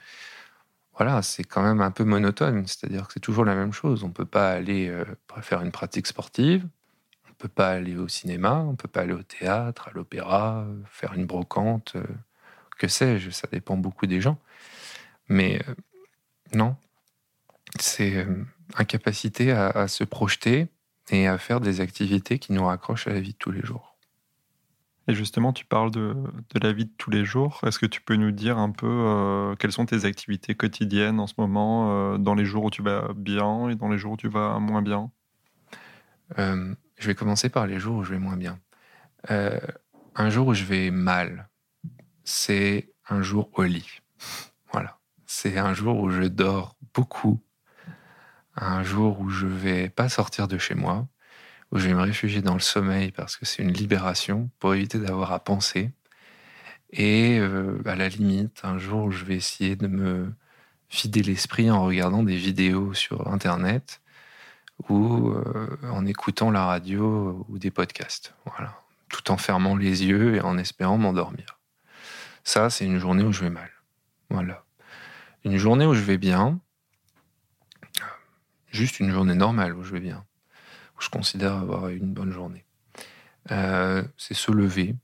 voilà, 0.98 1.22
c'est 1.22 1.44
quand 1.44 1.64
même 1.64 1.82
un 1.82 1.92
peu 1.92 2.04
monotone. 2.04 2.68
C'est-à-dire 2.68 3.08
que 3.08 3.14
c'est 3.14 3.20
toujours 3.20 3.46
la 3.46 3.56
même 3.56 3.74
chose. 3.74 4.04
On 4.04 4.10
ne 4.10 4.14
peut 4.14 4.26
pas 4.26 4.52
aller 4.52 4.90
euh, 4.90 5.06
faire 5.42 5.62
une 5.62 5.72
pratique 5.72 6.08
sportive. 6.08 6.68
On 7.26 7.30
ne 7.30 7.36
peut 7.36 7.48
pas 7.48 7.72
aller 7.72 7.98
au 7.98 8.08
cinéma, 8.08 8.58
on 8.68 8.76
peut 8.76 8.88
pas 8.88 9.02
aller 9.02 9.14
au 9.14 9.24
théâtre, 9.24 9.88
à 9.88 9.92
l'opéra, 9.94 10.66
faire 10.86 11.14
une 11.14 11.26
brocante, 11.26 11.96
que 12.78 12.88
sais-je, 12.88 13.32
ça 13.32 13.48
dépend 13.52 13.78
beaucoup 13.78 14.06
des 14.06 14.22
gens. 14.22 14.38
Mais 15.28 15.60
non, 16.54 16.76
c'est 17.80 18.28
incapacité 18.76 19.52
à, 19.52 19.88
se 19.88 20.04
projeter 20.04 20.68
et 21.10 21.28
à 21.28 21.38
faire 21.38 21.62
des 21.62 21.82
activités 21.82 22.40
qui 22.40 22.54
nous 22.54 22.66
raccrochent 22.66 23.08
à 23.08 23.14
la 23.14 23.20
vie 23.20 23.34
de 23.34 23.38
tous 23.38 23.52
les 23.52 23.62
jours. 23.62 23.91
Et 25.08 25.16
justement, 25.16 25.52
tu 25.52 25.66
parles 25.66 25.92
de, 25.92 26.16
la 26.62 26.74
vie 26.74 26.86
de 26.86 26.92
tous 26.98 27.10
les 27.10 27.26
jours. 27.26 27.60
Est-ce 27.66 27.80
que 27.80 27.86
tu 27.86 28.02
peux 28.02 28.16
nous 28.16 28.32
dire 28.32 28.58
un 28.58 28.70
peu 28.70 28.88
euh, 28.88 29.56
quelles 29.56 29.72
sont 29.72 29.86
tes 29.86 30.06
activités 30.06 30.54
quotidiennes 30.56 31.20
en 31.20 31.28
ce 31.28 31.34
moment, 31.38 32.14
euh, 32.14 32.18
dans 32.18 32.36
les 32.36 32.46
jours 32.46 32.66
où 32.66 32.70
tu 32.70 32.84
vas 32.84 33.12
bien 33.16 33.70
et 33.70 33.76
dans 33.76 33.90
les 33.90 33.98
jours 33.98 34.14
où 34.14 34.18
tu 34.18 34.30
vas 34.30 34.60
moins 34.60 34.82
bien? 34.82 35.12
Euh, 36.38 36.74
Je 36.98 37.08
vais 37.08 37.16
commencer 37.16 37.50
par 37.50 37.66
les 37.66 37.80
jours 37.80 37.98
où 37.98 38.04
je 38.04 38.12
vais 38.12 38.20
moins 38.20 38.38
bien. 38.38 38.60
un 39.28 40.30
jour 40.30 40.48
où 40.48 40.54
je 40.54 40.66
vais 40.66 40.92
mal, 40.92 41.50
c'est 42.24 42.94
un 43.10 43.22
jour 43.22 43.50
au 43.54 43.64
lit. 43.64 44.02
Voilà. 44.72 45.00
C'est 45.26 45.58
un 45.58 45.74
jour 45.74 46.00
où 46.00 46.10
je 46.10 46.24
dors 46.24 46.78
beaucoup, 46.94 47.42
un 48.56 48.84
jour 48.84 49.20
où 49.20 49.30
je 49.30 49.48
vais 49.48 49.90
pas 49.90 50.08
sortir 50.08 50.48
de 50.48 50.58
chez 50.58 50.76
moi, 50.76 51.08
où 51.72 51.80
je 51.80 51.88
vais 51.88 51.94
me 51.94 52.02
réfugier 52.02 52.42
dans 52.42 52.54
le 52.54 52.60
sommeil 52.60 53.12
parce 53.12 53.38
que 53.38 53.46
c'est 53.46 53.64
une 53.64 53.74
libération 53.74 54.50
pour 54.60 54.74
éviter 54.74 55.00
d'avoir 55.00 55.32
à 55.32 55.40
penser. 55.40 55.92
Et 56.92 57.40
euh, 57.40 57.82
à 57.86 57.96
la 57.96 58.10
limite, 58.10 58.62
un 58.64 58.78
jour 58.78 59.12
je 59.12 59.24
vais 59.24 59.36
essayer 59.36 59.76
de 59.76 59.88
me 59.88 60.34
vider 60.92 61.24
l'esprit 61.24 61.72
en 61.72 61.84
regardant 61.84 62.24
des 62.24 62.36
vidéos 62.36 62.94
sur 62.94 63.28
Internet 63.30 64.02
ou 64.90 65.30
euh, 65.30 65.78
en 65.90 66.06
écoutant 66.06 66.52
la 66.52 66.66
radio 66.66 67.46
ou 67.48 67.58
des 67.58 67.72
podcasts. 67.72 68.34
Voilà. 68.46 68.78
Tout 69.08 69.32
en 69.32 69.38
fermant 69.38 69.76
les 69.76 70.06
yeux 70.06 70.36
et 70.36 70.42
en 70.42 70.58
espérant 70.58 70.98
m'endormir. 70.98 71.60
Ça, 72.44 72.70
c'est 72.70 72.86
une 72.86 72.98
journée 72.98 73.24
où 73.24 73.32
je 73.32 73.42
vais 73.42 73.50
mal. 73.50 73.70
Voilà. 74.30 74.64
Une 75.44 75.58
journée 75.58 75.86
où 75.86 75.94
je 75.94 76.02
vais 76.02 76.18
bien, 76.18 76.60
juste 78.72 79.00
une 79.00 79.12
journée 79.12 79.36
normale 79.36 79.76
où 79.76 79.84
je 79.84 79.92
vais 79.92 80.00
bien, 80.00 80.26
je 81.02 81.10
considère 81.10 81.56
avoir 81.56 81.90
eu 81.90 81.98
une 81.98 82.14
bonne 82.14 82.32
journée. 82.32 82.64
Euh, 83.52 84.04
c'est 84.18 84.36
se 84.36 84.52
lever, 84.52 84.96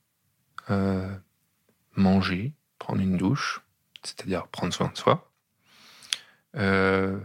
euh, 0.69 1.13
manger, 1.95 2.53
prendre 2.77 3.01
une 3.01 3.17
douche, 3.17 3.61
c'est-à-dire 4.03 4.47
prendre 4.47 4.73
soin 4.73 4.89
de 4.89 4.97
soi. 4.97 5.31
Euh, 6.55 7.19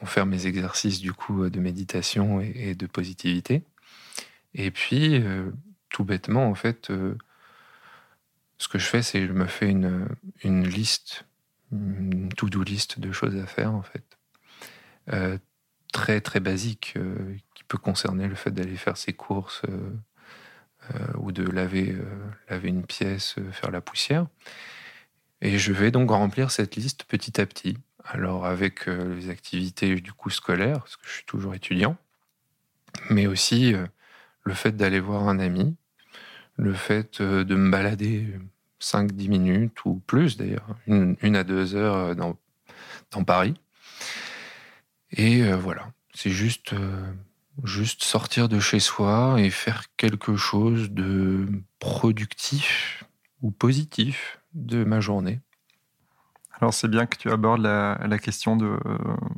on 0.00 0.06
fait 0.06 0.24
mes 0.24 0.46
exercices 0.46 1.00
du 1.00 1.12
coup 1.12 1.48
de 1.48 1.60
méditation 1.60 2.40
et, 2.40 2.74
de 2.74 2.86
positivité. 2.86 3.62
Et 4.54 4.70
puis, 4.70 5.24
tout 5.88 6.04
bêtement, 6.04 6.48
en 6.48 6.54
fait, 6.54 6.92
ce 8.58 8.68
que 8.68 8.78
je 8.78 8.86
fais, 8.86 9.02
c'est 9.02 9.26
je 9.26 9.32
me 9.32 9.46
fais 9.46 9.70
une, 9.70 10.08
une 10.42 10.66
liste, 10.66 11.24
une 11.72 12.28
to-do 12.30 12.62
list 12.62 12.98
de 12.98 13.12
choses 13.12 13.36
à 13.36 13.46
faire, 13.46 13.72
en 13.72 13.82
fait 13.82 14.18
très 15.94 16.20
très 16.20 16.40
basique 16.40 16.94
euh, 16.96 17.14
qui 17.54 17.62
peut 17.62 17.78
concerner 17.78 18.26
le 18.26 18.34
fait 18.34 18.50
d'aller 18.50 18.76
faire 18.76 18.96
ses 18.96 19.12
courses 19.12 19.62
euh, 19.68 19.90
euh, 20.92 21.06
ou 21.18 21.30
de 21.30 21.44
laver, 21.44 21.96
laver 22.50 22.68
une 22.68 22.84
pièce, 22.84 23.36
faire 23.52 23.70
la 23.70 23.80
poussière. 23.80 24.26
Et 25.40 25.56
je 25.56 25.72
vais 25.72 25.92
donc 25.92 26.10
remplir 26.10 26.50
cette 26.50 26.74
liste 26.74 27.04
petit 27.04 27.40
à 27.40 27.46
petit. 27.46 27.78
Alors 28.04 28.44
avec 28.44 28.86
les 28.86 29.30
activités 29.30 29.94
du 29.94 30.12
coup 30.12 30.28
scolaires, 30.28 30.80
parce 30.80 30.96
que 30.96 31.06
je 31.06 31.12
suis 31.12 31.24
toujours 31.24 31.54
étudiant, 31.54 31.96
mais 33.08 33.26
aussi 33.26 33.72
le 34.42 34.54
fait 34.54 34.72
d'aller 34.72 35.00
voir 35.00 35.26
un 35.26 35.38
ami, 35.38 35.74
le 36.56 36.74
fait 36.74 37.22
de 37.22 37.54
me 37.54 37.70
balader 37.70 38.26
5-10 38.80 39.28
minutes 39.28 39.84
ou 39.86 40.02
plus 40.06 40.36
d'ailleurs, 40.36 40.66
une, 40.86 41.16
une, 41.22 41.36
à 41.36 41.44
deux 41.44 41.74
heures 41.76 42.14
dans, 42.14 42.36
dans 43.10 43.24
Paris, 43.24 43.54
et 45.16 45.42
euh, 45.42 45.56
voilà, 45.56 45.92
c'est 46.12 46.30
juste, 46.30 46.72
euh, 46.72 47.12
juste 47.62 48.02
sortir 48.02 48.48
de 48.48 48.58
chez 48.58 48.80
soi 48.80 49.36
et 49.38 49.50
faire 49.50 49.84
quelque 49.96 50.36
chose 50.36 50.90
de 50.90 51.48
productif 51.78 53.04
ou 53.40 53.50
positif 53.52 54.40
de 54.54 54.84
ma 54.84 55.00
journée. 55.00 55.40
Alors 56.60 56.74
c'est 56.74 56.88
bien 56.88 57.06
que 57.06 57.16
tu 57.16 57.30
abordes 57.30 57.62
la, 57.62 58.18
question 58.18 58.56
de, 58.56 58.78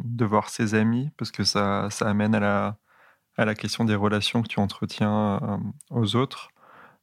de, 0.05 0.25
voir 0.25 0.49
ses 0.49 0.75
amis, 0.75 1.11
parce 1.17 1.31
que 1.31 1.45
ça, 1.45 1.89
ça 1.91 2.09
amène 2.09 2.35
à 2.35 2.41
la, 2.41 2.77
à 3.37 3.45
la 3.45 3.55
question 3.55 3.85
des 3.85 3.95
relations 3.95 4.43
que 4.43 4.49
tu 4.49 4.61
entretiens 4.61 5.41
euh, 5.43 5.57
aux 5.91 6.17
autres. 6.17 6.49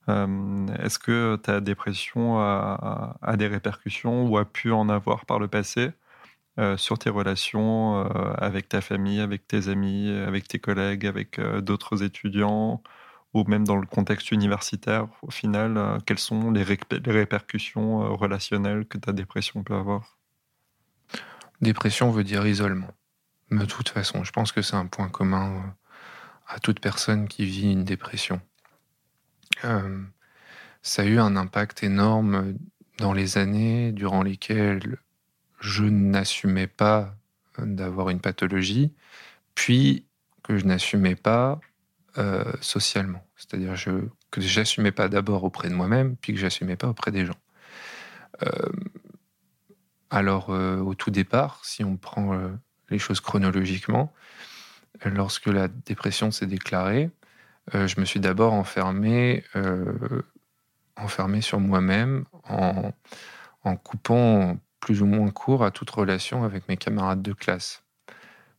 Est-ce 0.08 1.00
que 1.00 1.38
ta 1.38 1.62
dépression 1.62 2.38
a, 2.38 3.16
a, 3.22 3.38
des 3.38 3.48
répercussions 3.48 4.28
ou 4.28 4.38
a 4.38 4.44
pu 4.44 4.70
en 4.74 4.90
avoir 4.90 5.26
par 5.26 5.40
le 5.40 5.48
passé? 5.48 5.94
Euh, 6.60 6.78
sur 6.78 7.00
tes 7.00 7.10
relations 7.10 8.06
euh, 8.06 8.34
avec 8.38 8.70
ta 8.70 8.80
famille, 8.80 9.20
avec 9.20 9.48
tes 9.48 9.70
amis, 9.70 10.08
avec 10.12 10.48
tes 10.48 10.60
collègues, 10.60 11.08
avec 11.08 11.40
euh, 11.40 11.62
d'autres 11.62 12.04
étudiants, 12.04 12.84
ou 13.34 13.44
même 13.46 13.66
dans 13.66 13.78
le 13.78 13.88
contexte 13.88 14.32
universitaire, 14.32 15.08
au 15.24 15.32
final, 15.32 16.00
quelles 16.06 16.20
sont 16.20 16.52
les, 16.52 16.62
répercussions 16.62 18.16
relationnelles 18.16 18.86
que 18.86 19.00
ta 19.00 19.12
dépression 19.12 19.64
peut 19.64 19.74
avoir? 19.74 20.20
Dépression 21.60 22.12
veut 22.12 22.24
dire 22.24 22.46
isolement. 22.46 22.92
De 23.50 23.66
toute 23.66 23.90
façon, 23.90 24.24
je 24.24 24.32
pense 24.32 24.52
que 24.52 24.62
c'est 24.62 24.76
un 24.76 24.86
point 24.86 25.10
commun 25.10 25.76
à 26.48 26.60
toute 26.60 26.80
personne 26.80 27.28
qui 27.28 27.46
vit 27.46 27.72
une 27.72 27.86
dépression. 27.86 28.40
ça 30.84 31.02
a 31.02 31.06
eu 31.06 31.18
un 31.18 31.36
impact 31.36 31.82
énorme 31.82 32.56
dans 33.00 33.14
les 33.14 33.40
années 33.40 33.92
durant 33.92 34.22
lesquelles 34.22 35.00
je 35.64 35.86
n'assumais 35.86 36.68
pas 36.68 37.16
d'avoir 37.58 38.10
une 38.10 38.20
pathologie, 38.20 38.92
puis 39.56 40.06
que 40.44 40.58
je 40.58 40.66
n'assumais 40.66 41.16
pas 41.16 41.62
euh, 42.18 42.52
socialement. 42.60 43.26
C'est-à-dire 43.38 43.76
je, 43.78 43.92
que 44.30 44.42
j'assumais 44.42 44.92
pas 44.92 45.08
d'abord 45.08 45.46
auprès 45.46 45.70
de 45.70 45.74
moi-même, 45.74 46.18
puis 46.18 46.34
que 46.34 46.40
j'assumais 46.40 46.76
pas 46.76 46.88
auprès 46.88 47.12
des 47.12 47.26
gens. 47.26 47.40
Euh, 48.46 48.72
alors, 50.10 50.50
euh, 50.50 50.80
au 50.80 50.96
tout 50.96 51.12
départ, 51.12 51.62
si 51.64 51.84
on 51.86 51.96
prend 51.96 52.38
les 52.90 53.00
choses 53.00 53.22
chronologiquement, 53.22 54.14
lorsque 55.06 55.48
la 55.48 55.70
dépression 55.70 56.30
s'est 56.32 56.46
déclarée, 56.46 57.10
je 57.72 58.00
me 58.02 58.06
suis 58.06 58.20
d'abord 58.20 58.52
enfermé, 58.52 59.44
enfermé 60.98 61.40
sur 61.40 61.62
moi-même 61.62 62.26
en, 62.50 62.92
en 63.64 63.76
coupant 63.78 64.58
plus 64.84 65.02
ou 65.02 65.06
moins 65.06 65.32
court 65.32 65.64
à 65.64 65.72
toute 65.72 65.90
relation 65.90 66.44
avec 66.44 66.68
mes 66.68 66.76
camarades 66.76 67.22
de 67.22 67.32
classe. 67.32 67.84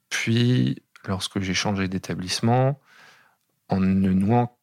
Puis, 0.09 0.83
lorsque 1.07 1.39
j'ai 1.41 1.53
changé 1.53 1.87
d'établissement, 1.87 2.81
en 3.69 3.79
ne 3.79 4.11
nouant 4.11 4.57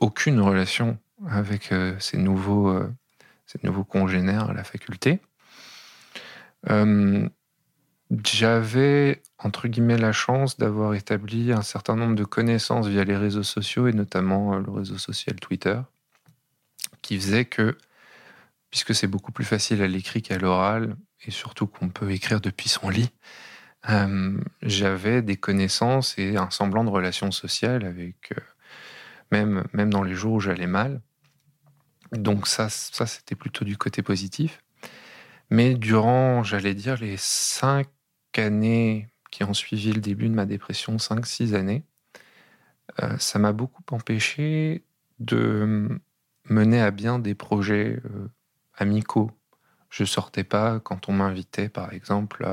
aucune 0.00 0.40
relation 0.40 0.98
avec 1.28 1.70
euh, 1.70 1.96
ces, 2.00 2.16
nouveaux, 2.16 2.70
euh, 2.70 2.92
ces 3.46 3.60
nouveaux 3.62 3.84
congénères 3.84 4.50
à 4.50 4.52
la 4.52 4.64
faculté, 4.64 5.20
euh, 6.68 7.28
j'avais, 8.24 9.22
entre 9.38 9.68
guillemets, 9.68 9.96
la 9.96 10.10
chance 10.10 10.56
d'avoir 10.56 10.94
établi 10.94 11.52
un 11.52 11.62
certain 11.62 11.94
nombre 11.94 12.16
de 12.16 12.24
connaissances 12.24 12.88
via 12.88 13.04
les 13.04 13.16
réseaux 13.16 13.44
sociaux, 13.44 13.86
et 13.86 13.92
notamment 13.92 14.56
le 14.56 14.72
réseau 14.72 14.98
social 14.98 15.36
Twitter, 15.36 15.80
qui 17.00 17.16
faisait 17.16 17.44
que 17.44 17.78
puisque 18.74 18.92
c'est 18.92 19.06
beaucoup 19.06 19.30
plus 19.30 19.44
facile 19.44 19.82
à 19.82 19.86
l'écrit 19.86 20.20
qu'à 20.20 20.36
l'oral, 20.36 20.96
et 21.24 21.30
surtout 21.30 21.68
qu'on 21.68 21.90
peut 21.90 22.10
écrire 22.10 22.40
depuis 22.40 22.68
son 22.68 22.88
lit, 22.88 23.08
euh, 23.88 24.36
j'avais 24.62 25.22
des 25.22 25.36
connaissances 25.36 26.18
et 26.18 26.36
un 26.36 26.50
semblant 26.50 26.82
de 26.82 26.90
relation 26.90 27.30
sociale 27.30 27.84
avec, 27.84 28.32
euh, 28.32 28.40
même, 29.30 29.64
même 29.74 29.90
dans 29.90 30.02
les 30.02 30.16
jours 30.16 30.32
où 30.32 30.40
j'allais 30.40 30.66
mal. 30.66 31.00
Donc 32.10 32.48
ça, 32.48 32.68
ça 32.68 33.06
c'était 33.06 33.36
plutôt 33.36 33.64
du 33.64 33.76
côté 33.76 34.02
positif. 34.02 34.60
Mais 35.50 35.74
durant, 35.74 36.42
j'allais 36.42 36.74
dire, 36.74 36.96
les 36.96 37.16
cinq 37.16 37.86
années 38.36 39.06
qui 39.30 39.44
ont 39.44 39.54
suivi 39.54 39.92
le 39.92 40.00
début 40.00 40.28
de 40.28 40.34
ma 40.34 40.46
dépression, 40.46 40.98
cinq, 40.98 41.26
six 41.26 41.54
années, 41.54 41.84
euh, 43.00 43.16
ça 43.18 43.38
m'a 43.38 43.52
beaucoup 43.52 43.84
empêché 43.92 44.82
de 45.20 46.00
mener 46.46 46.80
à 46.80 46.90
bien 46.90 47.20
des 47.20 47.36
projets 47.36 48.02
amicaux. 48.76 49.30
Je 49.90 50.04
sortais 50.04 50.44
pas 50.44 50.80
quand 50.80 51.08
on 51.08 51.12
m'invitait, 51.12 51.68
par 51.68 51.92
exemple, 51.92 52.44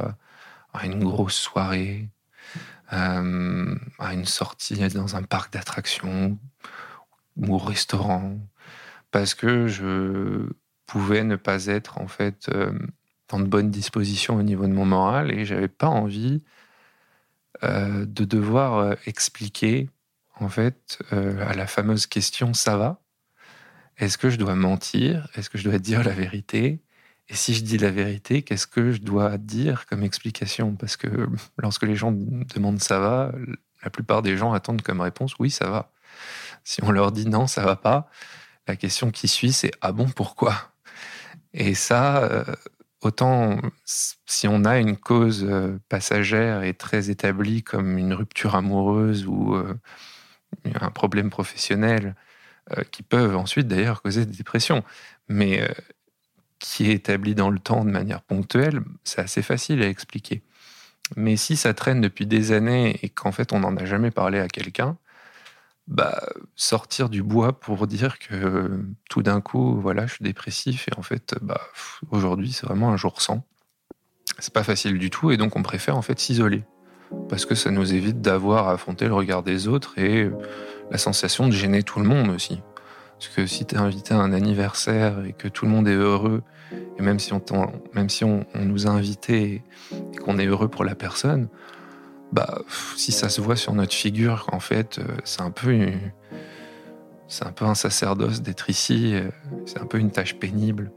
à, 0.74 0.86
une 0.86 1.04
grosse 1.04 1.36
soirée, 1.36 2.10
euh, 2.94 3.76
à 4.00 4.14
une 4.14 4.26
sortie 4.26 4.88
dans 4.90 5.16
un 5.16 5.24
parc 5.24 5.54
d'attractions 5.54 6.38
ou 7.38 7.56
au 7.56 7.58
restaurant, 7.58 8.38
parce 9.12 9.34
que 9.34 9.68
je 9.68 10.48
pouvais 10.86 11.24
ne 11.24 11.36
pas 11.36 11.68
être 11.68 12.00
en 12.00 12.08
fait 12.08 12.50
euh, 12.50 12.78
dans 13.30 13.40
de 13.40 13.46
bonnes 13.46 13.72
dispositions 13.72 14.36
au 14.36 14.44
niveau 14.44 14.68
de 14.68 14.74
mon 14.74 14.86
moral 14.86 15.32
et 15.32 15.46
j'avais 15.46 15.70
pas 15.70 15.88
envie 15.88 16.44
euh, 17.64 18.06
de 18.06 18.26
devoir 18.26 18.96
expliquer 19.06 19.90
en 20.42 20.50
fait, 20.50 21.00
euh, 21.14 21.48
à 21.48 21.54
la 21.54 21.68
fameuse 21.68 22.08
question 22.08 22.54
ça 22.54 22.76
va? 22.76 23.00
Est-ce 24.02 24.18
que 24.18 24.32
je 24.32 24.38
dois 24.38 24.56
mentir? 24.56 25.30
Est-ce 25.36 25.50
que 25.52 25.60
je 25.60 25.70
dois 25.70 25.78
dire 25.78 26.04
la 26.04 26.12
vérité? 26.12 26.82
Et 27.30 27.36
si 27.36 27.54
je 27.54 27.64
dis 27.64 27.78
la 27.78 27.92
vérité, 27.92 28.42
qu'est-ce 28.42 28.66
que 28.66 28.92
je 28.92 29.00
dois 29.00 29.38
dire 29.38 29.86
comme 29.86 30.04
explication? 30.04 30.76
Parce 30.76 30.98
que 30.98 31.30
lorsque 31.58 31.84
les 31.84 31.96
gens 31.96 32.12
demandent 32.12 32.82
ça 32.82 33.00
va, 33.00 33.32
la 33.84 33.92
plupart 33.92 34.24
des 34.24 34.38
gens 34.38 34.54
attendent 34.54 34.82
comme 34.82 35.02
réponse 35.02 35.36
oui, 35.38 35.52
ça 35.52 35.70
va. 35.70 35.92
Si 36.64 36.84
on 36.84 36.92
leur 36.92 37.12
dit 37.12 37.28
non, 37.28 37.46
ça 37.46 37.64
va 37.64 37.76
pas, 37.76 38.10
la 38.68 38.76
question 38.76 39.12
qui 39.12 39.28
suit, 39.28 39.54
c'est 39.54 39.72
ah 39.82 39.92
bon, 39.92 40.10
pourquoi? 40.10 40.56
Et 41.54 41.76
ça, 41.76 42.24
euh, 42.24 42.44
autant 43.02 43.60
si 43.86 44.48
on 44.48 44.66
a 44.66 44.80
une 44.80 44.98
cause 44.98 45.46
euh, 45.48 45.78
passagère 45.90 46.64
et 46.64 46.74
très 46.74 47.12
établie 47.12 47.62
comme 47.64 48.00
une 48.00 48.14
rupture 48.14 48.56
amoureuse 48.56 49.28
ou 49.28 49.56
euh, 49.56 49.76
un 50.74 50.90
problème 50.90 51.30
professionnel, 51.30 52.16
qui 52.92 53.04
peuvent 53.04 53.36
ensuite 53.36 53.68
d'ailleurs 53.68 54.02
causer 54.02 54.26
des 54.26 54.38
dépressions, 54.38 54.84
mais 55.28 55.68
qui 56.60 56.90
est 56.90 56.94
établi 56.94 57.36
dans 57.36 57.50
le 57.50 57.60
temps 57.60 57.84
de 57.84 57.90
manière 57.90 58.22
ponctuelle, 58.22 58.82
c'est 59.04 59.22
assez 59.22 59.42
facile 59.42 59.82
à 59.82 59.88
expliquer. 59.88 60.44
Mais 61.16 61.36
si 61.36 61.58
ça 61.58 61.74
traîne 61.74 62.02
depuis 62.02 62.26
des 62.26 62.52
années 62.52 63.00
et 63.02 63.10
qu'en 63.10 63.32
fait 63.32 63.52
on 63.52 63.60
n'en 63.60 63.76
a 63.76 63.86
jamais 63.86 64.12
parlé 64.12 64.40
à 64.40 64.48
quelqu'un, 64.48 64.98
bah, 65.88 66.22
sortir 66.56 67.10
du 67.10 67.24
bois 67.24 67.60
pour 67.60 67.86
dire 67.88 68.18
que 68.20 68.86
tout 69.10 69.24
d'un 69.24 69.42
coup, 69.42 69.80
voilà, 69.82 70.06
je 70.08 70.14
suis 70.14 70.24
dépressif 70.24 70.88
et 70.88 70.98
en 70.98 71.02
fait, 71.02 71.36
bah, 71.42 71.60
aujourd'hui, 72.12 72.54
c'est 72.54 72.66
vraiment 72.66 72.92
un 72.92 72.98
jour 72.98 73.22
sans. 73.22 73.44
C'est 74.40 74.54
pas 74.54 74.64
facile 74.64 74.98
du 74.98 75.10
tout 75.10 75.32
et 75.32 75.38
donc 75.38 75.58
on 75.58 75.64
préfère 75.64 75.98
en 75.98 76.02
fait 76.02 76.18
s'isoler 76.20 76.64
parce 77.28 77.46
que 77.46 77.56
ça 77.56 77.72
nous 77.72 77.94
évite 77.94 78.22
d'avoir 78.22 78.70
à 78.70 78.74
affronter 78.74 79.06
le 79.06 79.14
regard 79.14 79.44
des 79.44 79.68
autres 79.68 79.98
et 79.98 80.32
la 80.92 80.98
sensation 80.98 81.48
de 81.48 81.54
gêner 81.54 81.82
tout 81.82 82.00
le 82.00 82.06
monde 82.06 82.30
aussi. 82.30 82.62
Parce 83.18 83.30
que 83.30 83.46
si 83.46 83.66
tu 83.66 83.76
es 83.76 83.78
invité 83.78 84.14
à 84.14 84.18
un 84.18 84.34
anniversaire 84.34 85.24
et 85.26 85.34
que 85.34 85.48
tout 85.48 85.66
le 85.66 85.72
monde 85.72 85.88
est 85.88 85.96
heureux, 85.96 86.44
et 86.98 87.02
même 87.02 87.20
si 87.20 87.34
on, 87.34 87.42
même 87.94 88.10
si 88.10 88.24
on, 88.24 88.46
nous 88.56 88.88
a 88.88 88.90
invités 88.90 89.64
et 89.92 90.18
qu'on 90.18 90.38
est 90.38 90.46
heureux 90.46 90.68
pour 90.68 90.84
la 90.84 90.96
personne, 90.96 91.48
bah, 92.32 92.60
si 92.96 93.12
ça 93.12 93.30
se 93.30 93.42
voit 93.42 93.56
sur 93.56 93.74
notre 93.74 93.94
figure, 93.94 94.48
en 94.52 94.60
fait, 94.60 95.00
euh, 95.00 95.04
c'est 95.24 95.42
un 95.42 95.52
peu, 95.52 95.92
c'est 97.28 97.46
un 97.46 97.52
peu 97.52 97.66
un 97.66 97.76
sacerdoce 97.76 98.42
d'être 98.42 98.70
ici. 98.70 99.14
Euh, 99.14 99.30
c'est 99.66 99.80
un 99.80 99.86
peu 99.86 99.98
une 99.98 100.12
tâche 100.12 100.36
pénible 100.36 100.92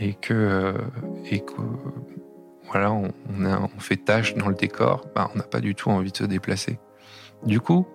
et 0.00 0.14
que, 0.14 0.32
euh, 0.32 0.72
et 1.30 1.40
que 1.40 1.52
voilà, 2.70 2.92
on, 2.92 3.12
on, 3.28 3.80
fait 3.80 3.96
tâche 3.96 4.34
dans 4.36 4.48
le 4.48 4.54
décor. 4.54 5.06
Bah, 5.14 5.30
on 5.34 5.38
n'a 5.38 5.44
pas 5.44 5.60
du 5.60 5.74
tout 5.74 5.90
envie 5.90 6.12
de 6.12 6.16
se 6.16 6.24
déplacer. 6.24 6.78
Du 7.44 7.60
coup, 7.60 7.86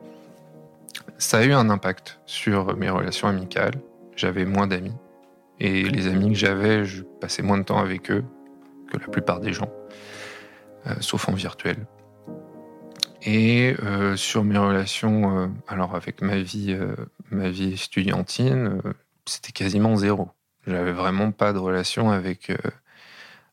ça 1.18 1.39
a 1.39 1.43
eu 1.43 1.53
un 1.53 1.70
impact 1.70 2.20
sur 2.26 2.76
mes 2.78 2.89
relations 2.89 3.28
amicales. 3.28 3.76
J'avais 4.15 4.45
moins 4.45 4.68
d'amis. 4.68 4.95
Et 5.59 5.84
les 5.84 6.07
amis 6.07 6.30
que 6.30 6.38
j'avais, 6.38 6.86
je 6.86 7.03
passais 7.03 7.41
moins 7.41 7.57
de 7.57 7.63
temps 7.63 7.80
avec 7.80 8.11
eux 8.11 8.24
que 8.91 8.97
la 8.97 9.07
plupart 9.07 9.39
des 9.39 9.53
gens, 9.53 9.70
sauf 11.01 11.28
en 11.28 11.34
virtuel. 11.34 11.88
Et 13.24 13.76
euh, 13.84 14.15
sur 14.15 14.43
mes 14.43 14.57
relations, 14.57 15.38
euh, 15.38 15.47
alors 15.68 15.95
avec 15.95 16.22
ma 16.22 16.38
vie, 16.38 16.72
euh, 16.72 16.95
ma 17.30 17.49
vie 17.49 17.74
estudiantine, 17.74 18.82
c'était 19.26 19.51
quasiment 19.51 19.97
zéro. 19.97 20.30
J'avais 20.65 20.93
vraiment 20.93 21.32
pas 21.32 21.51
de 21.51 21.57
relation 21.57 22.09
avec, 22.09 22.51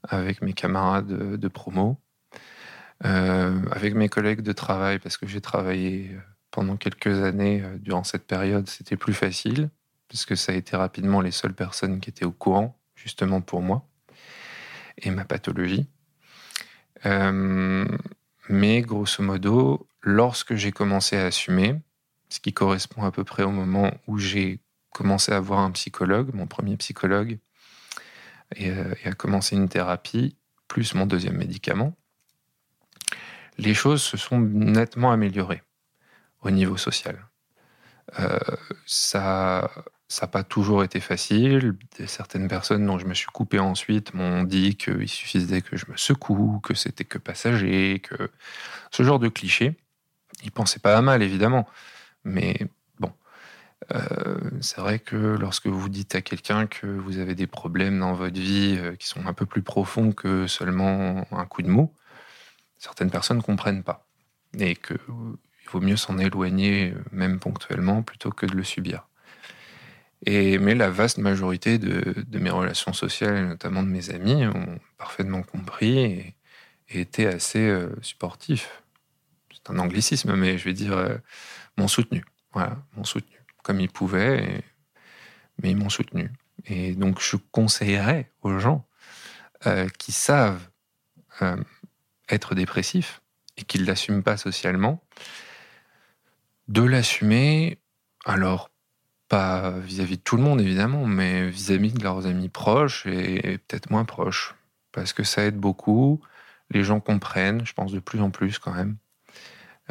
avec 0.09 0.43
mes 0.43 0.53
camarades 0.53 1.07
de, 1.07 1.37
de 1.37 1.49
promo, 1.49 1.97
avec 3.01 3.95
mes 3.95 4.09
collègues 4.09 4.41
de 4.43 4.53
travail, 4.53 4.99
parce 4.99 5.17
que 5.17 5.27
j'ai 5.27 5.41
travaillé 5.41 6.17
pendant 6.55 6.77
quelques 6.77 7.25
années 7.25 7.65
durant 7.81 8.05
cette 8.05 8.29
période, 8.29 8.69
c'était 8.69 8.97
plus 8.97 9.13
facile, 9.13 9.71
puisque 10.07 10.37
ça 10.37 10.53
a 10.53 10.55
été 10.55 10.77
rapidement 10.77 11.21
les 11.21 11.33
seules 11.33 11.53
personnes 11.53 11.99
qui 11.99 12.11
étaient 12.11 12.25
au 12.25 12.31
courant, 12.31 12.79
justement 12.95 13.41
pour 13.41 13.61
moi, 13.61 13.89
et 14.99 15.11
ma 15.11 15.25
pathologie. 15.25 15.89
Mais 18.49 18.83
grosso 18.83 19.21
modo, 19.21 19.89
lorsque 20.01 20.55
j'ai 20.55 20.71
commencé 20.71 21.17
à 21.17 21.27
assumer, 21.27 21.81
ce 22.29 22.39
qui 22.39 22.53
correspond 22.53 23.03
à 23.03 23.11
peu 23.11 23.25
près 23.25 23.43
au 23.43 23.51
moment 23.51 23.91
où 24.07 24.19
j'ai 24.19 24.61
commencé 24.93 25.33
à 25.33 25.41
voir 25.41 25.59
un 25.59 25.73
psychologue, 25.73 26.33
mon 26.35 26.47
premier 26.47 26.77
psychologue, 26.77 27.39
et, 28.55 28.71
euh, 28.71 28.95
à 29.05 29.13
commencer 29.13 29.57
une 29.57 29.69
thérapie, 29.69 30.37
plus 30.69 30.95
mon 30.95 31.07
deuxième 31.07 31.37
médicament, 31.37 31.97
les 33.59 33.75
choses 33.75 34.03
se 34.03 34.17
sont 34.17 34.39
nettement 34.39 35.11
améliorées 35.11 35.63
au 36.45 36.51
niveau 36.51 36.77
social. 36.77 37.19
Euh, 38.21 38.39
ça, 38.87 39.71
n'a 40.21 40.29
pas 40.29 40.45
toujours 40.45 40.85
été 40.85 41.01
facile. 41.01 41.77
Certaines 42.07 42.49
personnes 42.49 42.87
dont 42.87 42.99
je 42.99 43.07
me 43.07 43.15
suis 43.15 43.27
coupé 43.27 43.59
ensuite 43.59 44.15
m'ont 44.15 44.45
dit 44.45 44.77
qu'il 44.77 45.09
suffisait 45.09 45.63
que 45.63 45.77
je 45.77 45.87
me 45.89 45.97
secoue, 45.97 46.61
que 46.63 46.75
c'était 46.75 47.05
que 47.05 47.19
passager, 47.19 48.01
que 48.01 48.31
ce 48.91 49.03
genre 49.03 49.19
de 49.19 49.29
clichés. 49.29 49.77
Ils 50.45 50.53
pensaient 50.53 50.81
pas 50.81 50.97
à 50.97 51.03
mal, 51.03 51.23
évidemment. 51.23 51.67
Mais 52.25 52.59
bon, 53.01 53.13
euh, 53.95 54.51
c'est 54.61 54.81
vrai 54.81 54.99
que 54.99 55.17
lorsque 55.17 55.67
vous 55.67 55.89
dites 55.89 56.15
à 56.15 56.23
quelqu'un 56.23 56.67
que 56.67 56.87
vous 56.87 57.19
avez 57.19 57.35
des 57.35 57.47
problèmes 57.47 57.99
dans 58.01 58.15
votre 58.15 58.39
vie 58.39 58.77
euh, 58.79 58.97
qui 58.97 59.07
sont 59.07 59.27
un 59.27 59.33
peu 59.35 59.47
plus 59.47 59.63
profonds 59.63 60.13
que 60.13 60.47
seulement 60.47 61.27
un 61.33 61.47
coup 61.47 61.63
de 61.63 61.69
mou, 61.71 61.95
certaines 62.79 63.11
personnes 63.11 63.39
ne 63.39 63.43
comprennent 63.43 63.83
pas. 63.85 64.07
Et 64.59 64.77
qu'il 65.65 65.71
vaut 65.71 65.81
mieux 65.81 65.97
s'en 65.97 66.19
éloigner, 66.19 66.95
même 67.11 67.41
ponctuellement, 67.41 68.03
plutôt 68.03 68.31
que 68.31 68.47
de 68.47 68.55
le 68.55 68.65
subir. 68.65 69.09
Et, 70.27 70.59
mais 70.59 70.75
la 70.75 70.91
vaste 70.91 71.19
majorité 71.19 71.79
de, 71.79 72.39
mes 72.39 72.51
relations 72.51 72.93
sociales, 72.93 73.37
et 73.37 73.43
notamment 73.43 73.83
de 73.83 73.89
mes 73.89 74.11
amis, 74.11 74.47
ont 74.47 74.79
parfaitement 74.99 75.43
compris 75.43 75.99
et, 75.99 76.37
étaient 76.89 77.27
assez 77.27 77.67
euh, 77.67 77.89
supportifs. 78.03 78.83
C'est 79.53 79.71
un 79.71 79.79
anglicisme, 79.79 80.35
mais 80.37 80.59
je 80.59 80.65
vais 80.65 80.75
dire, 80.75 80.97
euh, 80.97 81.17
m'ont 81.77 81.89
soutenu. 81.89 82.25
Voilà, 82.53 82.77
m'ont 82.97 83.05
soutenu. 83.05 83.37
Comme 83.63 83.81
ils 83.81 83.91
pouvaient, 83.91 84.63
mais 85.63 85.71
ils 85.71 85.77
m'ont 85.77 85.89
soutenu. 85.89 86.31
Et 86.67 86.95
donc, 86.95 87.21
je 87.21 87.37
conseillerais 87.51 88.31
aux 88.43 88.59
gens 88.59 88.87
euh, 89.67 89.89
qui 89.99 90.13
savent 90.13 90.69
être 92.29 92.55
dépressifs 92.55 93.23
et 93.57 93.65
qui 93.65 93.81
ne 93.81 93.87
l'assument 93.87 94.23
pas 94.23 94.37
socialement, 94.37 95.03
de 96.69 96.83
l'assumer, 96.83 97.79
alors 98.25 98.71
pas 99.29 99.71
vis-à-vis 99.71 100.19
de 100.19 100.23
tout 100.23 100.37
le 100.37 100.43
monde, 100.43 100.61
évidemment, 100.61 101.07
mais 101.07 101.49
vis-à-vis 101.49 101.93
de 101.93 102.03
leurs 102.03 102.27
amis 102.27 102.49
proches 102.49 103.07
et, 103.07 103.59
peut-être 103.59 103.91
moins 103.91 104.05
proches. 104.05 104.55
Parce 104.93 105.13
que 105.13 105.25
ça 105.25 105.45
aide 105.45 105.57
beaucoup. 105.57 106.21
Les 106.71 106.85
gens 106.85 107.01
comprennent, 107.01 107.67
je 107.67 107.73
pense, 107.73 107.93
de 107.93 108.01
plus 108.01 108.21
en 108.21 108.31
plus 108.31 108.59
quand 108.59 108.73
même. 108.73 108.97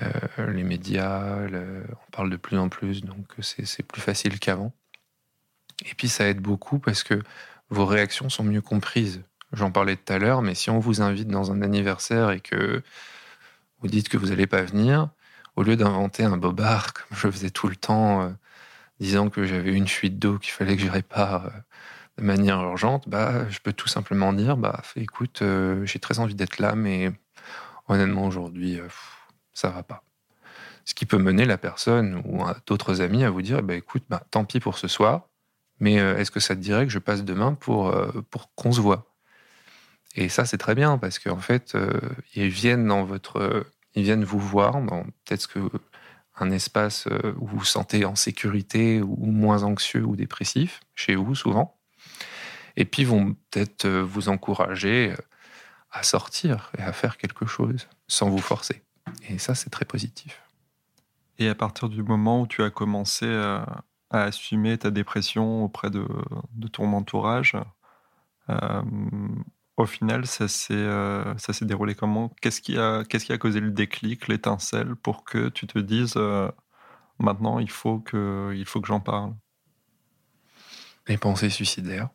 Euh, 0.01 0.51
les 0.51 0.63
médias, 0.63 1.45
on 1.47 2.11
parle 2.11 2.29
de 2.29 2.37
plus 2.37 2.57
en 2.57 2.69
plus, 2.69 3.01
donc 3.01 3.27
c'est 3.39 3.83
plus 3.83 4.01
facile 4.01 4.39
qu'avant. 4.39 4.73
Et 5.85 5.93
puis 5.95 6.09
ça 6.09 6.27
aide 6.27 6.39
beaucoup 6.39 6.79
parce 6.79 7.03
que 7.03 7.21
vos 7.69 7.85
réactions 7.85 8.29
sont 8.29 8.43
mieux 8.43 8.61
comprises. 8.61 9.23
J'en 9.51 9.71
parlais 9.71 9.95
tout 9.95 10.11
à 10.11 10.17
l'heure, 10.17 10.41
mais 10.41 10.55
si 10.55 10.69
on 10.69 10.79
vous 10.79 11.01
invite 11.01 11.27
dans 11.27 11.51
un 11.51 11.61
anniversaire 11.61 12.31
et 12.31 12.39
que 12.39 12.81
vous 13.79 13.87
dites 13.87 14.09
que 14.09 14.17
vous 14.17 14.27
n'allez 14.27 14.47
pas 14.47 14.61
venir, 14.63 15.09
au 15.55 15.63
lieu 15.63 15.75
d'inventer 15.75 16.23
un 16.23 16.37
bobard 16.37 16.93
comme 16.93 17.17
je 17.17 17.29
faisais 17.29 17.49
tout 17.49 17.67
le 17.67 17.75
temps, 17.75 18.23
euh, 18.23 18.29
disant 18.99 19.29
que 19.29 19.43
j'avais 19.45 19.73
une 19.73 19.87
fuite 19.87 20.19
d'eau 20.19 20.39
qu'il 20.39 20.51
fallait 20.51 20.75
que 20.75 20.83
je 20.83 20.89
répare 20.89 21.45
euh, 21.45 21.49
de 22.17 22.23
manière 22.23 22.61
urgente, 22.61 23.09
bah, 23.09 23.49
je 23.49 23.59
peux 23.59 23.73
tout 23.73 23.87
simplement 23.87 24.33
dire, 24.33 24.57
bah, 24.57 24.81
écoute, 24.95 25.41
euh, 25.41 25.85
j'ai 25.85 25.99
très 25.99 26.19
envie 26.19 26.35
d'être 26.35 26.59
là, 26.59 26.75
mais 26.75 27.11
honnêtement, 27.87 28.25
aujourd'hui, 28.25 28.79
ça 29.53 29.69
va 29.69 29.83
pas. 29.83 30.03
Ce 30.85 30.93
qui 30.93 31.05
peut 31.05 31.17
mener 31.17 31.45
la 31.45 31.57
personne 31.57 32.21
ou 32.25 32.43
d'autres 32.67 33.01
amis 33.01 33.23
à 33.23 33.29
vous 33.31 33.41
dire, 33.41 33.63
bah, 33.63 33.75
écoute, 33.75 34.03
bah, 34.09 34.23
tant 34.31 34.45
pis 34.45 34.59
pour 34.59 34.77
ce 34.77 34.87
soir, 34.87 35.27
mais 35.79 35.95
est-ce 35.95 36.31
que 36.31 36.39
ça 36.39 36.55
te 36.55 36.61
dirait 36.61 36.85
que 36.85 36.91
je 36.91 36.99
passe 36.99 37.23
demain 37.23 37.55
pour, 37.55 37.93
pour 38.29 38.53
qu'on 38.53 38.71
se 38.71 38.79
voit? 38.79 39.11
Et 40.15 40.29
ça, 40.29 40.45
c'est 40.45 40.59
très 40.59 40.75
bien, 40.75 40.99
parce 40.99 41.17
qu'en 41.17 41.39
fait, 41.39 41.75
ils 42.35 42.49
viennent 42.49 42.87
dans 42.87 43.03
votre... 43.05 43.65
Ils 43.95 44.03
viennent 44.03 44.23
vous 44.23 44.39
voir 44.39 44.81
dans 44.81 45.03
peut-être 45.03 45.47
que 45.47 45.59
un 46.35 46.51
espace 46.51 47.07
euh, 47.07 47.33
où 47.37 47.47
vous 47.47 47.59
vous 47.59 47.65
sentez 47.65 48.05
en 48.05 48.15
sécurité 48.15 49.01
ou 49.01 49.27
moins 49.27 49.63
anxieux 49.63 50.03
ou 50.03 50.15
dépressif, 50.15 50.81
chez 50.95 51.15
vous 51.15 51.35
souvent. 51.35 51.77
Et 52.75 52.85
puis 52.85 53.03
vont 53.03 53.35
peut-être 53.51 53.85
euh, 53.85 54.01
vous 54.01 54.29
encourager 54.29 55.11
euh, 55.11 55.21
à 55.91 56.01
sortir 56.03 56.71
et 56.77 56.81
à 56.81 56.91
faire 56.91 57.17
quelque 57.17 57.45
chose 57.45 57.87
sans 58.07 58.29
vous 58.29 58.39
forcer. 58.39 58.81
Et 59.29 59.37
ça, 59.37 59.53
c'est 59.53 59.69
très 59.69 59.85
positif. 59.85 60.41
Et 61.37 61.49
à 61.49 61.55
partir 61.55 61.87
du 61.89 62.01
moment 62.01 62.41
où 62.41 62.47
tu 62.47 62.63
as 62.63 62.71
commencé 62.71 63.27
à, 63.27 63.83
assumer 64.09 64.77
ta 64.77 64.91
dépression 64.91 65.63
auprès 65.63 65.89
de, 65.89 66.05
ton 66.71 66.93
entourage, 66.93 67.55
au 69.77 69.85
final, 69.85 70.27
ça 70.27 70.47
s'est 70.47 70.73
euh, 70.73 71.33
déroulé 71.61 71.95
comment? 71.95 72.29
Qu'est-ce 72.41 72.61
qui 72.61 72.77
a 72.77 73.37
causé 73.37 73.59
le 73.59 73.71
déclic, 73.71 74.27
l'étincelle 74.27 74.95
pour 74.95 75.23
que 75.23 75.49
tu 75.49 75.65
te 75.65 75.79
dises 75.79 76.13
euh, 76.15 76.51
maintenant, 77.19 77.59
il 77.59 77.69
faut 77.69 77.99
que, 77.99 78.55
j'en 78.83 78.99
parle? 78.99 79.33
Les 81.07 81.17
pensées 81.17 81.49
suicidaires. 81.49 82.09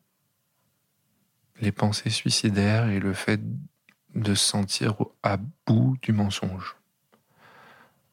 Les 1.61 1.73
pensées 1.73 2.11
suicidaires 2.11 2.89
et 2.89 3.01
le 3.01 3.13
fait 3.13 3.41
de 4.15 4.35
se 4.35 4.45
sentir 4.45 4.95
à 5.23 5.39
bout 5.67 5.97
du 6.01 6.13
mensonge. 6.13 6.77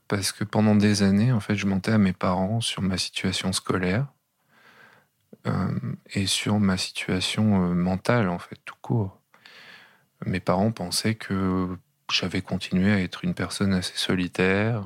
Parce 0.07 0.31
que 0.31 0.43
pendant 0.43 0.75
des 0.75 1.03
années, 1.03 1.31
en 1.31 1.39
fait, 1.39 1.55
je 1.55 1.67
mentais 1.67 1.91
à 1.91 1.97
mes 1.97 2.13
parents 2.13 2.61
sur 2.61 2.81
ma 2.81 2.97
situation 2.97 3.53
scolaire 3.53 4.07
euh, 5.45 5.79
et 6.13 6.25
sur 6.25 6.59
ma 6.59 6.77
situation 6.77 7.73
mentale, 7.75 8.29
en 8.29 8.39
fait, 8.39 8.59
tout 8.65 8.75
court. 8.81 9.21
Mes 10.25 10.39
parents 10.39 10.71
pensaient 10.71 11.15
que 11.15 11.77
j'avais 12.11 12.41
continué 12.41 12.91
à 12.91 12.99
être 12.99 13.23
une 13.23 13.33
personne 13.33 13.73
assez 13.73 13.97
solitaire, 13.97 14.83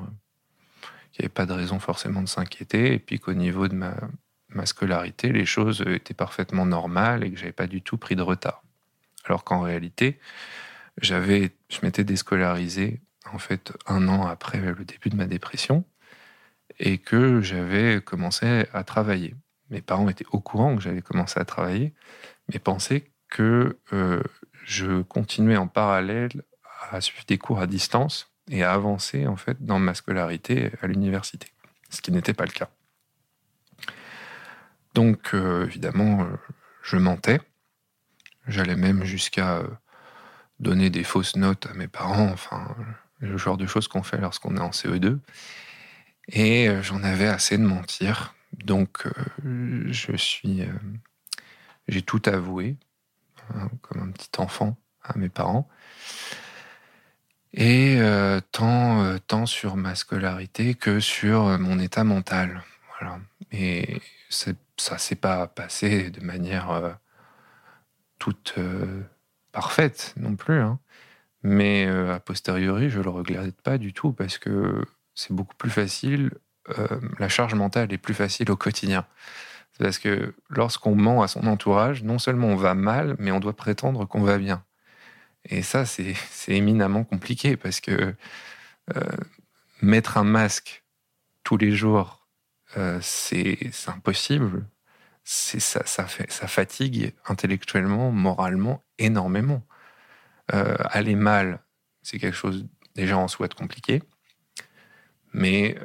qu'il 1.12 1.22
n'y 1.22 1.26
avait 1.26 1.30
pas 1.30 1.46
de 1.46 1.54
raison 1.54 1.80
forcément 1.80 2.22
de 2.22 2.28
s'inquiéter, 2.28 2.94
et 2.94 3.00
puis 3.00 3.20
qu'au 3.20 3.34
niveau 3.34 3.68
de 3.68 3.76
ma, 3.76 3.96
scolarité, 4.66 5.32
les 5.32 5.46
choses 5.46 5.84
étaient 5.88 6.14
parfaitement 6.14 6.66
normales 6.66 7.24
et 7.24 7.32
que 7.32 7.38
j'avais 7.38 7.52
pas 7.52 7.68
du 7.68 7.82
tout 7.82 7.98
pris 7.98 8.16
de 8.16 8.22
retard. 8.22 8.64
Alors 9.26 9.44
qu'en 9.44 9.62
réalité, 9.62 10.20
j'avais, 11.00 11.52
je 11.70 11.80
m'étais 11.84 12.04
déscolarisé 12.04 13.00
en 13.32 13.38
fait 13.38 13.74
un 13.86 14.08
an 14.08 14.26
après 14.26 14.60
le 14.60 14.86
début 14.86 15.10
de 15.10 15.16
ma 15.16 15.28
dépression 15.28 15.86
et 16.80 16.98
que 16.98 17.42
j'avais 17.42 18.02
commencé 18.02 18.66
à 18.74 18.84
travailler. 18.84 19.36
Mes 19.70 19.82
parents 19.82 20.10
étaient 20.10 20.26
au 20.32 20.40
courant 20.40 20.76
que 20.76 20.82
j'avais 20.82 21.02
commencé 21.02 21.40
à 21.40 21.46
travailler, 21.46 21.94
mais 22.52 22.60
pensaient 22.60 23.12
que 23.30 23.78
euh, 23.94 24.24
je 24.70 25.02
continuais 25.02 25.58
en 25.58 25.68
parallèle 25.68 26.44
à 26.92 27.02
suivre 27.02 27.26
des 27.28 27.40
cours 27.40 27.60
à 27.60 27.66
distance 27.66 28.32
et 28.52 28.64
à 28.64 28.72
avancer 28.72 29.26
en 29.26 29.36
fait 29.36 29.66
dans 29.66 29.80
ma 29.80 29.96
scolarité 29.96 30.72
à 30.84 30.88
l'université, 30.88 31.48
ce 31.90 32.02
qui 32.02 32.12
n'était 32.12 32.36
pas 32.36 32.46
le 32.46 32.52
cas. 32.52 32.70
Donc 34.94 35.34
euh, 35.34 35.66
évidemment, 35.66 36.22
euh, 36.22 36.28
je 36.84 36.98
mentais. 36.98 37.42
J'allais 38.48 38.76
même 38.76 39.06
jusqu'à 39.06 39.58
euh, 39.58 39.68
donner 40.60 40.92
des 40.92 41.04
fausses 41.04 41.36
notes 41.36 41.66
à 41.66 41.74
mes 41.74 41.88
parents, 41.88 42.30
enfin 42.32 42.76
le 43.18 43.38
genre 43.38 43.58
de 43.58 43.66
choses 43.66 43.88
qu'on 43.88 44.04
fait 44.04 44.22
lorsqu'on 44.22 44.56
est 44.56 44.62
en 44.62 44.70
CE2. 44.70 45.18
Et 46.28 46.70
j'en 46.84 47.02
avais 47.02 47.28
assez 47.28 47.58
de 47.58 47.64
mentir. 47.64 48.36
Donc 48.54 49.08
je 49.44 50.16
suis 50.16 50.64
j'ai 51.88 52.04
tout 52.04 52.22
avoué 52.28 52.78
hein, 53.56 53.70
comme 53.82 54.02
un 54.02 54.12
petit 54.12 54.30
enfant 54.38 54.78
à 55.04 55.18
mes 55.18 55.30
parents. 55.30 55.70
Et 57.54 57.96
euh, 58.00 58.42
tant, 58.52 59.04
euh, 59.04 59.18
tant 59.26 59.46
sur 59.46 59.76
ma 59.76 59.96
scolarité 59.96 60.76
que 60.76 61.00
sur 61.00 61.48
euh, 61.48 61.58
mon 61.58 61.80
état 61.80 62.04
mental. 62.04 62.64
Voilà. 63.00 63.20
Et 63.52 64.02
ça 64.30 64.98
s'est 64.98 65.16
pas 65.16 65.48
passé 65.48 66.12
de 66.12 66.22
manière 66.22 67.00
toute 68.20 68.54
parfaite 69.52 70.14
non 70.18 70.36
plus. 70.36 70.60
Hein. 70.60 70.80
Mais 71.42 71.88
a 71.88 72.20
posteriori, 72.20 72.90
je 72.90 73.00
le 73.00 73.10
regrette 73.10 73.60
pas 73.62 73.78
du 73.80 73.94
tout 73.94 74.12
parce 74.12 74.38
que 74.38 74.86
c'est 75.16 75.34
beaucoup 75.34 75.56
plus 75.56 75.72
facile. 75.72 76.32
la 77.18 77.30
charge 77.30 77.56
mentale 77.56 77.92
est 77.92 77.98
plus 77.98 78.14
facile 78.14 78.52
au 78.52 78.58
quotidien. 78.58 79.08
Parce 79.80 79.98
que 79.98 80.36
lorsqu'on 80.50 80.94
ment 80.94 81.24
à 81.24 81.30
son 81.30 81.48
entourage, 81.48 82.04
non 82.04 82.20
seulement 82.20 82.48
on 82.48 82.58
va 82.58 82.76
mal, 82.76 83.16
mais 83.18 83.32
on 83.32 83.40
doit 83.40 83.56
prétendre 83.56 84.06
qu'on 84.06 84.22
va 84.22 84.38
bien. 84.38 84.64
Et 85.46 85.62
ça, 85.62 85.86
c'est 85.86 86.16
éminemment 86.50 87.06
compliqué 87.06 87.56
parce 87.56 87.80
que 87.80 88.14
euh, 88.96 89.18
mettre 89.82 90.18
un 90.18 90.26
masque 90.26 90.84
tous 91.44 91.56
les 91.56 91.72
jours, 91.72 92.28
euh, 92.78 93.00
c'est 93.02 93.72
impossible. 93.88 94.68
Ça, 95.24 95.86
ça, 95.86 96.08
ça 96.08 96.48
fatigue 96.48 97.14
intellectuellement, 97.26 98.12
moralement, 98.12 98.84
énormément. 98.98 99.64
Euh, 100.54 100.76
aller 100.90 101.16
mal, 101.16 101.62
c'est 102.02 102.20
quelque 102.20 102.36
chose 102.36 102.68
déjà 102.96 103.18
en 103.18 103.30
soi 103.30 103.48
de 103.48 103.54
compliqué. 103.54 104.02
Mais 105.32 105.78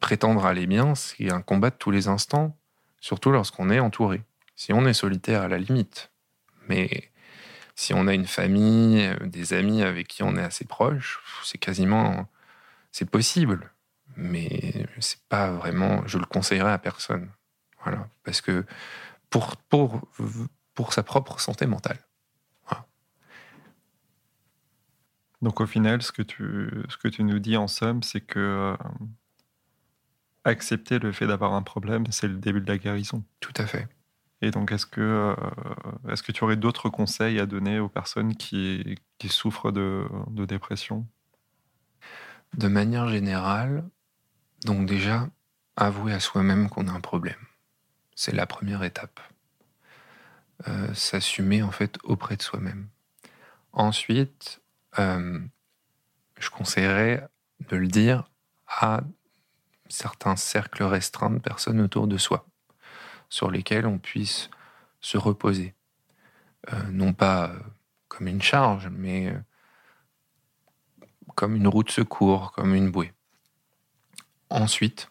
prétendre 0.00 0.44
aller 0.44 0.66
bien, 0.66 0.96
c'est 0.96 1.32
un 1.32 1.40
combat 1.40 1.70
de 1.70 1.76
tous 1.76 1.92
les 1.92 2.08
instants, 2.08 2.57
surtout 3.00 3.30
lorsqu'on 3.30 3.70
est 3.70 3.80
entouré. 3.80 4.22
Si 4.56 4.72
on 4.72 4.86
est 4.86 4.94
solitaire, 4.94 5.42
à 5.42 5.48
la 5.48 5.58
limite. 5.58 6.10
Mais 6.68 7.10
si 7.74 7.94
on 7.94 8.06
a 8.06 8.14
une 8.14 8.26
famille, 8.26 9.04
euh, 9.04 9.26
des 9.26 9.52
amis 9.52 9.82
avec 9.82 10.08
qui 10.08 10.22
on 10.22 10.36
est 10.36 10.42
assez 10.42 10.64
proche, 10.64 11.20
c'est 11.44 11.58
quasiment, 11.58 12.28
c'est 12.92 13.08
possible, 13.08 13.72
mais 14.16 14.86
c'est 14.98 15.20
pas 15.28 15.50
vraiment, 15.52 16.02
je 16.06 16.18
le 16.18 16.26
conseillerais 16.26 16.72
à 16.72 16.78
personne, 16.78 17.30
voilà, 17.84 18.08
parce 18.24 18.40
que 18.40 18.64
pour 19.30 19.56
pour 19.56 20.00
pour 20.74 20.92
sa 20.92 21.02
propre 21.02 21.40
santé 21.40 21.66
mentale. 21.66 21.98
Donc 25.42 25.60
au 25.60 25.66
final, 25.66 26.02
ce 26.02 26.12
que 26.12 26.22
tu 26.22 26.70
ce 26.88 26.96
que 26.96 27.08
tu 27.08 27.22
nous 27.22 27.38
dis 27.38 27.56
en 27.56 27.68
somme, 27.68 28.02
c'est 28.02 28.20
que 28.20 28.38
euh, 28.38 28.76
accepter 30.48 30.98
le 30.98 31.12
fait 31.12 31.26
d'avoir 31.26 31.54
un 31.54 31.62
problème, 31.62 32.04
c'est 32.10 32.28
le 32.28 32.36
début 32.36 32.60
de 32.60 32.66
la 32.66 32.78
guérison. 32.78 33.24
Tout 33.40 33.54
à 33.56 33.66
fait. 33.66 33.88
Et 34.40 34.50
donc, 34.50 34.70
est-ce 34.70 34.86
que, 34.86 35.00
euh, 35.00 35.34
est-ce 36.10 36.22
que 36.22 36.32
tu 36.32 36.44
aurais 36.44 36.56
d'autres 36.56 36.88
conseils 36.88 37.40
à 37.40 37.46
donner 37.46 37.80
aux 37.80 37.88
personnes 37.88 38.36
qui, 38.36 38.98
qui 39.18 39.28
souffrent 39.28 39.72
de, 39.72 40.06
de 40.30 40.44
dépression? 40.44 41.06
De 42.56 42.68
manière 42.68 43.08
générale, 43.08 43.84
donc 44.64 44.86
déjà, 44.86 45.28
avouer 45.76 46.12
à 46.12 46.20
soi-même 46.20 46.68
qu'on 46.68 46.88
a 46.88 46.92
un 46.92 47.00
problème. 47.00 47.38
C'est 48.14 48.34
la 48.34 48.46
première 48.46 48.82
étape. 48.82 49.20
Euh, 50.66 50.92
s'assumer 50.92 51.62
en 51.62 51.70
fait 51.70 51.98
auprès 52.02 52.36
de 52.36 52.42
soi-même. 52.42 52.88
Ensuite, 53.72 54.60
euh, 54.98 55.38
je 56.38 56.50
conseillerais 56.50 57.28
de 57.68 57.76
le 57.76 57.86
dire 57.86 58.28
à 58.66 59.02
certains 59.88 60.36
cercles 60.36 60.84
restreints 60.84 61.30
de 61.30 61.38
personnes 61.38 61.80
autour 61.80 62.06
de 62.06 62.18
soi 62.18 62.46
sur 63.28 63.50
lesquels 63.50 63.86
on 63.86 63.98
puisse 63.98 64.50
se 65.00 65.18
reposer. 65.18 65.74
Euh, 66.72 66.82
non 66.90 67.12
pas 67.12 67.50
euh, 67.50 67.58
comme 68.08 68.26
une 68.26 68.42
charge, 68.42 68.88
mais 68.88 69.28
euh, 69.28 69.38
comme 71.34 71.56
une 71.56 71.68
roue 71.68 71.84
de 71.84 71.90
secours, 71.90 72.52
comme 72.52 72.74
une 72.74 72.90
bouée. 72.90 73.12
Ensuite, 74.50 75.10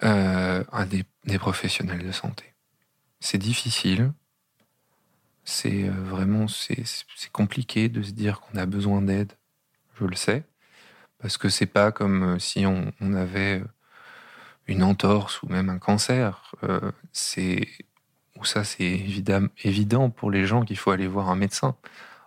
à 0.00 0.84
des, 0.84 1.04
professionnels 1.38 2.06
de 2.06 2.12
santé. 2.12 2.54
C'est 3.18 3.38
difficile, 3.38 4.12
c'est 5.42 5.88
vraiment 5.88 6.48
c'est 6.48 6.84
compliqué 7.32 7.88
de 7.88 8.02
se 8.02 8.10
dire 8.10 8.40
qu'on 8.40 8.58
a 8.58 8.66
besoin 8.66 9.00
d'aide, 9.00 9.32
je 9.98 10.04
le 10.04 10.14
sais, 10.14 10.44
parce 11.18 11.38
que 11.38 11.48
c'est 11.48 11.66
pas 11.66 11.92
comme 11.92 12.38
si 12.38 12.66
on, 12.66 12.92
avait 13.14 13.62
une 14.66 14.82
entorse 14.82 15.42
ou 15.42 15.48
même 15.48 15.70
un 15.70 15.78
cancer, 15.78 16.52
euh, 16.64 16.92
c'est 17.12 17.68
ça 18.44 18.64
c'est 18.64 18.84
évident, 18.84 19.46
évident 19.64 20.10
pour 20.10 20.30
les 20.30 20.46
gens 20.46 20.64
qu'il 20.64 20.76
faut 20.76 20.90
aller 20.90 21.06
voir 21.06 21.30
un 21.30 21.36
médecin. 21.36 21.76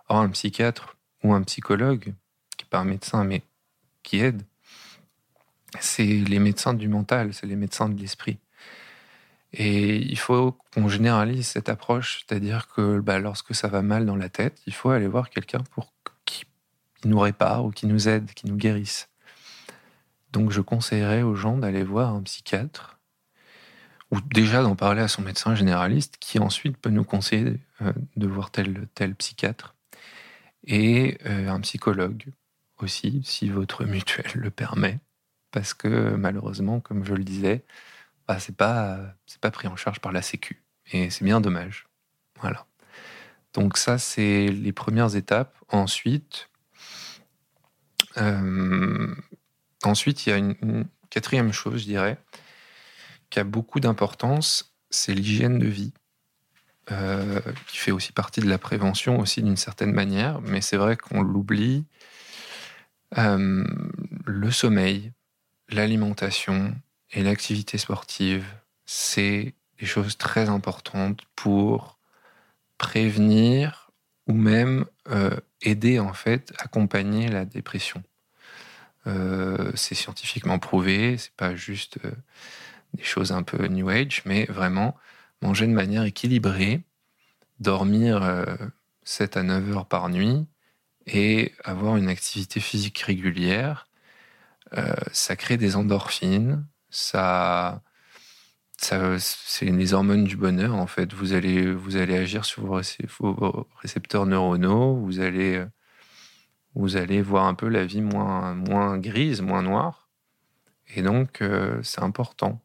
Or 0.08 0.18
un 0.18 0.28
psychiatre 0.30 0.96
ou 1.22 1.32
un 1.34 1.42
psychologue 1.42 2.12
qui 2.56 2.64
n'est 2.64 2.68
pas 2.68 2.78
un 2.78 2.84
médecin 2.84 3.24
mais 3.24 3.42
qui 4.02 4.20
aide, 4.20 4.42
c'est 5.78 6.04
les 6.04 6.38
médecins 6.38 6.74
du 6.74 6.88
mental, 6.88 7.32
c'est 7.32 7.46
les 7.46 7.56
médecins 7.56 7.88
de 7.88 8.00
l'esprit. 8.00 8.38
Et 9.52 9.96
il 9.96 10.18
faut 10.18 10.56
qu'on 10.74 10.88
généralise 10.88 11.46
cette 11.46 11.68
approche, 11.68 12.24
c'est-à-dire 12.26 12.68
que 12.68 13.00
bah, 13.00 13.18
lorsque 13.18 13.54
ça 13.54 13.68
va 13.68 13.82
mal 13.82 14.06
dans 14.06 14.16
la 14.16 14.28
tête, 14.28 14.60
il 14.66 14.74
faut 14.74 14.90
aller 14.90 15.08
voir 15.08 15.30
quelqu'un 15.30 15.60
pour 15.74 15.92
qui 17.00 17.08
nous 17.08 17.18
répare 17.18 17.64
ou 17.64 17.70
qui 17.70 17.86
nous 17.86 18.08
aide, 18.08 18.32
qui 18.34 18.46
nous 18.46 18.56
guérisse. 18.56 19.08
Donc 20.32 20.50
je 20.50 20.60
conseillerais 20.60 21.22
aux 21.22 21.34
gens 21.34 21.56
d'aller 21.56 21.82
voir 21.82 22.14
un 22.14 22.22
psychiatre 22.22 22.98
ou 24.10 24.20
déjà 24.20 24.62
d'en 24.62 24.76
parler 24.76 25.02
à 25.02 25.08
son 25.08 25.22
médecin 25.22 25.54
généraliste 25.54 26.16
qui 26.20 26.38
ensuite 26.38 26.76
peut 26.76 26.90
nous 26.90 27.04
conseiller 27.04 27.58
euh, 27.82 27.92
de 28.16 28.26
voir 28.26 28.50
tel 28.50 28.88
tel 28.94 29.14
psychiatre 29.14 29.74
et 30.64 31.18
euh, 31.26 31.48
un 31.48 31.60
psychologue 31.60 32.24
aussi 32.78 33.22
si 33.24 33.48
votre 33.48 33.84
mutuelle 33.84 34.32
le 34.34 34.50
permet. 34.50 34.98
Parce 35.50 35.74
que 35.74 36.14
malheureusement 36.14 36.80
comme 36.80 37.04
je 37.04 37.14
le 37.14 37.24
disais 37.24 37.64
bah, 38.28 38.38
c'est 38.38 38.56
pas 38.56 39.14
c'est 39.26 39.40
pas 39.40 39.50
pris 39.50 39.68
en 39.68 39.76
charge 39.76 40.00
par 40.00 40.12
la 40.12 40.22
sécu 40.22 40.62
et 40.92 41.10
c'est 41.10 41.24
bien 41.24 41.40
dommage. 41.40 41.88
Voilà. 42.40 42.66
Donc 43.54 43.76
ça 43.78 43.98
c'est 43.98 44.48
les 44.48 44.72
premières 44.72 45.16
étapes. 45.16 45.56
Ensuite 45.68 46.49
euh, 48.18 49.14
Ensuite, 49.82 50.26
il 50.26 50.30
y 50.30 50.32
a 50.32 50.36
une, 50.36 50.86
quatrième 51.08 51.52
chose, 51.52 51.80
je 51.80 51.86
dirais, 51.86 52.18
qui 53.30 53.40
a 53.40 53.44
beaucoup 53.44 53.80
d'importance, 53.80 54.74
c'est 54.90 55.14
l'hygiène 55.14 55.58
de 55.58 55.66
vie, 55.66 55.92
euh, 56.92 57.40
qui 57.66 57.78
fait 57.78 57.90
aussi 57.90 58.12
partie 58.12 58.40
de 58.40 58.48
la 58.48 58.58
prévention 58.58 59.18
aussi 59.18 59.42
d'une 59.42 59.56
certaine 59.56 59.92
manière, 59.92 60.40
mais 60.42 60.60
c'est 60.60 60.76
vrai 60.76 60.96
qu'on 60.96 61.22
l'oublie. 61.22 61.84
Euh, 63.18 63.64
le 64.24 64.50
sommeil, 64.50 65.12
l'alimentation 65.68 66.74
et 67.12 67.22
l'activité 67.22 67.78
sportive, 67.78 68.44
c'est 68.86 69.54
des 69.78 69.86
choses 69.86 70.16
très 70.18 70.48
importantes 70.48 71.22
pour 71.34 71.98
prévenir 72.78 73.79
ou 74.30 74.32
même 74.32 74.86
euh, 75.08 75.36
aider 75.60 75.98
en 75.98 76.12
fait, 76.12 76.52
accompagner 76.58 77.28
la 77.28 77.44
dépression. 77.44 78.02
Euh, 79.08 79.72
c'est 79.74 79.96
scientifiquement 79.96 80.60
prouvé, 80.60 81.18
c'est 81.18 81.32
pas 81.32 81.56
juste 81.56 81.98
euh, 82.04 82.12
des 82.94 83.02
choses 83.02 83.32
un 83.32 83.42
peu 83.42 83.66
new 83.66 83.88
age, 83.88 84.22
mais 84.24 84.44
vraiment 84.44 84.96
manger 85.42 85.66
de 85.66 85.72
manière 85.72 86.04
équilibrée, 86.04 86.82
dormir 87.58 88.46
7 89.04 89.36
à 89.36 89.42
9 89.42 89.70
heures 89.70 89.86
par 89.86 90.08
nuit 90.10 90.46
et 91.06 91.54
avoir 91.64 91.96
une 91.96 92.08
activité 92.08 92.60
physique 92.60 92.98
régulière, 92.98 93.88
ça 95.12 95.36
crée 95.36 95.56
des 95.56 95.76
endorphines, 95.76 96.66
ça 96.90 97.82
c'est 98.80 99.66
les 99.66 99.94
hormones 99.94 100.24
du 100.24 100.36
bonheur 100.36 100.74
en 100.74 100.86
fait. 100.86 101.12
Vous 101.12 101.32
allez, 101.34 101.72
vous 101.72 101.96
allez 101.96 102.16
agir 102.16 102.44
sur 102.44 102.64
vos, 102.64 102.80
récepteurs 103.76 104.26
neuronaux, 104.26 104.96
vous 104.96 105.20
allez, 105.20 105.64
vous 106.74 106.96
allez 106.96 107.20
voir 107.22 107.46
un 107.46 107.54
peu 107.54 107.68
la 107.68 107.84
vie 107.84 108.00
moins, 108.00 108.54
moins 108.54 108.98
grise, 108.98 109.42
moins 109.42 109.62
noire. 109.62 110.08
Et 110.94 111.02
donc, 111.02 111.42
euh, 111.42 111.80
c'est 111.82 112.02
important. 112.02 112.60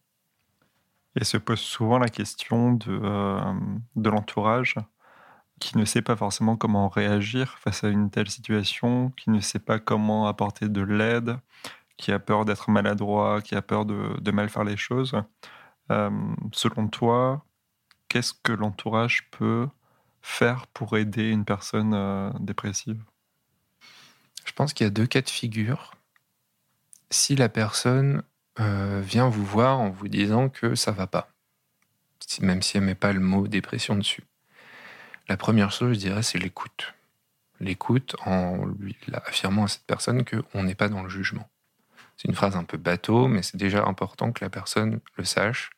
Et 1.20 1.24
se 1.24 1.38
pose 1.38 1.60
souvent 1.60 2.00
la 2.00 2.10
question 2.10 2.74
de, 2.74 2.88
euh, 2.90 3.54
de 3.96 4.10
l'entourage 4.10 4.76
qui 5.60 5.78
ne 5.78 5.86
sait 5.86 6.02
pas 6.02 6.16
forcément 6.16 6.58
comment 6.58 6.90
réagir 6.90 7.58
face 7.60 7.84
à 7.84 7.90
une 7.90 8.10
telle 8.10 8.30
situation, 8.30 9.12
qui 9.18 9.30
ne 9.30 9.40
sait 9.40 9.60
pas 9.60 9.80
comment 9.80 10.28
apporter 10.28 10.68
de 10.68 10.82
l'aide, 10.82 11.38
qui 11.98 12.12
a 12.12 12.20
peur 12.20 12.46
d'être 12.46 12.70
maladroit, 12.70 13.42
qui 13.42 13.56
a 13.56 13.62
peur 13.62 13.86
de 13.86 14.32
mal 14.32 14.50
faire 14.50 14.66
les 14.66 14.76
choses. 14.78 15.16
Euh, 15.92 16.10
selon 16.52 16.88
toi, 16.88 17.46
qu'est-ce 18.08 18.34
que 18.34 18.52
l'entourage 18.52 19.30
peut 19.32 19.68
faire 20.22 20.68
pour 20.68 20.98
aider 20.98 21.30
une 21.30 21.46
personne 21.46 21.94
euh, 21.94 22.32
dépressive? 22.40 23.02
Je 24.46 24.52
pense 24.54 24.74
qu'il 24.74 24.86
y 24.86 24.88
a 24.88 24.92
deux 24.92 25.08
cas 25.08 25.22
de 25.22 25.30
figure. 25.30 25.96
Si 27.10 27.36
la 27.36 27.50
personne 27.50 28.24
euh, 28.60 29.02
vient 29.04 29.30
vous 29.30 29.46
voir 29.46 29.80
en 29.80 29.90
vous 29.90 30.08
disant 30.08 30.50
que 30.50 30.76
ça 30.76 30.92
va 30.92 31.08
pas, 31.08 31.30
même 32.42 32.62
si 32.62 32.78
elle 32.78 32.84
met 32.84 32.96
pas 32.96 33.14
le 33.14 33.20
mot 33.20 33.48
dépression 33.48 33.96
dessus, 33.96 34.24
la 35.28 35.38
première 35.38 35.72
chose, 35.72 35.94
je 35.94 36.00
dirais, 36.00 36.24
c'est 36.24 36.38
l'écoute. 36.38 36.94
L'écoute 37.60 38.16
en 38.26 38.66
lui 38.66 38.96
affirmant 39.14 39.64
à 39.64 39.68
cette 39.68 39.86
personne 39.86 40.24
qu'on 40.26 40.64
n'est 40.64 40.76
pas 40.76 40.90
dans 40.90 41.04
le 41.04 41.10
jugement. 41.10 41.50
C'est 42.18 42.28
une 42.28 42.36
phrase 42.36 42.56
un 42.56 42.64
peu 42.64 42.78
bateau, 42.78 43.28
mais 43.28 43.42
c'est 43.42 43.58
déjà 43.58 43.84
important 43.86 44.32
que 44.32 44.44
la 44.44 44.50
personne 44.50 45.00
le 45.18 45.24
sache 45.24 45.72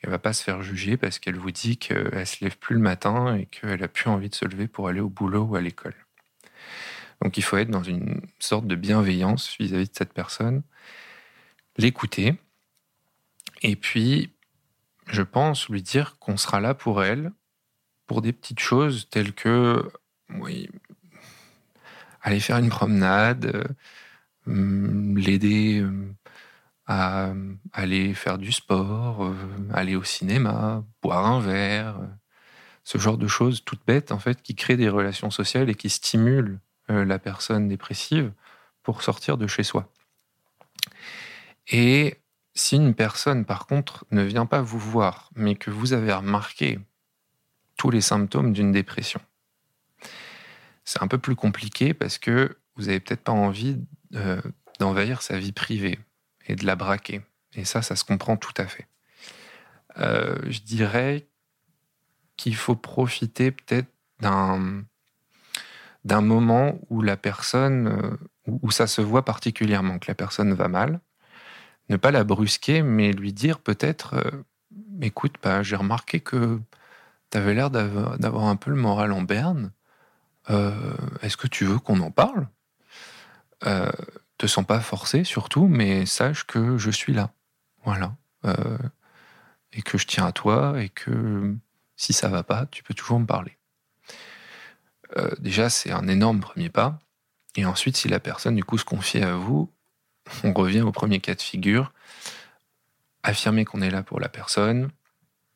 elle 0.00 0.10
va 0.10 0.18
pas 0.18 0.32
se 0.32 0.42
faire 0.42 0.62
juger 0.62 0.96
parce 0.96 1.18
qu'elle 1.18 1.36
vous 1.36 1.50
dit 1.50 1.76
qu'elle 1.76 2.26
se 2.26 2.44
lève 2.44 2.56
plus 2.58 2.76
le 2.76 2.80
matin 2.80 3.36
et 3.36 3.46
qu'elle 3.46 3.82
a 3.82 3.88
plus 3.88 4.08
envie 4.08 4.28
de 4.28 4.34
se 4.34 4.44
lever 4.44 4.68
pour 4.68 4.88
aller 4.88 5.00
au 5.00 5.08
boulot 5.08 5.42
ou 5.42 5.56
à 5.56 5.60
l'école. 5.60 5.94
Donc 7.22 7.36
il 7.36 7.42
faut 7.42 7.56
être 7.56 7.70
dans 7.70 7.82
une 7.82 8.20
sorte 8.38 8.66
de 8.66 8.76
bienveillance 8.76 9.56
vis-à-vis 9.58 9.88
de 9.88 9.94
cette 9.96 10.12
personne, 10.12 10.62
l'écouter, 11.76 12.36
et 13.62 13.74
puis 13.74 14.30
je 15.08 15.22
pense 15.22 15.68
lui 15.68 15.82
dire 15.82 16.18
qu'on 16.20 16.36
sera 16.36 16.60
là 16.60 16.74
pour 16.74 17.02
elle, 17.02 17.32
pour 18.06 18.22
des 18.22 18.32
petites 18.32 18.60
choses 18.60 19.08
telles 19.10 19.32
que 19.32 19.90
aller 22.22 22.40
faire 22.40 22.58
une 22.58 22.68
promenade, 22.68 23.68
euh, 24.46 25.14
l'aider 25.16 25.80
euh, 25.80 26.14
à 26.88 27.26
euh, 27.26 27.54
aller 27.72 28.14
faire 28.14 28.38
du 28.38 28.50
sport, 28.50 29.22
euh, 29.22 29.34
aller 29.74 29.94
au 29.94 30.04
cinéma, 30.04 30.82
boire 31.02 31.26
un 31.26 31.38
verre, 31.38 31.98
euh, 32.00 32.06
ce 32.82 32.96
genre 32.96 33.18
de 33.18 33.28
choses 33.28 33.62
toutes 33.62 33.86
bêtes 33.86 34.10
en 34.10 34.18
fait 34.18 34.42
qui 34.42 34.54
créent 34.54 34.78
des 34.78 34.88
relations 34.88 35.30
sociales 35.30 35.68
et 35.68 35.74
qui 35.74 35.90
stimulent 35.90 36.58
la 36.88 37.18
personne 37.18 37.68
dépressive 37.68 38.32
pour 38.82 39.02
sortir 39.02 39.36
de 39.36 39.46
chez 39.46 39.62
soi. 39.62 39.92
Et 41.66 42.16
si 42.54 42.76
une 42.76 42.94
personne 42.94 43.44
par 43.44 43.66
contre 43.66 44.06
ne 44.10 44.22
vient 44.22 44.46
pas 44.46 44.62
vous 44.62 44.78
voir, 44.78 45.28
mais 45.36 45.54
que 45.54 45.70
vous 45.70 45.92
avez 45.92 46.10
remarqué 46.14 46.80
tous 47.76 47.90
les 47.90 48.00
symptômes 48.00 48.54
d'une 48.54 48.72
dépression, 48.72 49.20
c'est 50.86 51.02
un 51.02 51.08
peu 51.08 51.18
plus 51.18 51.36
compliqué 51.36 51.92
parce 51.92 52.16
que 52.16 52.56
vous 52.76 52.84
n'avez 52.84 53.00
peut-être 53.00 53.24
pas 53.24 53.32
envie 53.32 53.76
d'envahir 54.80 55.20
sa 55.20 55.38
vie 55.38 55.52
privée 55.52 55.98
et 56.48 56.56
de 56.56 56.66
la 56.66 56.76
braquer. 56.76 57.22
Et 57.54 57.64
ça, 57.64 57.82
ça 57.82 57.96
se 57.96 58.04
comprend 58.04 58.36
tout 58.36 58.54
à 58.56 58.66
fait. 58.66 58.88
Euh, 59.98 60.36
je 60.48 60.60
dirais 60.60 61.28
qu'il 62.36 62.56
faut 62.56 62.76
profiter 62.76 63.50
peut-être 63.50 63.88
d'un 64.20 64.84
d'un 66.04 66.20
moment 66.22 66.78
où 66.88 67.02
la 67.02 67.16
personne, 67.16 67.88
euh, 67.88 68.16
où 68.46 68.70
ça 68.70 68.86
se 68.86 69.02
voit 69.02 69.24
particulièrement, 69.24 69.98
que 69.98 70.06
la 70.08 70.14
personne 70.14 70.54
va 70.54 70.68
mal, 70.68 71.00
ne 71.90 71.96
pas 71.96 72.12
la 72.12 72.24
brusquer, 72.24 72.82
mais 72.82 73.12
lui 73.12 73.32
dire 73.32 73.58
peut-être, 73.58 74.14
euh, 74.14 74.30
écoute, 75.02 75.34
bah, 75.42 75.62
j'ai 75.62 75.76
remarqué 75.76 76.20
que 76.20 76.60
tu 77.30 77.36
avais 77.36 77.52
l'air 77.52 77.70
d'avoir 77.70 78.44
un 78.44 78.56
peu 78.56 78.70
le 78.70 78.76
moral 78.76 79.12
en 79.12 79.22
berne. 79.22 79.72
Est-ce 80.48 81.36
que 81.36 81.48
tu 81.48 81.66
veux 81.66 81.78
qu'on 81.78 82.00
en 82.00 82.10
parle? 82.10 82.48
Te 84.38 84.46
sens 84.46 84.64
pas 84.64 84.80
forcé 84.80 85.24
surtout, 85.24 85.66
mais 85.66 86.06
sache 86.06 86.44
que 86.44 86.78
je 86.78 86.90
suis 86.90 87.12
là. 87.12 87.32
Voilà. 87.84 88.16
Euh, 88.46 88.78
et 89.72 89.82
que 89.82 89.98
je 89.98 90.06
tiens 90.06 90.26
à 90.26 90.32
toi 90.32 90.80
et 90.82 90.88
que 90.88 91.54
si 91.96 92.12
ça 92.12 92.28
va 92.28 92.42
pas, 92.42 92.66
tu 92.66 92.82
peux 92.82 92.94
toujours 92.94 93.18
me 93.20 93.26
parler. 93.26 93.58
Euh, 95.16 95.30
déjà, 95.38 95.68
c'est 95.68 95.90
un 95.90 96.06
énorme 96.08 96.40
premier 96.40 96.70
pas. 96.70 96.98
Et 97.56 97.64
ensuite, 97.64 97.96
si 97.96 98.08
la 98.08 98.20
personne 98.20 98.54
du 98.54 98.64
coup 98.64 98.78
se 98.78 98.84
confie 98.84 99.22
à 99.22 99.34
vous, 99.34 99.70
on 100.44 100.52
revient 100.52 100.82
au 100.82 100.92
premier 100.92 101.20
cas 101.20 101.34
de 101.34 101.42
figure. 101.42 101.92
Affirmer 103.24 103.64
qu'on 103.64 103.82
est 103.82 103.90
là 103.90 104.02
pour 104.02 104.20
la 104.20 104.28
personne, 104.28 104.90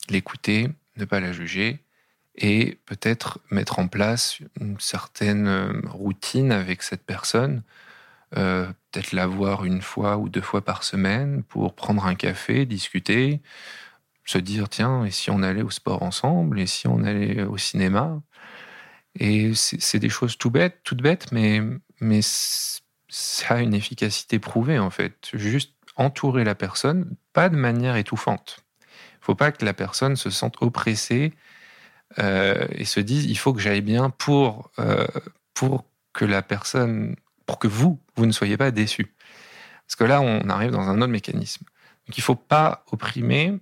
l'écouter, 0.09 0.68
ne 0.97 1.05
pas 1.05 1.20
la 1.20 1.33
juger, 1.33 1.85
et 2.35 2.80
peut-être 2.87 3.39
mettre 3.51 3.78
en 3.78 3.89
place 3.89 4.39
une 4.61 4.80
certaine 4.80 5.83
routine 5.87 6.51
avec 6.51 6.83
cette 6.83 7.05
personne 7.05 7.62
euh, 8.37 8.66
peut-être 8.91 9.12
la 9.12 9.26
voir 9.26 9.64
une 9.64 9.83
fois 9.83 10.16
ou 10.16 10.28
deux 10.28 10.41
fois 10.41 10.62
par 10.64 10.85
semaine 10.85 11.43
pour 11.45 11.74
prendre 11.74 12.07
un 12.07 12.14
café, 12.14 12.66
discuter, 12.66 13.41
se 14.24 14.39
dire 14.39 14.68
tiens, 14.68 15.05
et 15.05 15.11
si 15.11 15.30
on 15.30 15.43
allait 15.43 15.62
au 15.62 15.70
sport 15.70 16.03
ensemble, 16.03 16.61
et 16.61 16.66
si 16.66 16.87
on 16.89 17.03
allait 17.05 17.43
au 17.43 17.59
cinéma 17.59 18.22
Et 19.18 19.53
c'est 19.55 19.99
des 19.99 20.09
choses 20.09 20.39
tout 20.39 20.51
bêtes, 20.51 20.80
toutes 20.85 21.03
bêtes, 21.03 21.33
mais, 21.33 21.61
mais 22.01 22.20
ça 22.22 23.57
a 23.57 23.61
une 23.61 23.74
efficacité 23.74 24.39
prouvée 24.39 24.78
en 24.78 24.91
fait. 24.91 25.30
Juste 25.35 25.74
entourer 25.97 26.45
la 26.45 26.55
personne, 26.55 27.14
pas 27.33 27.49
de 27.49 27.57
manière 27.57 27.97
étouffante. 27.97 28.64
Il 29.20 29.24
faut 29.24 29.35
pas 29.35 29.53
que 29.53 29.64
la 29.64 29.74
personne 29.74 30.16
se 30.16 30.30
sente 30.30 30.57
oppressée 30.62 31.33
euh, 32.18 32.66
et 32.72 32.85
se 32.85 33.01
dise 33.01 33.26
il 33.26 33.37
faut 33.37 33.53
que 33.53 33.61
j'aille 33.61 33.83
bien 33.83 34.11
pour, 34.11 34.70
euh, 34.78 35.07
pour 35.55 35.85
que 36.12 36.24
la 36.24 36.43
personne 36.43 37.16
pour 37.53 37.59
que 37.59 37.68
vous, 37.68 38.00
vous 38.16 38.24
ne 38.24 38.32
soyez 38.32 38.57
pas 38.57 38.70
déçus. 38.70 39.12
Parce 39.86 39.96
que 39.96 40.05
là, 40.05 40.22
on 40.22 40.48
arrive 40.48 40.70
dans 40.70 40.88
un 40.88 41.03
autre 41.03 41.12
mécanisme. 41.12 41.66
Donc 42.07 42.16
il 42.16 42.22
ne 42.22 42.24
faut 42.24 42.34
pas 42.34 42.82
opprimer 42.90 43.61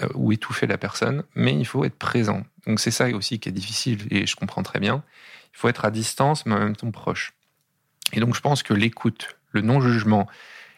euh, 0.00 0.06
ou 0.14 0.30
étouffer 0.30 0.68
la 0.68 0.78
personne, 0.78 1.24
mais 1.34 1.52
il 1.52 1.64
faut 1.64 1.84
être 1.84 1.98
présent. 1.98 2.44
Donc 2.68 2.78
c'est 2.78 2.92
ça 2.92 3.08
aussi 3.08 3.40
qui 3.40 3.48
est 3.48 3.52
difficile, 3.52 4.06
et 4.12 4.28
je 4.28 4.36
comprends 4.36 4.62
très 4.62 4.78
bien. 4.78 5.02
Il 5.52 5.56
faut 5.56 5.68
être 5.68 5.84
à 5.84 5.90
distance, 5.90 6.46
mais 6.46 6.54
en 6.54 6.60
même 6.60 6.76
temps 6.76 6.92
proche. 6.92 7.32
Et 8.12 8.20
donc 8.20 8.36
je 8.36 8.40
pense 8.40 8.62
que 8.62 8.74
l'écoute, 8.74 9.36
le 9.50 9.60
non-jugement 9.60 10.28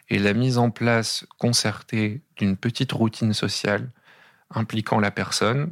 et 0.09 0.17
la 0.17 0.33
mise 0.33 0.57
en 0.57 0.71
place 0.71 1.27
concertée 1.37 2.23
d'une 2.35 2.57
petite 2.57 2.93
routine 2.93 3.33
sociale 3.33 3.91
impliquant 4.49 4.99
la 4.99 5.11
personne, 5.11 5.71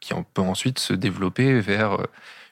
qui 0.00 0.14
peut 0.34 0.42
ensuite 0.42 0.80
se 0.80 0.94
développer 0.94 1.60
vers 1.60 1.92
euh, 1.92 2.06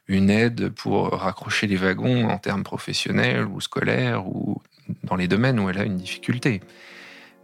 une 0.09 0.31
aide 0.31 0.71
pour 0.71 1.11
raccrocher 1.11 1.67
les 1.67 1.77
wagons 1.77 2.29
en 2.29 2.39
termes 2.39 2.63
professionnels 2.63 3.47
ou 3.47 3.61
scolaires 3.61 4.27
ou 4.27 4.61
dans 5.03 5.17
les 5.17 5.29
domaines 5.29 5.59
où 5.59 5.71
elle 5.71 5.79
a 5.79 5.85
une 5.85 5.97
difficulté. 5.97 6.61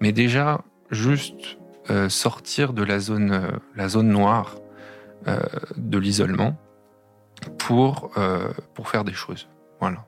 Mais 0.01 0.13
déjà, 0.13 0.63
juste 0.91 1.59
euh, 1.91 2.09
sortir 2.09 2.73
de 2.73 2.83
la 2.83 2.99
zone, 2.99 3.33
euh, 3.33 3.51
la 3.75 3.89
zone 3.89 4.09
noire 4.09 4.57
euh, 5.27 5.41
de 5.77 5.99
l'isolement 5.99 6.57
pour, 7.59 8.13
pour 8.75 8.91
faire 8.91 9.03
des 9.03 9.15
choses. 9.15 9.49
Voilà. 9.81 10.05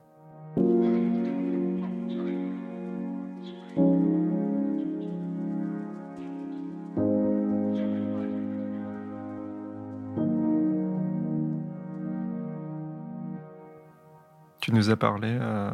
Tu 14.73 14.77
nous 14.77 14.89
as 14.89 14.97
parlé 14.97 15.29
euh, 15.39 15.71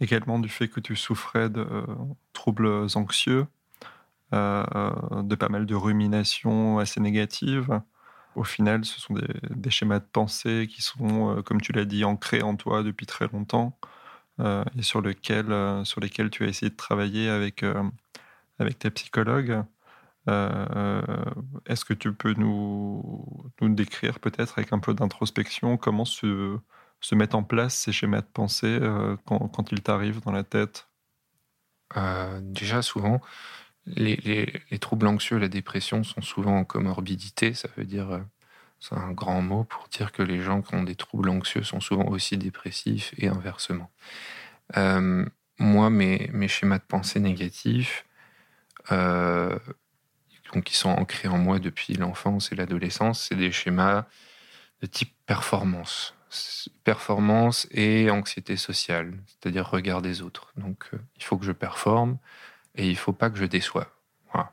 également 0.00 0.38
du 0.38 0.48
fait 0.48 0.68
que 0.68 0.78
tu 0.78 0.94
souffrais 0.94 1.50
de 1.50 1.66
troubles 2.32 2.86
anxieux, 2.94 3.48
de 4.30 5.34
pas 5.34 5.48
mal 5.48 5.66
de 5.66 5.74
ruminations 5.74 6.78
assez 6.78 7.00
négatives. 7.00 7.80
Au 8.36 8.44
final, 8.44 8.84
ce 8.84 9.00
sont 9.00 9.14
des, 9.14 9.70
schémas 9.70 9.98
de 9.98 10.04
pensée 10.04 10.68
qui 10.70 10.80
sont, 10.80 11.42
comme 11.44 11.60
tu 11.60 11.72
l'as 11.72 11.86
dit, 11.86 12.04
ancrés 12.04 12.40
en 12.40 12.54
toi 12.54 12.84
depuis 12.84 13.06
très 13.06 13.26
longtemps 13.32 13.76
et 14.38 14.82
sur, 14.82 15.00
lequel, 15.00 15.84
sur 15.84 16.00
lesquels 16.00 16.30
tu 16.30 16.44
as 16.44 16.46
essayé 16.46 16.70
de 16.70 16.76
travailler 16.76 17.28
avec, 17.28 17.64
avec 18.60 18.78
ta 18.78 18.92
psychologue. 18.92 19.64
Est-ce 20.28 21.84
que 21.84 21.94
tu 21.94 22.12
peux 22.12 22.34
nous, 22.34 23.52
nous 23.60 23.74
décrire 23.74 24.20
peut-être 24.20 24.56
avec 24.56 24.72
un 24.72 24.78
peu 24.78 24.94
d'introspection 24.94 25.76
comment 25.76 26.04
se, 26.04 26.60
se 27.00 27.14
mettent 27.14 27.34
en 27.34 27.42
place 27.42 27.74
ces 27.74 27.92
schémas 27.92 28.20
de 28.20 28.26
pensée 28.26 28.78
quand, 29.24 29.48
quand 29.48 29.72
ils 29.72 29.82
t'arrivent 29.82 30.20
dans 30.22 30.32
la 30.32 30.44
tête? 30.44 30.88
Déjà, 32.40 32.82
souvent, 32.82 33.20
les, 33.96 34.78
troubles 34.80 35.06
anxieux, 35.06 35.38
la 35.38 35.48
dépression 35.48 36.04
sont 36.04 36.20
souvent 36.20 36.58
en 36.58 36.64
comorbidité. 36.64 37.54
Ça 37.54 37.68
veut 37.76 37.84
dire, 37.84 38.10
euh, 38.10 38.20
c'est 38.80 38.94
un 38.94 39.12
grand 39.12 39.42
mot 39.42 39.64
pour 39.64 39.88
dire 39.88 40.12
que 40.12 40.22
les 40.22 40.40
gens 40.40 40.62
qui 40.62 40.74
ont 40.74 40.82
des 40.82 40.94
troubles 40.94 41.30
anxieux 41.30 41.62
sont 41.62 41.80
souvent 41.80 42.06
aussi 42.06 42.36
dépressifs 42.36 43.14
et 43.18 43.28
inversement. 43.28 43.90
Euh, 44.76 45.24
moi, 45.58 45.90
mes, 45.90 46.48
schémas 46.48 46.78
de 46.78 46.84
pensée 46.84 47.20
négatifs, 47.20 48.04
euh, 48.92 49.58
donc 50.52 50.64
qui 50.64 50.76
sont 50.76 50.90
ancrés 50.90 51.28
en 51.28 51.38
moi 51.38 51.58
depuis 51.58 51.94
l'enfance 51.94 52.52
et 52.52 52.54
l'adolescence, 52.54 53.26
c'est 53.28 53.34
des 53.34 53.52
schémas 53.52 54.06
de 54.80 54.86
type 54.86 55.12
performance. 55.26 56.14
Performance 56.84 57.66
et 57.70 58.10
anxiété 58.10 58.56
sociale, 58.56 59.14
c'est-à-dire 59.26 59.68
regard 59.68 60.02
des 60.02 60.22
autres. 60.22 60.52
Donc, 60.56 60.90
il 61.16 61.24
faut 61.24 61.38
que 61.38 61.44
je 61.44 61.52
performe, 61.52 62.18
et 62.78 62.88
il 62.88 62.96
faut 62.96 63.12
pas 63.12 63.28
que 63.28 63.36
je 63.36 63.44
déçoive. 63.44 63.88
Voilà. 64.32 64.52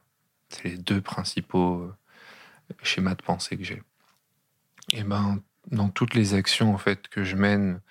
C'est 0.50 0.66
les 0.66 0.78
deux 0.78 1.02
principaux 1.02 1.82
euh, 1.82 1.96
schémas 2.84 3.16
de 3.16 3.22
pensée 3.22 3.56
que 3.56 3.64
j'ai. 3.64 3.82
Et 4.92 5.04
ben, 5.04 5.42
dans 5.72 5.90
toutes 5.90 6.16
les 6.16 6.34
actions 6.34 6.74
en 6.74 6.78
fait 6.78 7.08
que 7.08 7.24
je 7.24 7.36
mène 7.36 7.82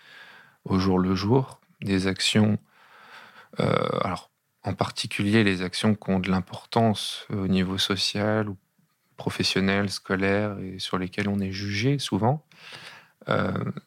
au 0.65 0.79
jour 0.79 0.99
le 0.99 1.15
jour, 1.15 1.61
des 1.81 2.07
actions, 2.07 2.59
euh, 3.61 3.99
alors 4.03 4.31
en 4.63 4.75
particulier 4.75 5.45
les 5.45 5.63
actions 5.63 5.95
qui 5.95 6.11
ont 6.11 6.21
de 6.21 6.31
l'importance 6.31 7.27
au 7.31 7.47
niveau 7.49 7.79
social 7.79 8.49
ou 8.49 8.57
professionnel, 9.17 9.91
scolaire 9.91 10.59
et 10.59 10.79
sur 10.79 10.99
lesquelles 10.99 11.29
on 11.29 11.39
est 11.41 11.53
jugé 11.53 11.99
souvent, 11.99 12.45
euh, 12.53 12.94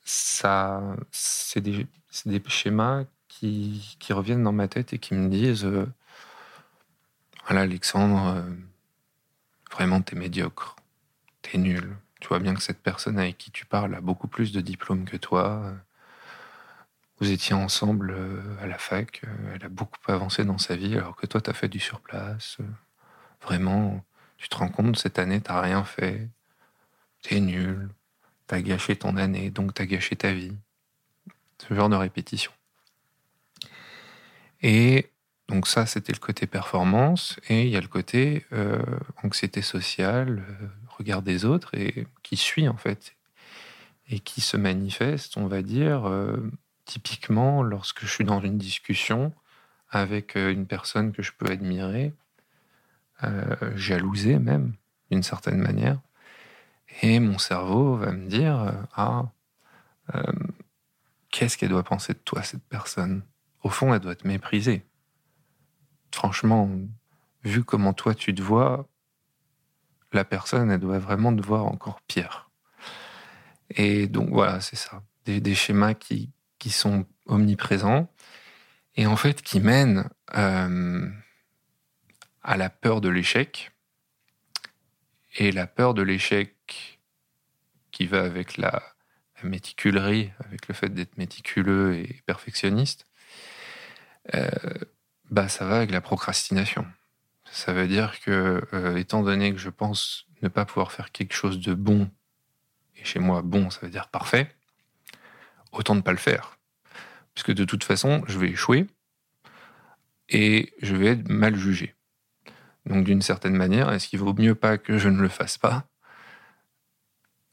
ça, 0.04 0.82
c'est 1.12 1.62
des, 1.62 1.88
schémas 2.48 3.04
qui, 3.28 3.98
reviennent 4.10 4.44
dans 4.44 4.52
ma 4.52 4.68
tête 4.68 4.94
et 4.94 5.00
qui 5.00 5.14
me 5.14 5.30
disent 5.30 5.68
voilà, 7.48 7.62
Alexandre, 7.62 8.36
euh, 8.36 8.42
vraiment, 9.72 10.02
t'es 10.02 10.18
médiocre, 10.18 10.76
t'es 11.42 11.58
nul. 11.58 11.96
Tu 12.20 12.28
vois 12.28 12.40
bien 12.40 12.54
que 12.54 12.62
cette 12.62 12.82
personne 12.82 13.18
avec 13.18 13.38
qui 13.38 13.52
tu 13.52 13.66
parles 13.66 13.96
a 13.96 14.02
beaucoup 14.02 14.28
plus 14.28 14.52
de 14.52 14.60
diplômes 14.60 15.06
que 15.06 15.16
toi. 15.16 15.74
Vous 17.20 17.32
étiez 17.32 17.56
ensemble 17.56 18.12
euh, 18.12 18.42
à 18.62 18.68
la 18.68 18.78
fac, 18.78 19.22
euh, 19.24 19.56
elle 19.56 19.66
a 19.66 19.70
beaucoup 19.70 19.98
avancé 20.12 20.44
dans 20.44 20.58
sa 20.58 20.76
vie, 20.76 20.96
alors 20.96 21.16
que 21.16 21.26
toi, 21.26 21.40
t'as 21.40 21.54
fait 21.54 21.70
du 21.70 21.80
surplace. 21.80 22.58
Vraiment, 23.42 24.04
tu 24.38 24.50
te 24.50 24.58
rends 24.58 24.70
compte, 24.70 24.98
cette 24.98 25.18
année, 25.18 25.40
t'as 25.40 25.62
rien 25.62 25.86
fait. 25.86 26.28
T'es 27.24 27.40
nul. 27.40 27.90
T'as 28.48 28.62
gâché 28.62 28.96
ton 28.96 29.18
année, 29.18 29.50
donc 29.50 29.74
t'as 29.74 29.86
gâché 29.86 30.16
ta 30.16 30.34
vie. 30.34 30.54
Ce 31.60 31.74
genre 31.74 31.90
de 31.90 31.96
répétition. 31.96 32.52
Et 34.62 35.12
donc 35.48 35.68
ça, 35.68 35.86
c'était 35.86 36.14
le 36.14 36.20
côté 36.20 36.46
performance, 36.46 37.40
et 37.50 37.64
il 37.64 37.70
y 37.70 37.78
a 37.78 37.82
le 37.82 37.88
côté 37.88 38.46
euh, 38.52 38.82
anxiété 39.24 39.62
sociale, 39.62 40.44
euh, 40.50 40.68
regard 40.90 41.22
des 41.22 41.46
autres, 41.46 41.74
et 41.74 42.08
qui 42.24 42.36
suit 42.36 42.68
en 42.68 42.78
fait, 42.78 43.16
et 44.10 44.20
qui 44.20 44.42
se 44.42 44.58
manifeste, 44.58 45.38
on 45.38 45.48
va 45.48 45.62
dire, 45.62 46.08
euh, 46.08 46.52
typiquement 46.86 47.64
lorsque 47.64 48.02
je 48.02 48.08
suis 48.08 48.26
dans 48.26 48.42
une 48.42 48.58
discussion 48.58 49.34
avec 49.90 50.36
une 50.36 50.66
personne 50.66 51.14
que 51.14 51.22
je 51.22 51.32
peux 51.38 51.50
admirer, 51.50 52.14
jalouser 53.76 54.38
même, 54.38 54.74
d'une 55.10 55.24
certaine 55.24 55.60
manière, 55.60 55.98
et 57.02 57.20
mon 57.20 57.38
cerveau 57.38 57.96
va 57.96 58.12
me 58.12 58.28
dire, 58.28 58.74
ah, 58.96 59.26
qu'est-ce 61.32 61.58
qu'elle 61.58 61.70
doit 61.70 61.84
penser 61.84 62.14
de 62.14 62.20
toi, 62.20 62.44
cette 62.44 62.64
personne? 62.64 63.24
Au 63.64 63.70
fond, 63.70 63.94
elle 63.94 64.00
doit 64.00 64.16
te 64.16 64.28
mépriser 64.28 64.86
franchement, 66.12 66.70
vu 67.44 67.64
comment 67.64 67.94
toi 67.94 68.16
tu 68.16 68.34
te 68.34 68.42
vois, 68.42 68.88
la 70.14 70.26
personne, 70.26 70.72
elle 70.72 70.80
doit 70.80 71.00
vraiment 71.00 71.36
te 71.36 71.42
voir 71.42 71.66
encore 71.66 72.02
pire. 72.02 72.50
Et 73.70 74.08
donc 74.08 74.30
voilà, 74.30 74.62
c'est 74.62 74.76
ça. 74.76 75.04
Des, 75.26 75.56
schémas 75.56 75.94
qui, 75.94 76.32
qui 76.58 76.70
sont 76.70 77.06
omniprésents 77.26 78.10
et 78.96 79.06
en 79.06 79.18
fait 79.18 79.42
qui 79.42 79.60
mènent 79.60 80.10
euh, 80.36 81.08
à 82.42 82.58
la 82.58 82.70
peur 82.70 83.02
de 83.02 83.10
l'échec. 83.10 83.72
Et 85.36 85.52
la 85.52 85.68
peur 85.68 85.94
de 85.94 86.02
l'échec 86.02 86.57
qui 87.98 88.06
va 88.06 88.22
avec 88.22 88.58
la, 88.58 88.84
méticulerie, 89.44 90.32
avec 90.46 90.68
le 90.68 90.76
fait 90.76 90.90
d'être 90.90 91.18
méticuleux 91.18 91.96
et 91.96 92.22
perfectionniste, 92.28 93.08
euh, 94.36 94.50
bah, 95.32 95.48
ça 95.48 95.66
va 95.66 95.78
avec 95.78 95.90
la 95.90 96.02
procrastination. 96.02 96.86
Ça 97.52 97.74
veut 97.74 97.88
dire 97.88 98.20
que, 98.20 98.62
euh, 98.74 98.98
étant 98.98 99.24
donné 99.24 99.52
que 99.52 99.58
je 99.58 99.70
pense 99.72 100.28
ne 100.44 100.48
pas 100.48 100.66
pouvoir 100.66 100.92
faire 100.92 101.12
quelque 101.12 101.34
chose 101.34 101.60
de 101.60 101.74
bon, 101.74 102.10
et 102.96 103.04
chez 103.04 103.18
moi, 103.18 103.42
bon, 103.42 103.72
ça 103.72 103.80
veut 103.82 103.90
dire 103.92 104.10
parfait, 104.10 104.56
autant 105.72 105.96
ne 105.96 106.02
pas 106.02 106.12
le 106.12 106.18
faire. 106.18 106.60
Puisque 107.34 107.54
de 107.54 107.66
toute 107.66 107.84
façon, 107.84 108.24
je 108.28 108.38
vais 108.38 108.50
échouer 108.50 108.86
et 110.30 110.74
je 110.84 110.96
vais 110.96 111.08
être 111.08 111.30
mal 111.30 111.56
jugé. 111.56 111.96
Donc, 112.86 113.06
d'une 113.06 113.24
certaine 113.24 113.56
manière, 113.56 113.92
est-ce 113.92 114.08
qu'il 114.08 114.20
vaut 114.20 114.36
mieux 114.36 114.56
pas 114.56 114.78
que 114.78 115.00
je 115.00 115.10
ne 115.10 115.20
le 115.20 115.30
fasse 115.30 115.58
pas 115.58 115.88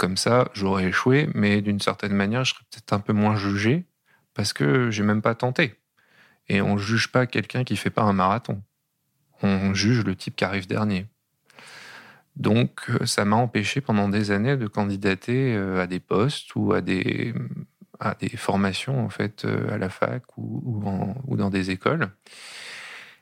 Comme 0.05 0.19
ça, 0.19 0.51
j'aurais 0.53 0.85
échoué, 0.85 1.31
mais 1.33 1.63
d'une 1.63 1.81
certaine 1.81 2.13
manière, 2.13 2.45
je 2.45 2.53
serais 2.53 2.65
peut-être 2.71 2.93
un 2.93 3.01
peu 3.01 3.15
moins 3.15 3.37
jugé 3.37 3.87
parce 4.35 4.53
que 4.53 4.91
j'ai 4.91 5.03
même 5.03 5.23
pas 5.23 5.35
tenté. 5.35 5.77
Et 6.47 6.61
on 6.61 6.77
juge 6.77 7.11
pas 7.11 7.25
quelqu'un 7.25 7.65
qui 7.65 7.75
fait 7.75 7.89
pas 7.89 8.03
un 8.03 8.13
marathon. 8.13 8.61
On 9.41 9.73
juge 9.73 10.05
le 10.05 10.15
type 10.15 10.37
qui 10.37 10.45
arrive 10.45 10.67
dernier. 10.67 11.07
Donc, 12.37 12.83
euh, 12.91 13.07
ça 13.07 13.25
m'a 13.25 13.37
empêché 13.37 13.81
pendant 13.81 14.11
des 14.11 14.31
années 14.31 14.59
de 14.59 14.67
candidater 14.67 15.55
euh, 15.57 15.83
à 15.83 15.87
des 15.87 16.01
postes 16.01 16.55
ou 16.55 16.75
à 16.75 16.83
des, 16.83 17.33
à 17.99 18.15
des 18.15 18.37
formations 18.37 19.03
en 19.03 19.09
fait 19.09 19.47
euh, 19.47 19.73
à 19.73 19.79
la 19.79 19.89
fac 19.89 20.23
ou, 20.37 20.85
ou, 21.27 21.37
dans 21.39 21.49
des 21.49 21.71
écoles. 21.71 22.11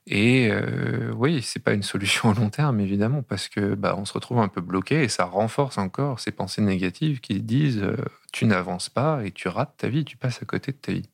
Et 0.06 0.48
euh, 0.50 1.12
oui, 1.14 1.42
c'est 1.42 1.62
pas 1.62 1.74
une 1.74 1.82
solution 1.84 2.30
à 2.30 2.34
long 2.34 2.50
terme 2.50 2.80
évidemment 2.80 3.22
parce 3.22 3.48
que 3.48 3.74
bah, 3.74 3.94
on 3.96 4.04
se 4.04 4.12
retrouve 4.12 4.40
un 4.40 4.48
peu 4.48 4.60
bloqué 4.60 5.04
et 5.04 5.08
ça 5.08 5.24
renforce 5.24 5.78
encore 5.78 6.18
ces 6.18 6.32
pensées 6.32 6.62
négatives 6.62 7.20
qui 7.20 7.40
disent 7.40 7.86
tu 8.32 8.46
n'avances 8.46 8.88
pas 8.88 9.24
et 9.24 9.30
tu 9.30 9.48
rates 9.48 9.76
ta 9.76 9.88
vie, 9.88 10.04
tu 10.04 10.16
passes 10.16 10.42
à 10.42 10.44
côté 10.44 10.72
de 10.72 10.76
ta 10.76 10.92
vie. 10.92 11.08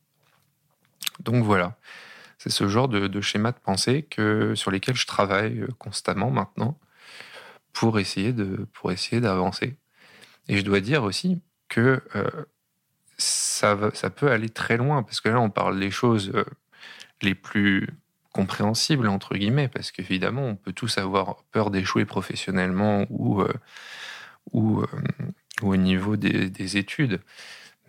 Donc 1.19 1.43
voilà, 1.43 1.77
c'est 2.39 2.49
ce 2.49 2.67
genre 2.69 2.87
de, 2.87 3.21
schéma 3.21 3.51
de 3.51 3.59
pensée 3.59 4.03
que, 4.03 4.55
sur 4.55 4.71
lesquels 4.71 4.95
je 4.95 5.05
travaille 5.05 5.59
euh, 5.59 5.67
constamment 5.77 6.31
maintenant 6.31 6.79
pour 7.73 7.99
essayer 7.99 8.33
de 8.33 8.67
pour 8.73 8.91
essayer 8.91 9.21
d'avancer. 9.21 9.77
Et 10.47 10.57
je 10.57 10.63
dois 10.63 10.79
dire 10.79 11.03
aussi 11.03 11.41
que 11.67 12.01
euh, 12.15 12.29
ça, 13.17 13.77
ça 13.93 14.09
peut 14.09 14.31
aller 14.31 14.49
très 14.49 14.77
loin 14.77 15.03
parce 15.03 15.21
que 15.21 15.29
là 15.29 15.39
on 15.39 15.49
parle 15.49 15.79
des 15.79 15.91
choses 15.91 16.31
euh, 16.33 16.45
les 17.21 17.35
plus 17.35 17.89
compréhensibles 18.39 19.07
entre 19.07 19.35
guillemets 19.35 19.67
parce 19.67 19.91
qu'évidemment 19.91 20.43
on 20.43 20.55
peut 20.55 20.73
tous 20.73 20.97
avoir 20.97 21.43
peur 21.51 21.71
d'échouer 21.71 22.05
professionnellement 22.05 23.05
ou 23.09 23.43
ou, 24.53 24.83
au 25.61 25.75
niveau 25.75 26.15
des 26.15 26.77
études. 26.77 27.21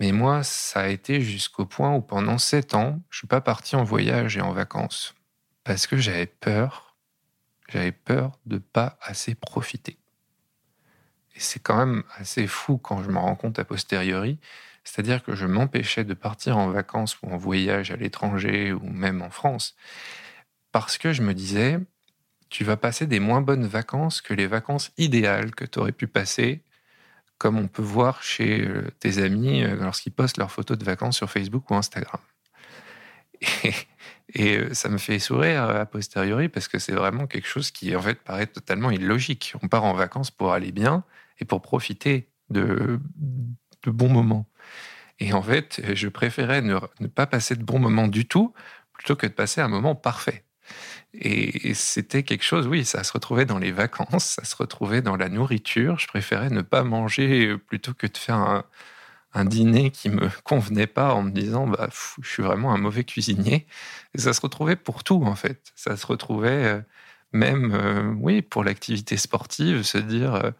Mais 0.00 0.12
moi, 0.12 0.42
ça 0.42 0.80
a 0.80 0.88
été 0.88 1.20
jusqu'au 1.20 1.66
point 1.66 1.94
où 1.94 2.00
pendant 2.00 2.38
sept 2.38 2.74
ans, 2.74 3.00
je 3.10 3.18
suis 3.18 3.26
pas 3.26 3.42
parti 3.42 3.76
en 3.76 3.84
voyage 3.84 4.38
et 4.38 4.40
en 4.40 4.52
vacances 4.52 5.14
parce 5.62 5.86
que 5.86 5.98
j'avais 5.98 6.26
peur. 6.26 6.96
J'avais 7.68 7.92
peur 7.92 8.32
de 8.46 8.58
pas 8.58 8.98
assez 9.02 9.34
profiter. 9.34 9.98
Et 11.36 11.40
c'est 11.40 11.60
quand 11.60 11.76
même 11.76 12.02
assez 12.16 12.46
fou 12.46 12.78
quand 12.78 13.02
je 13.02 13.10
me 13.10 13.18
rends 13.18 13.36
compte 13.36 13.58
a 13.58 13.64
posteriori. 13.64 14.38
C'est-à-dire 14.82 15.22
que 15.22 15.36
je 15.36 15.46
m'empêchais 15.46 16.04
de 16.04 16.14
partir 16.14 16.56
en 16.56 16.70
vacances 16.70 17.18
ou 17.22 17.30
en 17.30 17.36
voyage 17.36 17.90
à 17.90 17.96
l'étranger 17.96 18.72
ou 18.72 18.88
même 18.88 19.22
en 19.22 19.30
France 19.30 19.76
parce 20.72 20.98
que 20.98 21.12
je 21.12 21.22
me 21.22 21.34
disais, 21.34 21.78
tu 22.48 22.64
vas 22.64 22.76
passer 22.76 23.06
des 23.06 23.20
moins 23.20 23.40
bonnes 23.40 23.66
vacances 23.66 24.20
que 24.20 24.34
les 24.34 24.46
vacances 24.46 24.92
idéales 24.98 25.54
que 25.54 25.64
tu 25.64 25.78
aurais 25.78 25.92
pu 25.92 26.06
passer 26.06 26.62
comme 27.40 27.58
on 27.58 27.68
peut 27.68 27.82
voir 27.82 28.22
chez 28.22 28.68
euh, 28.68 28.90
tes 29.00 29.16
amis 29.16 29.64
euh, 29.64 29.74
lorsqu'ils 29.76 30.12
postent 30.12 30.36
leurs 30.36 30.52
photos 30.52 30.76
de 30.76 30.84
vacances 30.84 31.16
sur 31.16 31.30
Facebook 31.30 31.70
ou 31.70 31.74
Instagram. 31.74 32.20
Et 34.34 34.58
euh, 34.58 34.74
ça 34.74 34.90
me 34.90 34.98
fait 34.98 35.18
sourire 35.18 35.62
a 35.62 35.86
posteriori 35.86 36.50
parce 36.50 36.68
que 36.68 36.78
c'est 36.78 36.92
vraiment 36.92 37.26
quelque 37.26 37.48
chose 37.48 37.70
qui 37.70 37.96
en 37.96 38.02
fait 38.02 38.16
paraît 38.22 38.46
totalement 38.46 38.90
illogique. 38.90 39.54
On 39.62 39.68
part 39.68 39.84
en 39.84 39.94
vacances 39.94 40.30
pour 40.30 40.52
aller 40.52 40.70
bien 40.70 41.02
et 41.38 41.46
pour 41.46 41.62
profiter 41.62 42.28
de, 42.50 43.00
de 43.84 43.90
bons 43.90 44.10
moments. 44.10 44.46
Et 45.18 45.32
en 45.32 45.42
fait, 45.42 45.80
je 45.94 46.08
préférais 46.08 46.60
ne, 46.60 46.78
pas 47.14 47.26
passer 47.26 47.56
de 47.56 47.64
bons 47.64 47.78
moments 47.78 48.08
du 48.08 48.26
tout 48.28 48.52
plutôt 48.92 49.16
que 49.16 49.26
de 49.26 49.32
passer 49.32 49.62
un 49.62 49.68
moment 49.68 49.94
parfait. 49.94 50.44
Et 51.14 51.74
c'était 51.74 52.22
quelque 52.22 52.44
chose, 52.44 52.66
oui, 52.68 52.84
ça 52.84 53.02
se 53.04 53.12
retrouvait 53.12 53.44
dans 53.46 53.58
les 53.58 53.72
vacances, 53.72 54.24
ça 54.24 54.44
se 54.44 54.56
retrouvait 54.56 55.02
dans 55.02 55.16
la 55.16 55.28
nourriture. 55.28 55.98
Je 55.98 56.06
préférais 56.06 56.50
ne 56.50 56.62
pas 56.62 56.84
manger 56.84 57.56
plutôt 57.58 57.94
que 57.94 58.06
de 58.06 58.16
faire 58.16 58.36
un, 58.36 58.64
un 59.34 59.44
dîner 59.44 59.90
qui 59.90 60.08
me 60.08 60.28
convenait 60.44 60.86
pas 60.86 61.14
en 61.14 61.22
me 61.22 61.30
disant 61.30 61.66
bah 61.66 61.88
je 62.22 62.28
suis 62.28 62.42
vraiment 62.42 62.72
un 62.72 62.78
mauvais 62.78 63.04
cuisinier 63.04 63.66
et 64.14 64.18
ça 64.18 64.32
se 64.32 64.40
retrouvait 64.40 64.76
pour 64.76 65.04
tout 65.04 65.22
en 65.24 65.34
fait 65.36 65.72
ça 65.76 65.96
se 65.96 66.06
retrouvait 66.06 66.64
euh, 66.64 66.80
même 67.32 67.72
euh, 67.74 68.12
oui 68.18 68.42
pour 68.42 68.64
l'activité 68.64 69.16
sportive 69.16 69.82
se 69.82 69.98
dire 69.98 70.34
euh, 70.34 70.50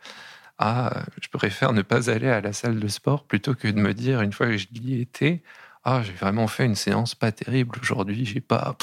ah 0.59 1.05
je 1.21 1.29
préfère 1.29 1.73
ne 1.73 1.83
pas 1.83 2.11
aller 2.11 2.29
à 2.29 2.41
la 2.41 2.53
salle 2.53 2.81
de 2.81 2.89
sport 2.89 3.27
plutôt 3.27 3.55
que 3.55 3.69
de 3.69 3.81
me 3.81 3.95
dire 3.95 4.23
une 4.23 4.33
fois 4.33 4.47
que 4.47 4.57
j'y 4.57 5.01
étais 5.01 5.43
ah 5.85 6.03
j'ai 6.03 6.13
vraiment 6.13 6.47
fait 6.47 6.67
une 6.67 6.77
séance 6.77 7.15
pas 7.15 7.33
terrible 7.33 7.79
aujourd'hui 7.83 8.25
j'ai 8.27 8.41
pas 8.41 8.77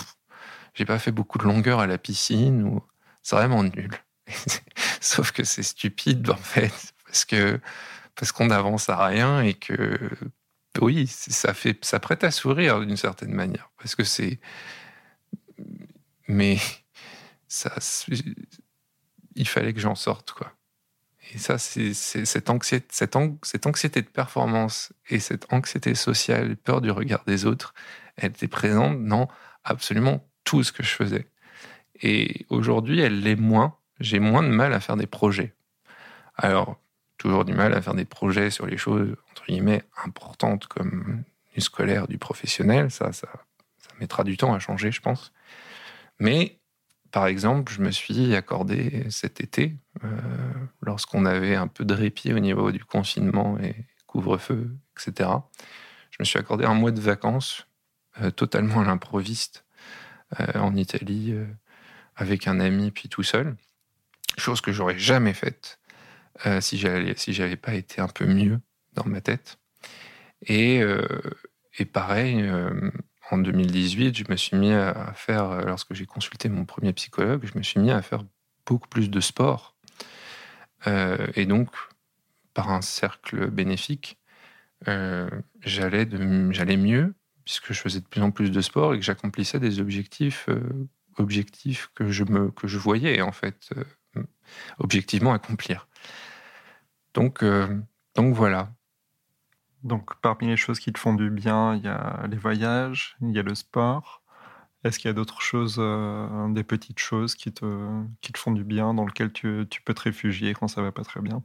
j'ai 0.78 0.86
pas 0.86 1.00
fait 1.00 1.12
beaucoup 1.12 1.38
de 1.38 1.44
longueur 1.44 1.80
à 1.80 1.88
la 1.88 1.98
piscine 1.98 2.64
ou 2.64 2.84
c'est 3.22 3.36
vraiment 3.36 3.64
nul 3.64 3.92
sauf 5.02 5.32
que 5.32 5.44
c'est 5.44 5.64
stupide 5.64 6.30
en 6.30 6.36
fait 6.36 6.94
parce 7.06 7.26
que 7.26 7.60
parce 8.16 8.32
qu'on 8.32 8.48
n'avance 8.48 8.90
à 8.90 9.06
rien 9.06 9.42
et 9.42 9.54
que 9.54 10.10
oui, 10.82 11.08
ça 11.08 11.54
fait, 11.54 11.84
ça 11.84 12.00
prête 12.00 12.24
à 12.24 12.32
sourire 12.32 12.80
d'une 12.80 12.98
certaine 12.98 13.34
manière, 13.34 13.72
parce 13.78 13.96
que 13.96 14.04
c'est, 14.04 14.40
mais 16.28 16.58
ça, 17.48 17.74
il 19.36 19.48
fallait 19.48 19.74
que 19.74 19.80
j'en 19.80 19.96
sorte 19.96 20.32
quoi. 20.32 20.54
Et 21.34 21.40
ça, 21.40 21.58
c'est 21.58 21.94
cette 21.94 22.50
anxiété, 22.50 22.88
cette, 22.90 23.18
anxiété 23.66 24.02
de 24.02 24.08
performance 24.08 24.94
et 25.10 25.20
cette 25.20 25.52
anxiété 25.52 25.94
sociale, 25.94 26.56
peur 26.56 26.80
du 26.80 26.90
regard 26.90 27.26
des 27.26 27.46
autres, 27.46 27.74
elle 28.16 28.30
était 28.30 28.48
présente 28.48 29.04
dans 29.06 29.28
absolument 29.66 30.26
tout 30.48 30.64
ce 30.64 30.72
que 30.72 30.82
je 30.82 30.94
faisais. 30.96 31.28
Et 32.02 32.46
aujourd'hui, 32.48 33.02
elle 33.02 33.20
l'est 33.20 33.36
moins. 33.36 33.76
J'ai 34.00 34.20
moins 34.20 34.44
de 34.44 34.48
mal 34.48 34.74
à 34.74 34.80
faire 34.80 34.96
des 34.96 35.06
projets. 35.06 35.54
Alors, 36.38 36.80
toujours 37.18 37.44
du 37.44 37.54
mal 37.54 37.74
à 37.74 37.82
faire 37.82 37.96
des 37.96 38.06
projets 38.06 38.50
sur 38.50 38.66
les 38.66 38.78
choses, 38.78 39.14
entre 39.32 39.46
guillemets, 39.48 39.84
importantes 40.06 40.68
comme 40.68 41.24
du 41.54 41.60
scolaire, 41.60 42.08
du 42.08 42.18
professionnel. 42.18 42.92
Ça, 42.92 43.12
ça, 43.12 43.28
mettra 44.00 44.24
du 44.24 44.38
temps 44.38 44.54
à 44.54 44.60
changer, 44.60 44.90
je 44.92 45.02
pense. 45.02 45.34
Mais, 46.20 46.60
par 47.12 47.28
exemple, 47.28 47.74
je 47.74 47.82
me 47.82 47.92
suis 47.92 48.34
accordé 48.34 49.06
cet 49.10 49.42
été, 49.42 49.76
euh, 50.06 50.08
lorsqu'on 50.82 51.26
avait 51.26 51.56
un 51.56 51.68
peu 51.68 51.84
de 51.84 51.94
répit 51.94 52.32
au 52.32 52.40
niveau 52.40 52.72
du 52.72 52.86
confinement 52.86 53.58
et 53.60 53.76
couvre-feu, 54.06 54.78
etc., 54.96 55.30
je 56.12 56.18
me 56.20 56.26
suis 56.26 56.40
accordé 56.40 56.64
un 56.64 56.74
mois 56.74 56.92
de 56.92 57.02
vacances 57.02 57.68
euh, 58.22 58.32
totalement 58.32 58.80
à 58.80 58.86
l'improviste 58.86 59.67
en 60.56 60.76
Italie 60.76 61.34
avec 62.18 62.48
un 62.48 62.60
ami 62.60 62.92
puis 62.92 63.10
tout 63.10 63.24
seul. 63.24 63.56
Chose 64.38 64.62
que 64.62 64.72
j'aurais 64.72 64.98
jamais 64.98 65.34
faite 65.34 65.80
euh, 66.46 66.62
si 66.62 66.78
j'avais 66.78 67.56
pas 67.56 67.74
été 67.74 68.02
un 68.02 68.08
peu 68.08 68.26
mieux 68.26 68.60
dans 68.94 69.06
ma 69.06 69.22
tête. 69.22 69.58
Et, 70.42 70.82
euh, 70.82 71.08
pareil, 71.94 72.42
euh, 72.42 72.92
en 73.32 73.38
2018, 73.38 74.18
je 74.18 74.24
me 74.30 74.36
suis 74.36 74.58
mis 74.58 74.74
à 74.74 75.14
faire, 75.16 75.62
lorsque 75.66 75.94
j'ai 75.94 76.06
consulté 76.06 76.50
mon 76.50 76.66
premier 76.66 76.94
psychologue, 76.94 77.46
je 77.52 77.58
me 77.58 77.64
suis 77.64 77.80
mis 77.80 77.92
à 77.92 78.02
faire 78.02 78.24
beaucoup 78.66 78.88
plus 78.88 79.10
de 79.10 79.20
sport. 79.20 79.76
et 80.86 81.46
donc, 81.46 81.70
par 82.54 82.72
un 82.72 82.82
cercle 82.82 83.50
bénéfique, 83.50 84.18
j'allais 84.86 86.06
mieux 86.78 87.14
puisque 87.48 87.72
je 87.72 87.80
faisais 87.80 88.02
de 88.02 88.06
plus 88.06 88.22
en 88.22 88.32
plus 88.32 88.52
de 88.52 88.60
sport 88.60 88.94
et 88.94 89.00
que 89.00 89.06
j'accomplissais 89.06 89.58
des 89.58 89.80
objectifs 89.80 90.50
objectifs 91.18 91.90
que 91.96 92.10
je 92.10 92.26
me 92.26 92.52
que 92.52 92.68
je 92.68 92.78
voyais 92.78 93.22
en 93.22 93.32
fait 93.32 93.74
objectivement 94.80 95.34
accomplir. 95.34 95.88
Donc, 97.14 97.44
euh, 97.44 97.80
donc 98.16 98.36
voilà. 98.36 98.74
Donc 99.84 100.20
parmi 100.22 100.48
les 100.48 100.58
choses 100.58 100.80
qui 100.80 100.92
te 100.92 101.00
font 101.00 101.14
du 101.14 101.30
bien, 101.30 101.76
il 101.76 101.84
y 101.84 101.88
a 101.88 102.26
les 102.30 102.38
voyages, 102.38 103.16
il 103.22 103.32
y 103.32 103.40
a 103.40 103.44
le 103.44 103.56
sport. 103.56 104.22
Est-ce 104.84 105.00
qu'il 105.00 105.10
y 105.10 105.12
a 105.12 105.14
d'autres 105.14 105.42
choses, 105.42 105.78
euh, 105.80 106.50
des 106.50 106.64
petites 106.64 107.00
choses 107.00 107.36
qui 107.36 107.52
te, 107.52 108.04
qui 108.22 108.32
te 108.32 108.38
font 108.38 108.52
du 108.52 108.64
bien, 108.64 108.94
dans 108.94 109.06
lesquelles 109.06 109.34
tu, 109.34 109.66
tu 109.70 109.82
peux 109.82 109.94
te 109.94 110.02
réfugier 110.02 110.54
quand 110.54 110.68
ça 110.68 110.82
va 110.82 110.92
pas 110.92 111.04
très 111.04 111.22
bien? 111.22 111.42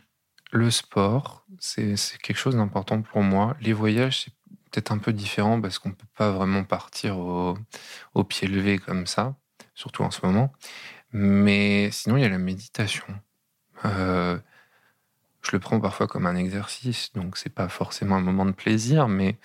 Le 0.50 0.70
sport, 0.70 1.46
c'est 1.59 1.94
quelque 2.22 2.36
chose 2.36 2.57
d'important 2.57 3.00
pour 3.00 3.22
moi. 3.22 3.57
Les 3.62 3.72
voyages, 3.72 4.24
c'est 4.24 4.32
peut-être 4.70 4.92
un 4.92 4.98
peu 4.98 5.12
différent 5.12 5.61
parce 5.61 5.78
qu'on 5.78 5.90
ne 5.90 5.94
peut 5.94 6.07
pas 6.16 6.30
vraiment 6.30 6.64
partir 6.64 7.18
au, 7.18 8.24
pied 8.24 8.48
levé 8.48 8.78
comme 8.78 9.07
ça, 9.07 9.36
surtout 9.74 10.03
en 10.03 10.11
ce 10.11 10.24
moment. 10.24 10.53
Mais 11.12 11.90
sinon, 11.92 12.16
il 12.16 12.22
y 12.22 12.24
a 12.24 12.28
la 12.28 12.38
méditation. 12.38 13.05
Euh, 13.84 14.38
je 15.42 15.50
le 15.53 15.59
prends 15.59 15.80
parfois 15.80 16.07
comme 16.07 16.26
un 16.26 16.36
exercice, 16.36 17.12
donc 17.12 17.36
c'est 17.36 17.50
pas 17.50 17.68
forcément 17.68 18.16
un 18.16 18.20
moment 18.20 18.46
de 18.46 18.53
plaisir, 18.53 19.09
mais 19.09 19.38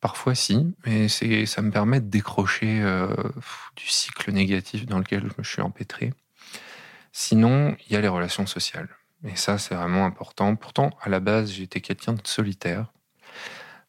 parfois 0.00 0.34
si. 0.34 0.74
C'est, 1.08 1.46
ça 1.46 1.62
me 1.62 1.70
permet 1.70 2.00
de 2.00 2.08
décrocher 2.08 2.82
euh, 2.82 3.14
du 3.76 3.86
cycle 3.86 4.32
négatif 4.32 4.86
dans 4.86 4.98
lequel 4.98 5.22
je 5.22 5.34
me 5.38 5.44
suis 5.44 5.62
empêtré. 5.62 6.12
Sinon, 7.12 7.76
il 7.86 7.92
y 7.94 7.96
a 7.96 8.00
les 8.00 8.08
relations 8.08 8.46
sociales. 8.46 8.88
Et 9.24 9.36
ça, 9.36 9.58
c'est 9.58 9.74
vraiment 9.74 10.04
important. 10.04 10.54
Pourtant, 10.56 10.90
à 11.00 11.08
la 11.08 11.20
base, 11.20 11.50
j'étais 11.50 11.80
quelqu'un 11.80 12.12
de 12.12 12.26
solitaire. 12.26 12.92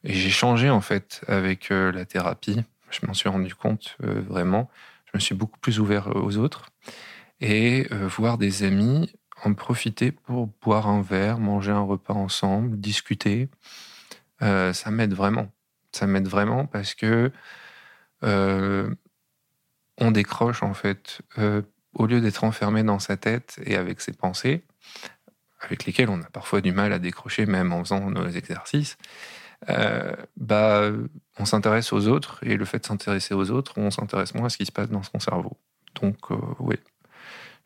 Et 0.04 0.14
j'ai 0.14 0.30
changé, 0.30 0.70
en 0.70 0.82
fait, 0.82 1.22
avec 1.28 1.72
euh, 1.72 1.92
la 1.92 2.06
thérapie. 2.06 2.64
Je 2.90 3.06
m'en 3.06 3.14
suis 3.14 3.30
rendu 3.30 3.54
compte, 3.54 3.98
euh, 4.04 4.22
vraiment. 4.22 4.70
Je 5.06 5.12
me 5.16 5.20
suis 5.20 5.36
beaucoup 5.36 5.60
plus 5.60 5.80
ouvert 5.80 6.16
aux 6.16 6.38
autres. 6.38 6.70
Et 7.40 7.88
voir 7.92 8.40
des 8.40 8.64
amis, 8.64 9.14
en 9.44 9.54
profiter 9.54 10.12
pour 10.12 10.48
boire 10.62 10.88
un 10.88 11.02
verre, 11.02 11.40
manger 11.40 11.72
un 11.72 11.82
repas 11.82 12.14
ensemble, 12.14 12.80
discuter. 12.80 13.50
Euh, 14.42 14.74
ça 14.74 14.92
m'aide 14.92 15.14
vraiment. 15.14 15.52
Ça 15.92 16.08
m'aide 16.08 16.28
vraiment 16.28 16.66
parce 16.66 16.96
que 16.96 17.32
euh, 18.24 18.94
on 19.98 20.12
décroche 20.12 20.64
en 20.64 20.74
fait. 20.74 21.22
Euh, 21.38 21.62
au 21.94 22.06
lieu 22.06 22.22
d'être 22.22 22.44
enfermé 22.44 22.84
dans 22.84 23.00
sa 23.00 23.18
tête 23.18 23.60
et 23.66 23.76
avec 23.76 24.02
ses 24.02 24.14
pensées, 24.14 24.64
avec 25.62 25.86
lesquelles 25.86 26.10
on 26.10 26.22
a 26.22 26.30
parfois 26.30 26.62
du 26.62 26.72
mal 26.72 26.94
à 26.94 27.00
décrocher 27.00 27.48
même 27.48 27.74
en 27.74 27.84
faisant 27.84 28.12
nos 28.12 28.28
exercices, 28.28 28.98
bah, 29.66 30.92
on 31.40 31.46
s'intéresse 31.46 31.94
aux 31.94 32.08
autres 32.08 32.40
et 32.44 32.58
le 32.58 32.66
fait 32.66 32.80
de 32.80 32.86
s'intéresser 32.86 33.34
aux 33.34 33.52
autres, 33.52 33.74
on 33.78 33.92
s'intéresse 33.92 34.34
moins 34.34 34.48
à 34.48 34.50
ce 34.50 34.58
qui 34.58 34.66
se 34.66 34.72
passe 34.72 34.90
dans 34.90 35.04
son 35.04 35.20
cerveau. 35.20 35.58
Donc 35.96 36.30
oui, 36.60 36.76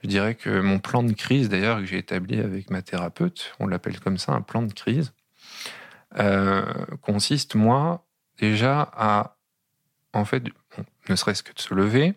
je 0.03 0.07
dirais 0.07 0.35
que 0.35 0.61
mon 0.61 0.79
plan 0.79 1.03
de 1.03 1.13
crise, 1.13 1.49
d'ailleurs, 1.49 1.77
que 1.79 1.85
j'ai 1.85 1.99
établi 1.99 2.39
avec 2.39 2.69
ma 2.69 2.81
thérapeute, 2.81 3.53
on 3.59 3.67
l'appelle 3.67 3.99
comme 3.99 4.17
ça, 4.17 4.31
un 4.31 4.41
plan 4.41 4.63
de 4.63 4.73
crise, 4.73 5.13
euh, 6.17 6.63
consiste, 7.01 7.55
moi, 7.55 8.03
déjà 8.39 8.81
à, 8.93 9.37
en 10.13 10.25
fait, 10.25 10.43
ne 11.07 11.15
serait-ce 11.15 11.43
que 11.43 11.53
de 11.53 11.59
se 11.59 11.73
lever, 11.73 12.15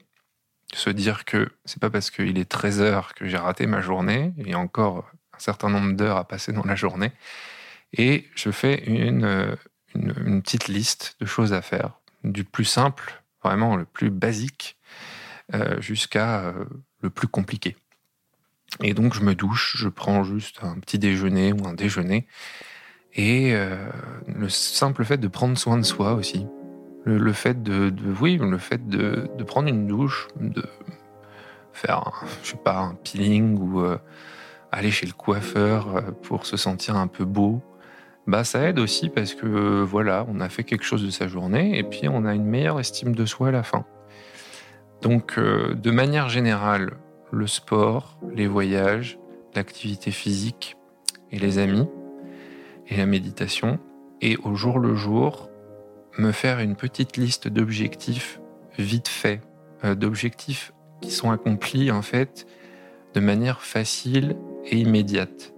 se 0.72 0.90
dire 0.90 1.24
que 1.24 1.52
c'est 1.66 1.80
pas 1.80 1.90
parce 1.90 2.10
qu'il 2.10 2.38
est 2.38 2.48
13 2.48 2.80
heures 2.80 3.14
que 3.14 3.26
j'ai 3.28 3.36
raté 3.36 3.66
ma 3.66 3.80
journée, 3.80 4.32
il 4.38 4.48
y 4.48 4.54
a 4.54 4.58
encore 4.58 5.10
un 5.34 5.38
certain 5.38 5.68
nombre 5.68 5.92
d'heures 5.92 6.16
à 6.16 6.26
passer 6.26 6.52
dans 6.52 6.64
la 6.64 6.74
journée, 6.74 7.12
et 7.96 8.28
je 8.34 8.50
fais 8.50 8.84
une, 8.84 9.56
une, 9.94 10.42
petite 10.42 10.68
liste 10.68 11.16
de 11.20 11.26
choses 11.26 11.52
à 11.52 11.62
faire, 11.62 12.00
du 12.22 12.44
plus 12.44 12.64
simple, 12.64 13.22
vraiment 13.42 13.76
le 13.76 13.84
plus 13.84 14.10
basique, 14.10 14.76
euh, 15.54 15.80
jusqu'à 15.80 16.40
euh, 16.44 16.64
le 17.02 17.10
plus 17.10 17.28
compliqué. 17.28 17.76
Et 18.82 18.94
donc 18.94 19.14
je 19.14 19.20
me 19.20 19.34
douche, 19.34 19.76
je 19.78 19.88
prends 19.88 20.24
juste 20.24 20.60
un 20.62 20.78
petit 20.80 20.98
déjeuner 20.98 21.52
ou 21.52 21.66
un 21.66 21.74
déjeuner. 21.74 22.26
Et 23.14 23.54
euh, 23.54 23.76
le 24.26 24.48
simple 24.48 25.04
fait 25.04 25.18
de 25.18 25.28
prendre 25.28 25.56
soin 25.56 25.78
de 25.78 25.84
soi 25.84 26.14
aussi. 26.14 26.46
Le, 27.06 27.32
fait 27.34 27.62
de, 27.62 27.92
oui, 28.20 28.38
le 28.38 28.56
fait 28.56 28.88
de, 28.88 29.28
de, 29.36 29.44
prendre 29.44 29.68
une 29.68 29.86
douche, 29.86 30.26
de 30.40 30.64
faire, 31.74 32.24
je 32.42 32.52
sais 32.52 32.56
pas, 32.56 32.78
un 32.78 32.94
peeling 32.94 33.58
ou 33.58 33.80
euh, 33.80 33.98
aller 34.72 34.90
chez 34.90 35.06
le 35.06 35.12
coiffeur 35.12 35.96
euh, 35.96 36.00
pour 36.22 36.46
se 36.46 36.56
sentir 36.56 36.96
un 36.96 37.06
peu 37.06 37.26
beau, 37.26 37.62
bah 38.26 38.44
ça 38.44 38.68
aide 38.68 38.78
aussi 38.78 39.10
parce 39.10 39.34
que 39.34 39.82
voilà, 39.82 40.26
on 40.28 40.40
a 40.40 40.48
fait 40.48 40.64
quelque 40.64 40.84
chose 40.84 41.04
de 41.04 41.10
sa 41.10 41.28
journée 41.28 41.78
et 41.78 41.82
puis 41.82 42.08
on 42.08 42.24
a 42.24 42.34
une 42.34 42.46
meilleure 42.46 42.80
estime 42.80 43.14
de 43.14 43.26
soi 43.26 43.48
à 43.48 43.50
la 43.50 43.62
fin. 43.62 43.84
Donc, 45.02 45.38
de 45.38 45.90
manière 45.90 46.30
générale, 46.30 46.94
le 47.30 47.46
sport, 47.46 48.18
les 48.34 48.46
voyages, 48.46 49.18
l'activité 49.54 50.10
physique 50.10 50.76
et 51.30 51.38
les 51.38 51.58
amis 51.58 51.86
et 52.88 52.96
la 52.96 53.04
méditation. 53.04 53.78
Et 54.22 54.38
au 54.38 54.54
jour 54.54 54.78
le 54.78 54.94
jour, 54.94 55.50
me 56.16 56.32
faire 56.32 56.60
une 56.60 56.76
petite 56.76 57.16
liste 57.18 57.48
d'objectifs 57.48 58.40
vite 58.78 59.08
fait 59.08 59.42
d'objectifs 59.82 60.72
qui 61.02 61.10
sont 61.10 61.30
accomplis 61.30 61.90
en 61.90 62.00
fait 62.00 62.46
de 63.12 63.20
manière 63.20 63.60
facile 63.60 64.36
et 64.64 64.78
immédiate. 64.78 65.52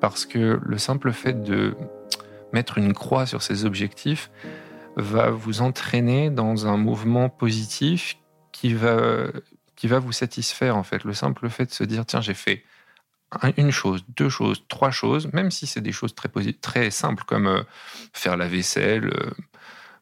Parce 0.00 0.26
que 0.26 0.60
le 0.62 0.78
simple 0.78 1.10
fait 1.10 1.42
de 1.42 1.74
mettre 2.52 2.78
une 2.78 2.92
croix 2.92 3.26
sur 3.26 3.42
ces 3.42 3.64
objectifs 3.64 4.30
va 4.96 5.30
vous 5.30 5.60
entraîner 5.60 6.30
dans 6.30 6.66
un 6.66 6.76
mouvement 6.76 7.28
positif 7.28 8.16
qui 8.52 8.72
va, 8.72 9.26
qui 9.76 9.86
va 9.86 9.98
vous 9.98 10.12
satisfaire 10.12 10.76
en 10.76 10.82
fait. 10.82 11.04
Le 11.04 11.12
simple 11.12 11.48
fait 11.50 11.66
de 11.66 11.72
se 11.72 11.84
dire 11.84 12.06
tiens 12.06 12.20
j'ai 12.20 12.34
fait 12.34 12.64
une 13.56 13.70
chose, 13.70 14.04
deux 14.16 14.28
choses, 14.28 14.64
trois 14.68 14.90
choses, 14.90 15.32
même 15.32 15.50
si 15.50 15.66
c'est 15.66 15.80
des 15.80 15.92
choses 15.92 16.14
très, 16.14 16.30
très 16.60 16.90
simples 16.90 17.24
comme 17.24 17.46
euh, 17.46 17.62
faire 18.12 18.36
la 18.36 18.48
vaisselle, 18.48 19.06
euh, 19.06 19.30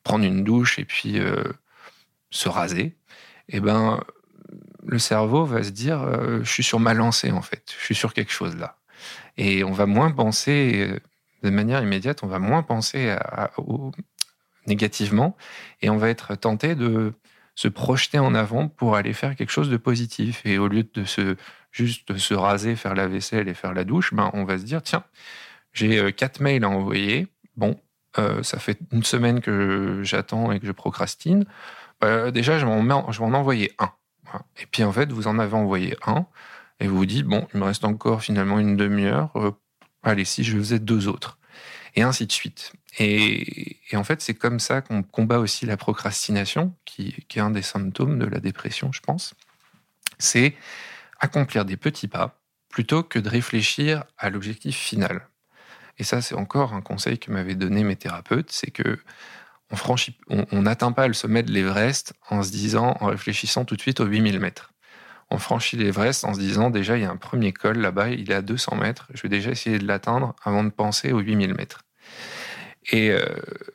prendre 0.03 0.25
une 0.25 0.45
douche 0.45 0.79
et 0.79 0.85
puis 0.85 1.19
euh, 1.19 1.43
se 2.31 2.49
raser, 2.49 2.97
eh 3.49 3.61
ben 3.61 4.01
le 4.87 4.99
cerveau 4.99 5.45
va 5.45 5.63
se 5.63 5.71
dire 5.71 6.07
je 6.43 6.51
suis 6.51 6.63
sur 6.63 6.79
ma 6.79 6.95
lancée 6.95 7.31
en 7.31 7.43
fait, 7.43 7.75
je 7.79 7.85
suis 7.85 7.95
sur 7.95 8.13
quelque 8.13 8.33
chose 8.33 8.57
là. 8.57 8.77
Et 9.37 9.65
on 9.65 9.73
va 9.73 9.87
moins 9.87 10.11
penser 10.11 11.01
de 11.47 11.55
manière 11.55 11.83
immédiate, 11.83 12.23
on 12.23 12.27
va 12.27 12.39
moins 12.39 12.63
penser 12.63 13.17
négativement 14.67 15.37
et 15.83 15.91
on 15.91 15.97
va 15.97 16.09
être 16.09 16.35
tenté 16.35 16.75
de 16.75 17.13
se 17.55 17.69
projeter 17.69 18.19
en 18.19 18.35
avant 18.35 18.69
pour 18.69 18.97
aller 18.97 19.13
faire 19.13 19.37
quelque 19.37 19.51
chose 19.51 19.71
de 19.71 19.77
positif. 19.77 20.43
Et 20.45 20.59
au 20.59 20.69
lieu 20.69 20.85
de 20.95 21.05
se 21.05 21.37
juste 21.71 22.17
se 22.17 22.35
raser, 22.35 22.77
faire 22.77 22.95
la 22.95 23.09
vaisselle 23.09 23.49
et 23.49 23.55
faire 23.55 23.75
la 23.75 23.85
douche, 23.85 24.15
ben 24.15 24.31
on 24.33 24.45
va 24.45 24.59
se 24.59 24.65
dire 24.65 24.83
tiens, 24.83 25.05
j'ai 25.73 25.99
euh, 25.99 26.11
quatre 26.11 26.41
mails 26.41 26.65
à 26.65 26.69
envoyer. 26.69 27.29
Bon, 27.57 27.81
euh, 28.19 28.43
ça 28.43 28.59
fait 28.59 28.79
une 28.93 29.03
semaine 29.03 29.41
que 29.41 30.01
j'attends 30.03 30.53
et 30.53 30.61
que 30.61 30.67
je 30.67 30.73
procrastine. 30.73 31.45
Euh, 32.03 32.31
déjà, 32.31 32.59
je 32.59 32.67
vais, 32.67 32.73
en, 32.73 33.13
je 33.13 33.23
en 33.23 33.35
un. 33.35 33.93
Et 34.61 34.67
puis 34.71 34.83
en 34.85 34.93
fait, 34.93 35.13
vous 35.13 35.29
en 35.29 35.39
avez 35.39 35.55
envoyé 35.55 35.97
un 36.07 36.27
et 36.81 36.89
vous 36.89 36.97
vous 36.97 37.07
dites 37.07 37.27
bon, 37.27 37.47
il 37.55 37.61
me 37.61 37.65
reste 37.65 37.85
encore 37.85 38.23
finalement 38.23 38.59
une 38.59 38.77
demi-heure. 38.77 39.31
Allez, 40.05 40.25
si 40.25 40.45
je 40.45 40.57
faisais 40.57 40.79
deux 40.79 41.09
autres 41.09 41.39
et 41.97 42.03
ainsi 42.03 42.27
de 42.27 42.33
suite. 42.33 42.73
Et, 42.99 43.79
en 43.95 44.05
fait, 44.05 44.21
c'est 44.21 44.35
comme 44.35 44.61
ça 44.61 44.81
qu'on 44.81 45.03
combat 45.03 45.39
aussi 45.39 45.67
la 45.67 45.77
procrastination, 45.77 46.75
qui, 46.85 47.15
est 47.35 47.41
un 47.41 47.51
des 47.51 47.63
symptômes 47.63 48.19
de 48.19 48.27
la 48.27 48.41
dépression, 48.41 48.93
je 48.93 49.01
pense. 49.01 49.35
C'est 50.19 50.55
accomplir 51.21 51.65
des 51.65 51.77
petits 51.77 52.09
pas 52.09 52.41
plutôt 52.69 53.03
que 53.03 53.19
de 53.19 53.29
réfléchir 53.29 54.05
à 54.19 54.31
l'objectif 54.31 54.77
final. 54.77 55.29
Et 55.99 56.05
ça, 56.05 56.21
c'est 56.21 56.35
encore 56.35 56.73
un 56.73 56.81
conseil 56.81 57.19
que 57.19 57.31
m'avaient 57.31 57.55
donné 57.55 57.85
mes 57.85 57.97
thérapeutes, 57.97 58.51
c'est 58.51 58.71
que 58.71 58.99
on 59.71 59.77
franchit, 59.77 60.17
on 60.29 60.63
n'atteint 60.63 60.93
pas 60.93 61.09
le 61.09 61.15
sommet 61.15 61.43
de 61.43 61.51
l'Everest 61.51 62.13
en 62.29 62.43
se 62.43 62.51
disant, 62.51 62.97
en 63.01 63.07
réfléchissant 63.07 63.65
tout 63.65 63.77
de 63.77 63.81
suite 63.81 64.01
aux 64.01 64.05
8000 64.05 64.39
mètres. 64.39 64.74
On 65.35 65.39
franchit 65.39 65.77
l'Everest 65.77 66.25
en 66.25 66.33
se 66.33 66.39
disant, 66.39 66.71
déjà, 66.71 66.97
il 66.97 67.03
y 67.03 67.05
a 67.05 67.11
un 67.11 67.17
premier 67.17 67.53
col 67.53 67.79
là-bas, 67.79 68.11
il 68.11 68.31
est 68.31 68.35
à 68.35 68.41
200 68.41 68.77
mètres, 68.77 69.09
je 69.15 69.23
vais 69.23 69.29
déjà 69.29 69.51
essayer 69.51 69.81
de 69.81 69.87
l'atteindre 69.87 70.37
avant 70.45 70.63
de 70.63 70.71
penser 70.71 71.11
aux 71.11 71.19
8000 71.19 71.55
mètres. 71.55 71.81
Euh, 72.93 73.27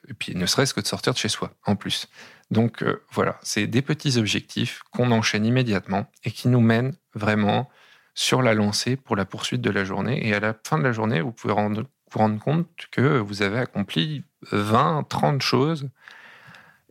et, 0.07 0.13
puis, 0.13 0.35
ne 0.35 0.45
serait-ce 0.45 0.73
que 0.73 0.79
de 0.79 0.87
sortir 0.87 1.11
de 1.11 1.17
chez 1.17 1.27
soi, 1.27 1.51
en 1.65 1.75
plus. 1.75 2.07
Donc 2.49 2.81
euh, 2.81 3.03
voilà, 3.11 3.37
c'est 3.43 3.67
des 3.67 3.81
petits 3.81 4.17
objectifs 4.17 4.83
qu'on 4.91 5.11
enchaîne 5.11 5.45
immédiatement 5.45 6.09
et 6.23 6.31
qui 6.31 6.47
nous 6.47 6.61
mènent 6.61 6.95
vraiment 7.13 7.69
sur 8.13 8.41
la 8.41 8.53
lancée 8.53 8.95
pour 8.95 9.17
la 9.17 9.25
poursuite 9.25 9.59
de 9.59 9.69
la 9.69 9.83
journée. 9.83 10.25
Et 10.25 10.33
à 10.33 10.39
la 10.39 10.55
fin 10.65 10.77
de 10.77 10.83
la 10.83 10.93
journée, 10.93 11.19
vous 11.19 11.33
pouvez 11.33 11.53
rendre, 11.53 11.83
vous 12.09 12.19
rendre 12.19 12.39
compte 12.39 12.69
que 12.89 13.19
vous 13.19 13.41
avez 13.41 13.59
accompli 13.59 14.23
20, 14.53 15.09
30 15.09 15.41
choses 15.41 15.89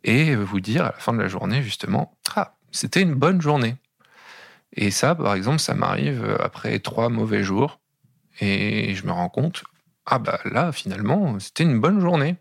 et 0.04 0.36
vous 0.36 0.60
dire 0.60 0.82
à 0.82 0.92
la 0.92 0.98
fin 0.98 1.14
de 1.14 1.22
la 1.22 1.28
journée, 1.28 1.62
justement, 1.62 2.18
ah, 2.36 2.54
c'était 2.70 3.00
une 3.00 3.14
bonne 3.14 3.40
journée. 3.40 3.76
Et 4.72 4.90
ça, 4.90 5.14
par 5.14 5.34
exemple, 5.34 5.58
ça 5.58 5.74
m'arrive 5.74 6.36
après 6.40 6.78
trois 6.78 7.08
mauvais 7.08 7.42
jours 7.42 7.80
et 8.40 8.94
je 8.94 9.06
me 9.06 9.12
rends 9.12 9.28
compte, 9.28 9.64
ah 10.06 10.18
bah 10.18 10.40
là, 10.44 10.72
finalement, 10.72 11.38
c'était 11.38 11.64
une 11.64 11.80
bonne 11.80 12.00
journée. 12.00 12.36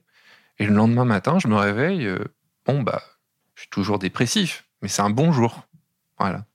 Et 0.60 0.66
le 0.66 0.74
lendemain 0.74 1.06
matin, 1.06 1.38
je 1.40 1.48
me 1.48 1.56
réveille, 1.56 2.06
euh, 2.06 2.24
bon 2.66 2.82
bah, 2.82 3.02
je 3.56 3.62
suis 3.62 3.70
toujours 3.70 4.00
dépressif, 4.00 4.68
mais 4.82 4.88
c'est 4.88 5.02
un 5.02 5.10
bon 5.10 5.32
jour. 5.32 5.68
Voilà. 6.18 6.46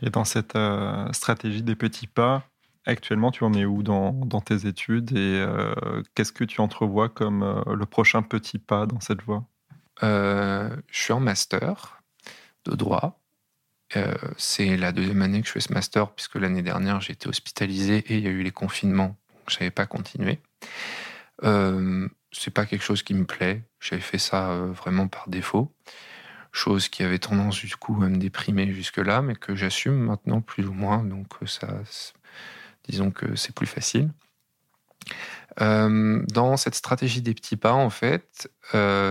Et 0.00 0.10
dans 0.10 0.24
cette 0.24 0.56
euh, 0.56 1.12
stratégie 1.12 1.62
des 1.62 1.74
petits 1.74 2.06
pas, 2.06 2.44
actuellement, 2.86 3.30
tu 3.30 3.44
en 3.44 3.52
es 3.52 3.64
où 3.64 3.82
dans, 3.82 4.12
tes 4.40 4.66
études 4.66 5.12
et 5.12 5.40
euh, 5.40 6.02
qu'est-ce 6.14 6.32
que 6.32 6.44
tu 6.44 6.60
entrevois 6.60 7.08
comme 7.08 7.64
le 7.66 7.86
prochain 7.86 8.22
petit 8.22 8.58
pas 8.58 8.86
dans 8.86 9.00
cette 9.00 9.22
voie? 9.22 9.44
Je 10.00 10.78
suis 10.92 11.12
en 11.12 11.20
master 11.20 12.02
de 12.64 12.76
droit. 12.76 13.20
C'est 14.36 14.76
la 14.76 14.92
deuxième 14.92 15.22
année 15.22 15.40
que 15.40 15.46
je 15.46 15.52
fais 15.52 15.60
ce 15.60 15.72
master, 15.72 16.10
puisque 16.10 16.36
l'année 16.36 16.62
dernière, 16.62 17.00
j'ai 17.00 17.12
été 17.12 17.28
hospitalisé 17.28 17.98
et 18.08 18.16
il 18.18 18.24
y 18.24 18.26
a 18.26 18.30
eu 18.30 18.42
les 18.42 18.50
confinements 18.50 19.16
je 19.50 19.56
n'avais 19.56 19.70
pas 19.70 19.86
continué. 19.86 20.40
Euh, 21.44 22.08
c'est 22.32 22.52
pas 22.52 22.66
quelque 22.66 22.84
chose 22.84 23.02
qui 23.02 23.14
me 23.14 23.24
plaît. 23.24 23.62
J'avais 23.80 24.02
fait 24.02 24.18
ça 24.18 24.50
euh, 24.50 24.72
vraiment 24.72 25.08
par 25.08 25.28
défaut. 25.28 25.72
Chose 26.52 26.88
qui 26.88 27.02
avait 27.02 27.18
tendance 27.18 27.64
du 27.64 27.76
coup 27.76 28.02
à 28.02 28.08
me 28.08 28.16
déprimer 28.16 28.72
jusque-là, 28.72 29.22
mais 29.22 29.34
que 29.34 29.54
j'assume 29.54 29.98
maintenant 29.98 30.40
plus 30.40 30.66
ou 30.66 30.72
moins. 30.72 31.04
Donc 31.04 31.26
euh, 31.42 31.46
ça, 31.46 31.68
disons 32.84 33.10
que 33.10 33.36
c'est 33.36 33.54
plus 33.54 33.66
facile. 33.66 34.10
Euh, 35.60 36.22
dans 36.28 36.56
cette 36.56 36.74
stratégie 36.74 37.22
des 37.22 37.34
petits 37.34 37.56
pas, 37.56 37.72
en 37.72 37.90
fait, 37.90 38.50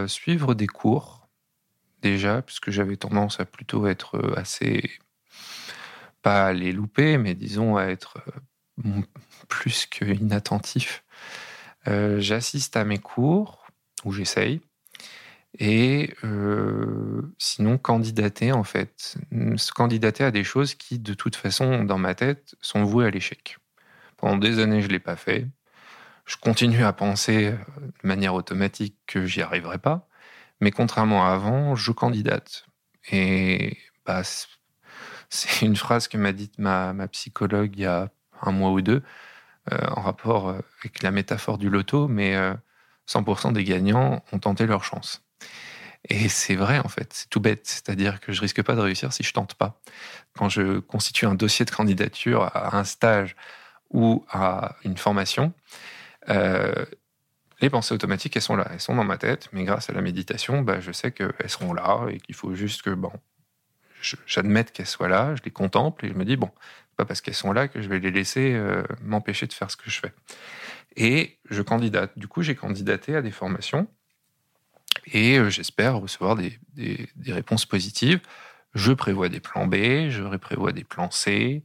suivre 0.07 0.53
des 0.53 0.67
cours 0.67 1.16
déjà, 2.01 2.41
puisque 2.41 2.71
j'avais 2.71 2.97
tendance 2.97 3.39
à 3.39 3.45
plutôt 3.45 3.87
être 3.87 4.33
assez 4.35 4.91
pas 6.21 6.47
à 6.47 6.53
les 6.53 6.71
louper, 6.71 7.17
mais 7.17 7.35
disons 7.35 7.77
à 7.77 7.85
être 7.85 8.17
plus 9.47 9.85
qu'inattentif. 9.85 11.03
Euh, 11.87 12.19
j'assiste 12.19 12.75
à 12.75 12.83
mes 12.83 12.97
cours, 12.97 13.67
où 14.03 14.11
j'essaye, 14.11 14.61
et 15.59 16.13
euh, 16.23 17.33
sinon 17.37 17.77
candidater 17.77 18.51
en 18.51 18.63
fait, 18.63 19.15
se 19.55 19.71
candidater 19.71 20.23
à 20.23 20.31
des 20.31 20.43
choses 20.43 20.75
qui 20.75 20.99
de 20.99 21.13
toute 21.13 21.35
façon 21.35 21.83
dans 21.83 21.97
ma 21.97 22.13
tête 22.13 22.55
sont 22.61 22.83
vouées 22.83 23.05
à 23.05 23.09
l'échec. 23.09 23.57
Pendant 24.17 24.37
des 24.37 24.59
années 24.59 24.81
je 24.81 24.89
l'ai 24.89 24.99
pas 24.99 25.15
fait. 25.15 25.47
Je 26.25 26.35
continue 26.35 26.83
à 26.83 26.91
penser 26.91 27.51
de 27.51 28.07
manière 28.07 28.33
automatique 28.33 28.97
que 29.07 29.25
j'y 29.25 29.41
arriverai 29.41 29.77
pas, 29.77 30.09
mais 30.59 30.71
contrairement 30.71 31.25
à 31.27 31.33
avant, 31.33 31.75
je 31.75 31.91
candidate. 31.91 32.65
Et 33.11 33.77
bah, 34.05 34.21
c'est 35.29 35.65
une 35.65 35.75
phrase 35.75 36.07
que 36.07 36.17
m'a 36.17 36.31
dite 36.31 36.57
ma, 36.59 36.93
psychologue 37.09 37.71
il 37.75 37.81
y 37.81 37.85
a 37.85 38.09
un 38.41 38.51
mois 38.51 38.71
ou 38.71 38.81
deux. 38.81 39.03
Euh, 39.73 39.77
en 39.89 40.01
rapport 40.01 40.47
euh, 40.47 40.61
avec 40.79 41.03
la 41.03 41.11
métaphore 41.11 41.57
du 41.57 41.69
loto, 41.69 42.07
mais 42.07 42.37
100% 43.07 43.49
euh, 43.49 43.51
des 43.51 43.65
gagnants 43.65 44.23
ont 44.31 44.39
tenté 44.39 44.65
leur 44.65 44.85
chance. 44.85 45.25
Et 46.07 46.29
c'est 46.29 46.55
vrai, 46.55 46.79
en 46.79 46.87
fait, 46.87 47.11
c'est 47.11 47.29
tout 47.29 47.41
bête. 47.41 47.67
C'est-à-dire 47.67 48.21
que 48.21 48.31
je 48.31 48.39
risque 48.39 48.63
pas 48.63 48.75
de 48.75 48.79
réussir 48.79 49.11
si 49.11 49.23
je 49.23 49.33
tente 49.33 49.55
pas. 49.55 49.81
Quand 50.37 50.47
je 50.47 50.79
constitue 50.79 51.25
un 51.25 51.35
dossier 51.35 51.65
de 51.65 51.71
candidature 51.71 52.43
à 52.55 52.77
un 52.77 52.85
stage 52.85 53.35
ou 53.89 54.25
à 54.29 54.77
une 54.85 54.95
formation, 54.95 55.51
les 57.59 57.69
pensées 57.69 57.93
automatiques, 57.93 58.35
elles 58.35 58.41
sont 58.41 58.55
là, 58.55 58.67
elles 58.71 58.79
sont 58.79 58.95
dans 58.95 59.03
ma 59.03 59.17
tête, 59.17 59.49
mais 59.51 59.63
grâce 59.63 59.89
à 59.89 59.93
la 59.93 60.01
méditation, 60.01 60.61
bah, 60.61 60.79
je 60.79 60.91
sais 60.91 61.11
qu'elles 61.11 61.49
seront 61.49 61.73
là 61.73 62.07
et 62.09 62.19
qu'il 62.19 62.35
faut 62.35 62.53
juste 62.53 62.83
que, 62.83 62.95
j'admette 64.27 64.71
qu'elles 64.71 64.87
soient 64.87 65.07
là, 65.07 65.35
je 65.35 65.43
les 65.43 65.51
contemple 65.51 66.05
et 66.05 66.09
je 66.09 66.13
me 66.13 66.25
dis, 66.25 66.37
bon, 66.37 66.51
pas 66.97 67.05
parce 67.05 67.21
qu'elles 67.21 67.35
sont 67.35 67.53
là 67.53 67.67
que 67.67 67.81
je 67.81 67.89
vais 67.89 67.99
les 67.99 68.11
laisser 68.11 68.53
euh, 68.53 68.83
m'empêcher 69.01 69.47
de 69.47 69.53
faire 69.53 69.71
ce 69.71 69.77
que 69.77 69.89
je 69.89 69.99
fais. 69.99 70.13
Et 70.95 71.39
je 71.49 71.61
candidate. 71.61 72.17
Du 72.17 72.27
coup, 72.27 72.41
j'ai 72.41 72.55
candidaté 72.55 73.15
à 73.15 73.21
des 73.21 73.31
formations 73.31 73.87
et 75.13 75.37
euh, 75.37 75.49
j'espère 75.49 75.95
recevoir 75.95 76.35
des, 76.35 76.59
réponses 77.27 77.65
positives. 77.65 78.19
Je 78.73 78.91
prévois 78.93 79.29
des 79.29 79.39
plans 79.39 79.67
B, 79.67 80.09
je 80.09 80.35
prévois 80.37 80.71
des 80.71 80.83
plans 80.83 81.11
C, 81.11 81.63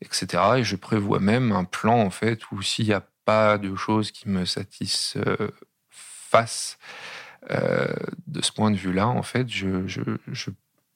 etc. 0.00 0.42
Et 0.58 0.64
je 0.64 0.76
prévois 0.76 1.20
même 1.20 1.52
un 1.52 1.64
plan, 1.64 2.00
en 2.00 2.10
fait, 2.10 2.50
où 2.50 2.62
s'il 2.62 2.86
n'y 2.86 2.92
a 2.92 3.06
pas 3.24 3.58
de 3.58 3.74
choses 3.74 4.10
qui 4.10 4.28
me 4.28 4.44
satisfassent 4.44 6.78
euh, 7.50 7.94
de 8.26 8.42
ce 8.42 8.52
point 8.52 8.70
de 8.70 8.76
vue-là, 8.76 9.08
en 9.08 9.22
fait, 9.22 9.46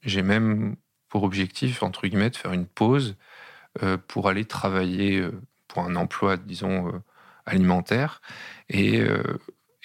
j'ai 0.02 0.22
même 0.22 0.76
pour 1.08 1.22
objectif, 1.22 1.82
entre 1.82 2.06
guillemets, 2.06 2.30
de 2.30 2.36
faire 2.36 2.52
une 2.52 2.66
pause 2.66 3.16
euh, 3.82 3.96
pour 3.96 4.28
aller 4.28 4.44
travailler 4.44 5.20
euh, 5.20 5.40
pour 5.68 5.82
un 5.82 5.96
emploi, 5.96 6.36
disons, 6.36 6.88
euh, 6.88 6.98
alimentaire 7.46 8.20
et, 8.68 9.02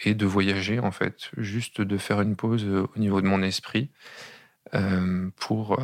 et 0.04 0.16
de 0.16 0.26
voyager, 0.26 0.80
en 0.80 0.92
fait, 0.92 1.32
juste 1.38 1.80
de 1.80 1.98
faire 1.98 2.20
une 2.20 2.36
pause 2.36 2.66
au 2.66 2.92
niveau 2.98 3.22
de 3.22 3.28
mon 3.28 3.42
esprit 3.42 3.90
pour, 5.38 5.80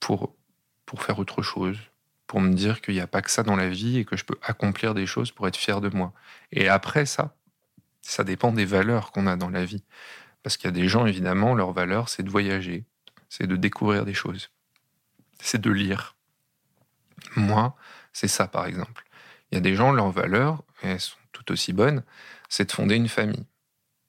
pour, 0.00 0.34
pour 0.86 1.02
faire 1.02 1.18
autre 1.18 1.42
chose, 1.42 1.76
pour 2.30 2.40
me 2.40 2.54
dire 2.54 2.80
qu'il 2.80 2.94
n'y 2.94 3.00
a 3.00 3.08
pas 3.08 3.22
que 3.22 3.30
ça 3.30 3.42
dans 3.42 3.56
la 3.56 3.68
vie 3.68 3.98
et 3.98 4.04
que 4.04 4.16
je 4.16 4.24
peux 4.24 4.38
accomplir 4.42 4.94
des 4.94 5.04
choses 5.04 5.32
pour 5.32 5.48
être 5.48 5.56
fier 5.56 5.80
de 5.80 5.88
moi. 5.88 6.12
Et 6.52 6.68
après 6.68 7.04
ça, 7.04 7.34
ça 8.02 8.22
dépend 8.22 8.52
des 8.52 8.64
valeurs 8.64 9.10
qu'on 9.10 9.26
a 9.26 9.34
dans 9.34 9.50
la 9.50 9.64
vie. 9.64 9.82
Parce 10.44 10.56
qu'il 10.56 10.66
y 10.66 10.68
a 10.68 10.80
des 10.80 10.86
gens, 10.86 11.06
évidemment, 11.06 11.56
leur 11.56 11.72
valeur, 11.72 12.08
c'est 12.08 12.22
de 12.22 12.30
voyager, 12.30 12.84
c'est 13.28 13.48
de 13.48 13.56
découvrir 13.56 14.04
des 14.04 14.14
choses, 14.14 14.52
c'est 15.42 15.60
de 15.60 15.72
lire. 15.72 16.14
Moi, 17.34 17.74
c'est 18.12 18.28
ça 18.28 18.46
par 18.46 18.66
exemple. 18.66 19.02
Il 19.50 19.56
y 19.56 19.58
a 19.58 19.60
des 19.60 19.74
gens, 19.74 19.90
leurs 19.90 20.12
valeurs, 20.12 20.62
et 20.84 20.90
elles 20.90 21.00
sont 21.00 21.18
tout 21.32 21.50
aussi 21.50 21.72
bonnes, 21.72 22.04
c'est 22.48 22.66
de 22.66 22.72
fonder 22.72 22.94
une 22.94 23.08
famille 23.08 23.46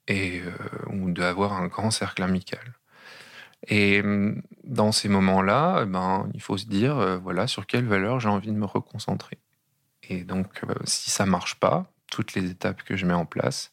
et 0.06 0.42
euh, 0.42 0.52
ou 0.92 1.10
d'avoir 1.10 1.54
un 1.54 1.66
grand 1.66 1.90
cercle 1.90 2.22
amical. 2.22 2.78
Et 3.68 4.02
mm, 4.02 4.42
dans 4.64 4.92
ces 4.92 5.08
moments-là, 5.08 5.82
eh 5.82 5.86
ben, 5.86 6.28
il 6.34 6.42
faut 6.42 6.56
se 6.56 6.66
dire, 6.66 6.98
euh, 6.98 7.18
voilà, 7.18 7.46
sur 7.46 7.66
quelle 7.66 7.86
valeur 7.86 8.20
j'ai 8.20 8.28
envie 8.28 8.52
de 8.52 8.56
me 8.56 8.66
reconcentrer. 8.66 9.38
Et 10.08 10.24
donc, 10.24 10.64
euh, 10.64 10.74
si 10.84 11.10
ça 11.10 11.26
marche 11.26 11.56
pas, 11.56 11.92
toutes 12.10 12.34
les 12.34 12.50
étapes 12.50 12.82
que 12.82 12.96
je 12.96 13.06
mets 13.06 13.14
en 13.14 13.26
place, 13.26 13.72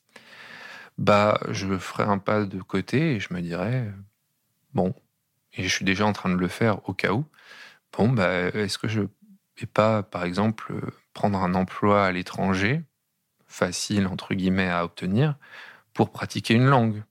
bah, 0.98 1.40
je 1.50 1.78
ferai 1.78 2.04
un 2.04 2.18
pas 2.18 2.46
de 2.46 2.62
côté 2.62 3.16
et 3.16 3.20
je 3.20 3.34
me 3.34 3.42
dirai, 3.42 3.90
bon, 4.74 4.94
et 5.54 5.64
je 5.64 5.70
suis 5.70 5.86
déjà 5.86 6.06
en 6.06 6.14
train 6.14 6.30
de 6.30 6.36
le 6.36 6.48
faire 6.48 6.88
au 6.88 6.94
cas 6.94 7.14
où, 7.14 7.26
bon, 7.98 8.10
bah, 8.10 8.48
est-ce 8.50 8.78
que 8.78 8.88
je 8.88 9.02
vais 9.02 9.68
pas, 9.68 10.04
par 10.04 10.24
exemple, 10.24 10.74
prendre 11.14 11.40
un 11.40 11.54
emploi 11.56 12.06
à 12.06 12.12
l'étranger, 12.12 12.84
facile, 13.48 14.08
entre 14.08 14.34
guillemets, 14.36 14.70
à 14.70 14.84
obtenir, 14.86 15.36
pour 15.94 16.12
pratiquer 16.12 16.54
une 16.54 16.68
langue? 16.68 17.04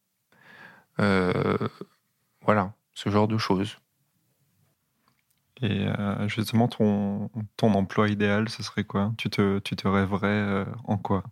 Euh, 1.00 1.68
Voilà, 2.48 2.72
ce 2.94 3.10
genre 3.10 3.28
de 3.28 3.36
choses. 3.36 3.76
Et 5.60 5.86
euh, 5.86 6.26
justement, 6.28 6.66
ton, 6.66 7.28
ton 7.58 7.74
emploi 7.74 8.08
idéal, 8.08 8.48
ce 8.48 8.62
serait 8.62 8.84
quoi? 8.84 9.12
Tu 9.18 9.28
te, 9.28 9.58
tu 9.58 9.76
te 9.76 9.86
rêverais 9.86 10.28
euh, 10.28 10.64
en 10.84 10.96
quoi? 10.96 11.24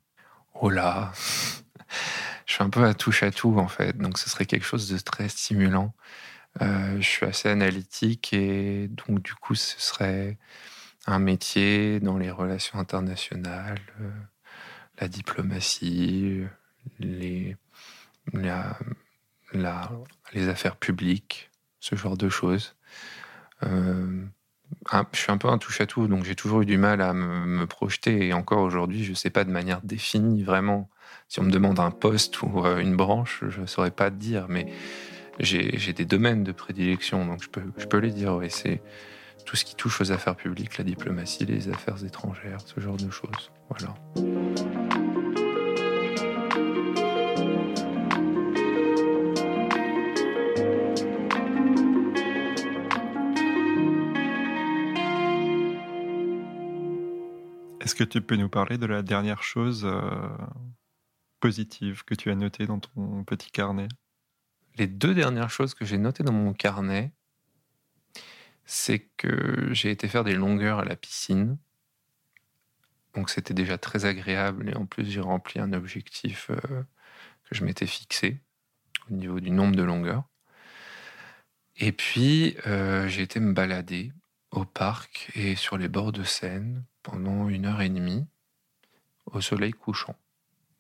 Oh 0.53 0.69
là 0.69 1.13
Je 2.45 2.53
suis 2.53 2.63
un 2.63 2.69
peu 2.69 2.85
à 2.85 2.93
touche 2.93 3.23
à 3.23 3.31
tout, 3.31 3.59
en 3.59 3.67
fait. 3.67 3.97
Donc, 3.97 4.19
ce 4.19 4.29
serait 4.29 4.45
quelque 4.45 4.67
chose 4.67 4.91
de 4.91 4.99
très 4.99 5.31
stimulant. 5.31 5.95
Euh, 6.61 7.01
je 7.01 7.09
suis 7.09 7.25
assez 7.25 7.49
analytique 7.49 8.35
et 8.35 8.89
donc, 8.89 9.23
du 9.23 9.33
coup, 9.37 9.55
ce 9.55 9.81
serait 9.81 10.37
un 11.07 11.19
métier 11.19 11.99
dans 11.99 12.19
les 12.19 12.31
relations 12.31 12.79
internationales, 12.79 13.81
la 15.01 15.09
diplomatie, 15.09 16.43
les, 16.99 17.57
la, 18.35 18.79
les 20.33 20.49
affaires 20.49 20.77
publiques, 20.77 21.51
ce 21.81 21.95
genre 21.95 22.16
de 22.16 22.28
choses. 22.28 22.74
Euh, 23.62 24.24
je 25.12 25.19
suis 25.19 25.33
un 25.33 25.39
peu 25.39 25.49
un 25.49 25.59
touche-à-tout, 25.59 26.09
donc 26.09 26.24
j'ai 26.24 26.35
toujours 26.35 26.62
eu 26.62 26.66
du 26.66 26.78
mal 26.78 27.01
à 27.01 27.12
me, 27.12 27.66
projeter. 27.66 28.27
Et 28.27 28.33
encore 28.33 28.62
aujourd'hui, 28.62 29.05
je 29.05 29.11
ne 29.11 29.15
sais 29.15 29.31
pas 29.31 29.45
de 29.45 29.51
manière 29.51 29.81
définie 29.83 30.43
vraiment. 30.43 30.89
Si 31.28 31.41
on 31.41 31.45
me 31.45 31.51
demande 31.51 31.81
un 31.81 31.91
poste 31.91 32.43
ou 32.43 32.65
euh, 32.65 32.78
une 32.78 32.97
branche, 32.97 33.43
je 33.49 33.61
ne 33.61 33.66
saurais 33.66 33.91
pas 33.91 34.11
dire. 34.11 34.47
Mais 34.49 34.66
j'ai 35.41 35.93
des 35.93 36.05
domaines 36.05 36.45
de 36.45 36.53
prédilection, 36.53 37.27
donc 37.27 37.43
je 37.43 37.49
peux, 37.49 37.62
je 37.77 37.87
peux 37.87 37.99
les 37.99 38.11
dire. 38.11 38.35
Oui, 38.35 38.47
c'est 38.51 38.83
tout 39.45 39.57
ce 39.57 39.65
qui 39.65 39.77
touche 39.77 40.01
aux 40.01 40.12
affaires 40.12 40.37
publiques, 40.37 40.78
la 40.78 40.85
diplomatie, 40.85 41.47
les 41.47 41.69
affaires 41.69 42.05
étrangères, 42.05 42.59
ce 42.65 42.81
genre 42.81 42.97
de 42.97 43.11
choses. 43.11 43.51
Voilà. 43.70 45.06
Est-ce 57.87 57.95
que 57.95 58.03
tu 58.03 58.21
peux 58.21 58.35
nous 58.35 58.49
parler 58.49 58.79
de 58.79 58.87
la 58.87 59.03
dernière 59.03 59.45
chose 59.45 59.85
euh, 59.85 60.11
positive 61.39 62.03
que 62.05 62.17
tu 62.17 62.33
as 62.33 62.35
notée 62.35 62.67
dans 62.67 62.81
ton 62.81 63.23
petit 63.23 63.53
carnet? 63.53 63.87
Les 64.75 64.89
deux 64.89 65.15
dernières 65.15 65.51
choses 65.51 65.73
que 65.73 65.85
j'ai 65.85 65.97
notées 65.97 66.25
dans 66.25 66.33
mon 66.33 66.53
carnet, 66.53 67.13
c'est 68.65 69.09
que 69.17 69.69
j'ai 69.71 69.93
été 69.93 70.09
faire 70.09 70.25
des 70.25 70.35
longueurs 70.35 70.81
à 70.81 70.85
la 70.85 70.97
piscine. 70.97 71.59
Donc 73.15 73.31
c'était 73.31 73.55
déjà 73.55 73.79
très 73.79 74.05
agréable 74.05 74.69
et 74.69 74.75
en 74.75 74.85
plus 74.85 75.09
j'ai 75.09 75.21
rempli 75.21 75.61
un 75.61 75.73
objectif 75.73 76.51
euh, 76.51 76.83
que 77.45 77.55
je 77.55 77.65
m'étais 77.65 77.87
fixé 77.87 78.41
au 79.09 79.15
niveau 79.15 79.39
du 79.39 79.53
nombre 79.53 79.77
de 79.77 79.85
longueurs. 79.85 80.25
Et 81.77 81.93
puis 81.93 82.57
euh, 82.67 83.07
j'ai 83.07 83.23
été 83.23 83.39
me 83.39 83.53
balader 83.53 84.13
au 84.51 84.65
parc 84.65 85.31
et 85.37 85.55
sur 85.55 85.79
les 85.79 85.87
bords 85.87 86.11
de 86.11 86.25
Seine 86.25 86.85
pendant 87.07 87.49
une 87.49 87.66
heure 87.66 87.81
et 87.83 87.89
demie 87.89 88.27
au 89.27 89.41
soleil 89.41 89.70
couchant. 89.70 90.16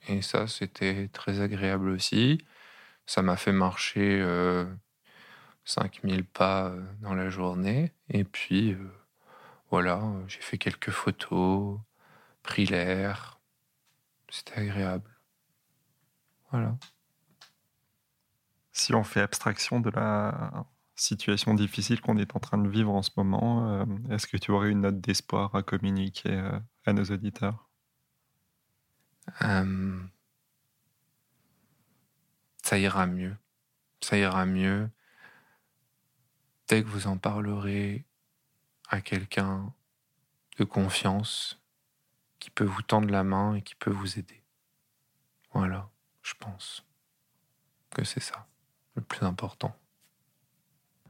Et 0.08 0.22
ça, 0.22 0.48
c'était 0.48 1.08
très 1.12 1.40
agréable 1.40 1.88
aussi. 1.88 2.38
Ça 3.06 3.22
m'a 3.22 3.36
fait 3.36 3.52
marcher 3.52 4.20
5000 5.64 6.20
euh, 6.20 6.22
pas 6.32 6.66
euh, 6.66 6.82
dans 7.00 7.14
la 7.14 7.30
journée. 7.30 7.92
Et 8.08 8.24
puis, 8.24 8.72
euh, 8.72 8.92
voilà, 9.70 10.02
j'ai 10.26 10.40
fait 10.40 10.58
quelques 10.58 10.90
photos, 10.90 11.78
pris 12.42 12.66
l'air. 12.66 13.38
C'était 14.28 14.60
agréable. 14.60 15.10
Voilà. 16.50 16.76
Si 18.72 18.92
on 18.94 19.04
fait 19.04 19.20
abstraction 19.20 19.78
de 19.78 19.90
la 19.90 20.66
situation 20.96 21.54
difficile 21.54 22.00
qu'on 22.00 22.16
est 22.16 22.34
en 22.34 22.40
train 22.40 22.58
de 22.58 22.68
vivre 22.68 22.92
en 22.92 23.02
ce 23.02 23.10
moment, 23.16 23.68
euh, 23.70 23.84
est-ce 24.10 24.26
que 24.26 24.36
tu 24.36 24.50
aurais 24.50 24.70
une 24.70 24.80
note 24.80 25.00
d'espoir 25.00 25.54
à 25.54 25.62
communiquer 25.62 26.32
euh, 26.32 26.58
à 26.86 26.92
nos 26.92 27.04
auditeurs? 27.04 27.68
Ça 32.62 32.78
ira 32.78 33.06
mieux. 33.06 33.36
Ça 34.00 34.16
ira 34.16 34.46
mieux 34.46 34.90
dès 36.68 36.82
que 36.82 36.88
vous 36.88 37.06
en 37.06 37.16
parlerez 37.16 38.04
à 38.88 39.00
quelqu'un 39.00 39.72
de 40.58 40.64
confiance 40.64 41.60
qui 42.38 42.50
peut 42.50 42.64
vous 42.64 42.82
tendre 42.82 43.10
la 43.10 43.24
main 43.24 43.54
et 43.54 43.62
qui 43.62 43.74
peut 43.74 43.90
vous 43.90 44.18
aider. 44.18 44.42
Voilà, 45.52 45.90
je 46.22 46.34
pense 46.34 46.84
que 47.90 48.04
c'est 48.04 48.20
ça 48.20 48.46
le 48.94 49.02
plus 49.02 49.24
important. 49.24 49.76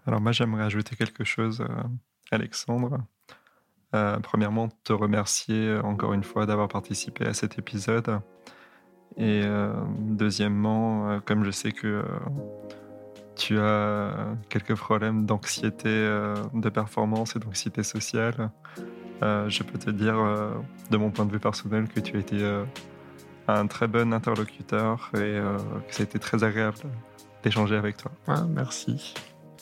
Alors 0.07 0.21
moi 0.21 0.33
j'aimerais 0.33 0.63
ajouter 0.63 0.95
quelque 0.95 1.25
chose, 1.25 1.61
euh, 1.61 1.83
Alexandre. 2.31 2.99
Euh, 3.95 4.19
premièrement, 4.21 4.69
te 4.85 4.93
remercier 4.93 5.69
euh, 5.69 5.83
encore 5.83 6.13
une 6.13 6.23
fois 6.23 6.47
d'avoir 6.47 6.69
participé 6.69 7.27
à 7.27 7.35
cet 7.35 7.59
épisode. 7.59 8.21
Et 9.19 9.45
deuxièmement, 9.99 11.21
comme 11.25 11.43
je 11.43 11.51
sais 11.51 11.73
que 11.73 12.05
tu 13.35 13.59
as 13.59 14.37
quelques 14.51 14.75
problèmes 14.75 15.25
d'anxiété 15.25 15.89
de 15.89 16.69
performance 16.69 17.35
et 17.35 17.39
d'anxiété 17.39 17.83
sociale, 17.83 18.51
je 19.23 19.63
peux 19.63 19.79
te 19.79 19.89
dire 19.89 20.17
de 20.91 20.97
mon 20.99 21.11
point 21.11 21.25
de 21.25 21.33
vue 21.33 21.39
personnel 21.39 21.89
que 21.89 22.01
tu 22.01 22.17
as 22.17 22.19
été 22.19 22.63
un 23.49 23.67
très 23.69 23.87
bon 23.87 24.13
interlocuteur 24.13 25.11
et 25.15 25.41
que 25.89 25.95
ça 25.95 26.03
a 26.03 26.05
été 26.05 26.19
très 26.19 26.45
agréable 26.45 26.77
d'échanger 27.43 27.77
avec 27.77 27.97
toi. 27.97 28.13
merci. 28.51 29.15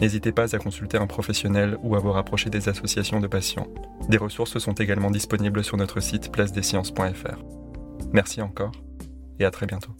N'hésitez 0.00 0.32
pas 0.32 0.54
à 0.54 0.58
consulter 0.58 0.96
un 0.96 1.06
professionnel 1.06 1.76
ou 1.82 1.94
à 1.94 1.98
vous 1.98 2.12
rapprocher 2.12 2.48
des 2.48 2.68
associations 2.68 3.20
de 3.20 3.26
patients. 3.26 3.66
Des 4.08 4.16
ressources 4.16 4.58
sont 4.58 4.72
également 4.72 5.10
disponibles 5.10 5.62
sur 5.62 5.76
notre 5.76 6.00
site 6.00 6.32
place 6.32 6.52
Merci 8.12 8.40
encore 8.40 8.72
et 9.38 9.44
à 9.44 9.50
très 9.50 9.66
bientôt. 9.66 9.92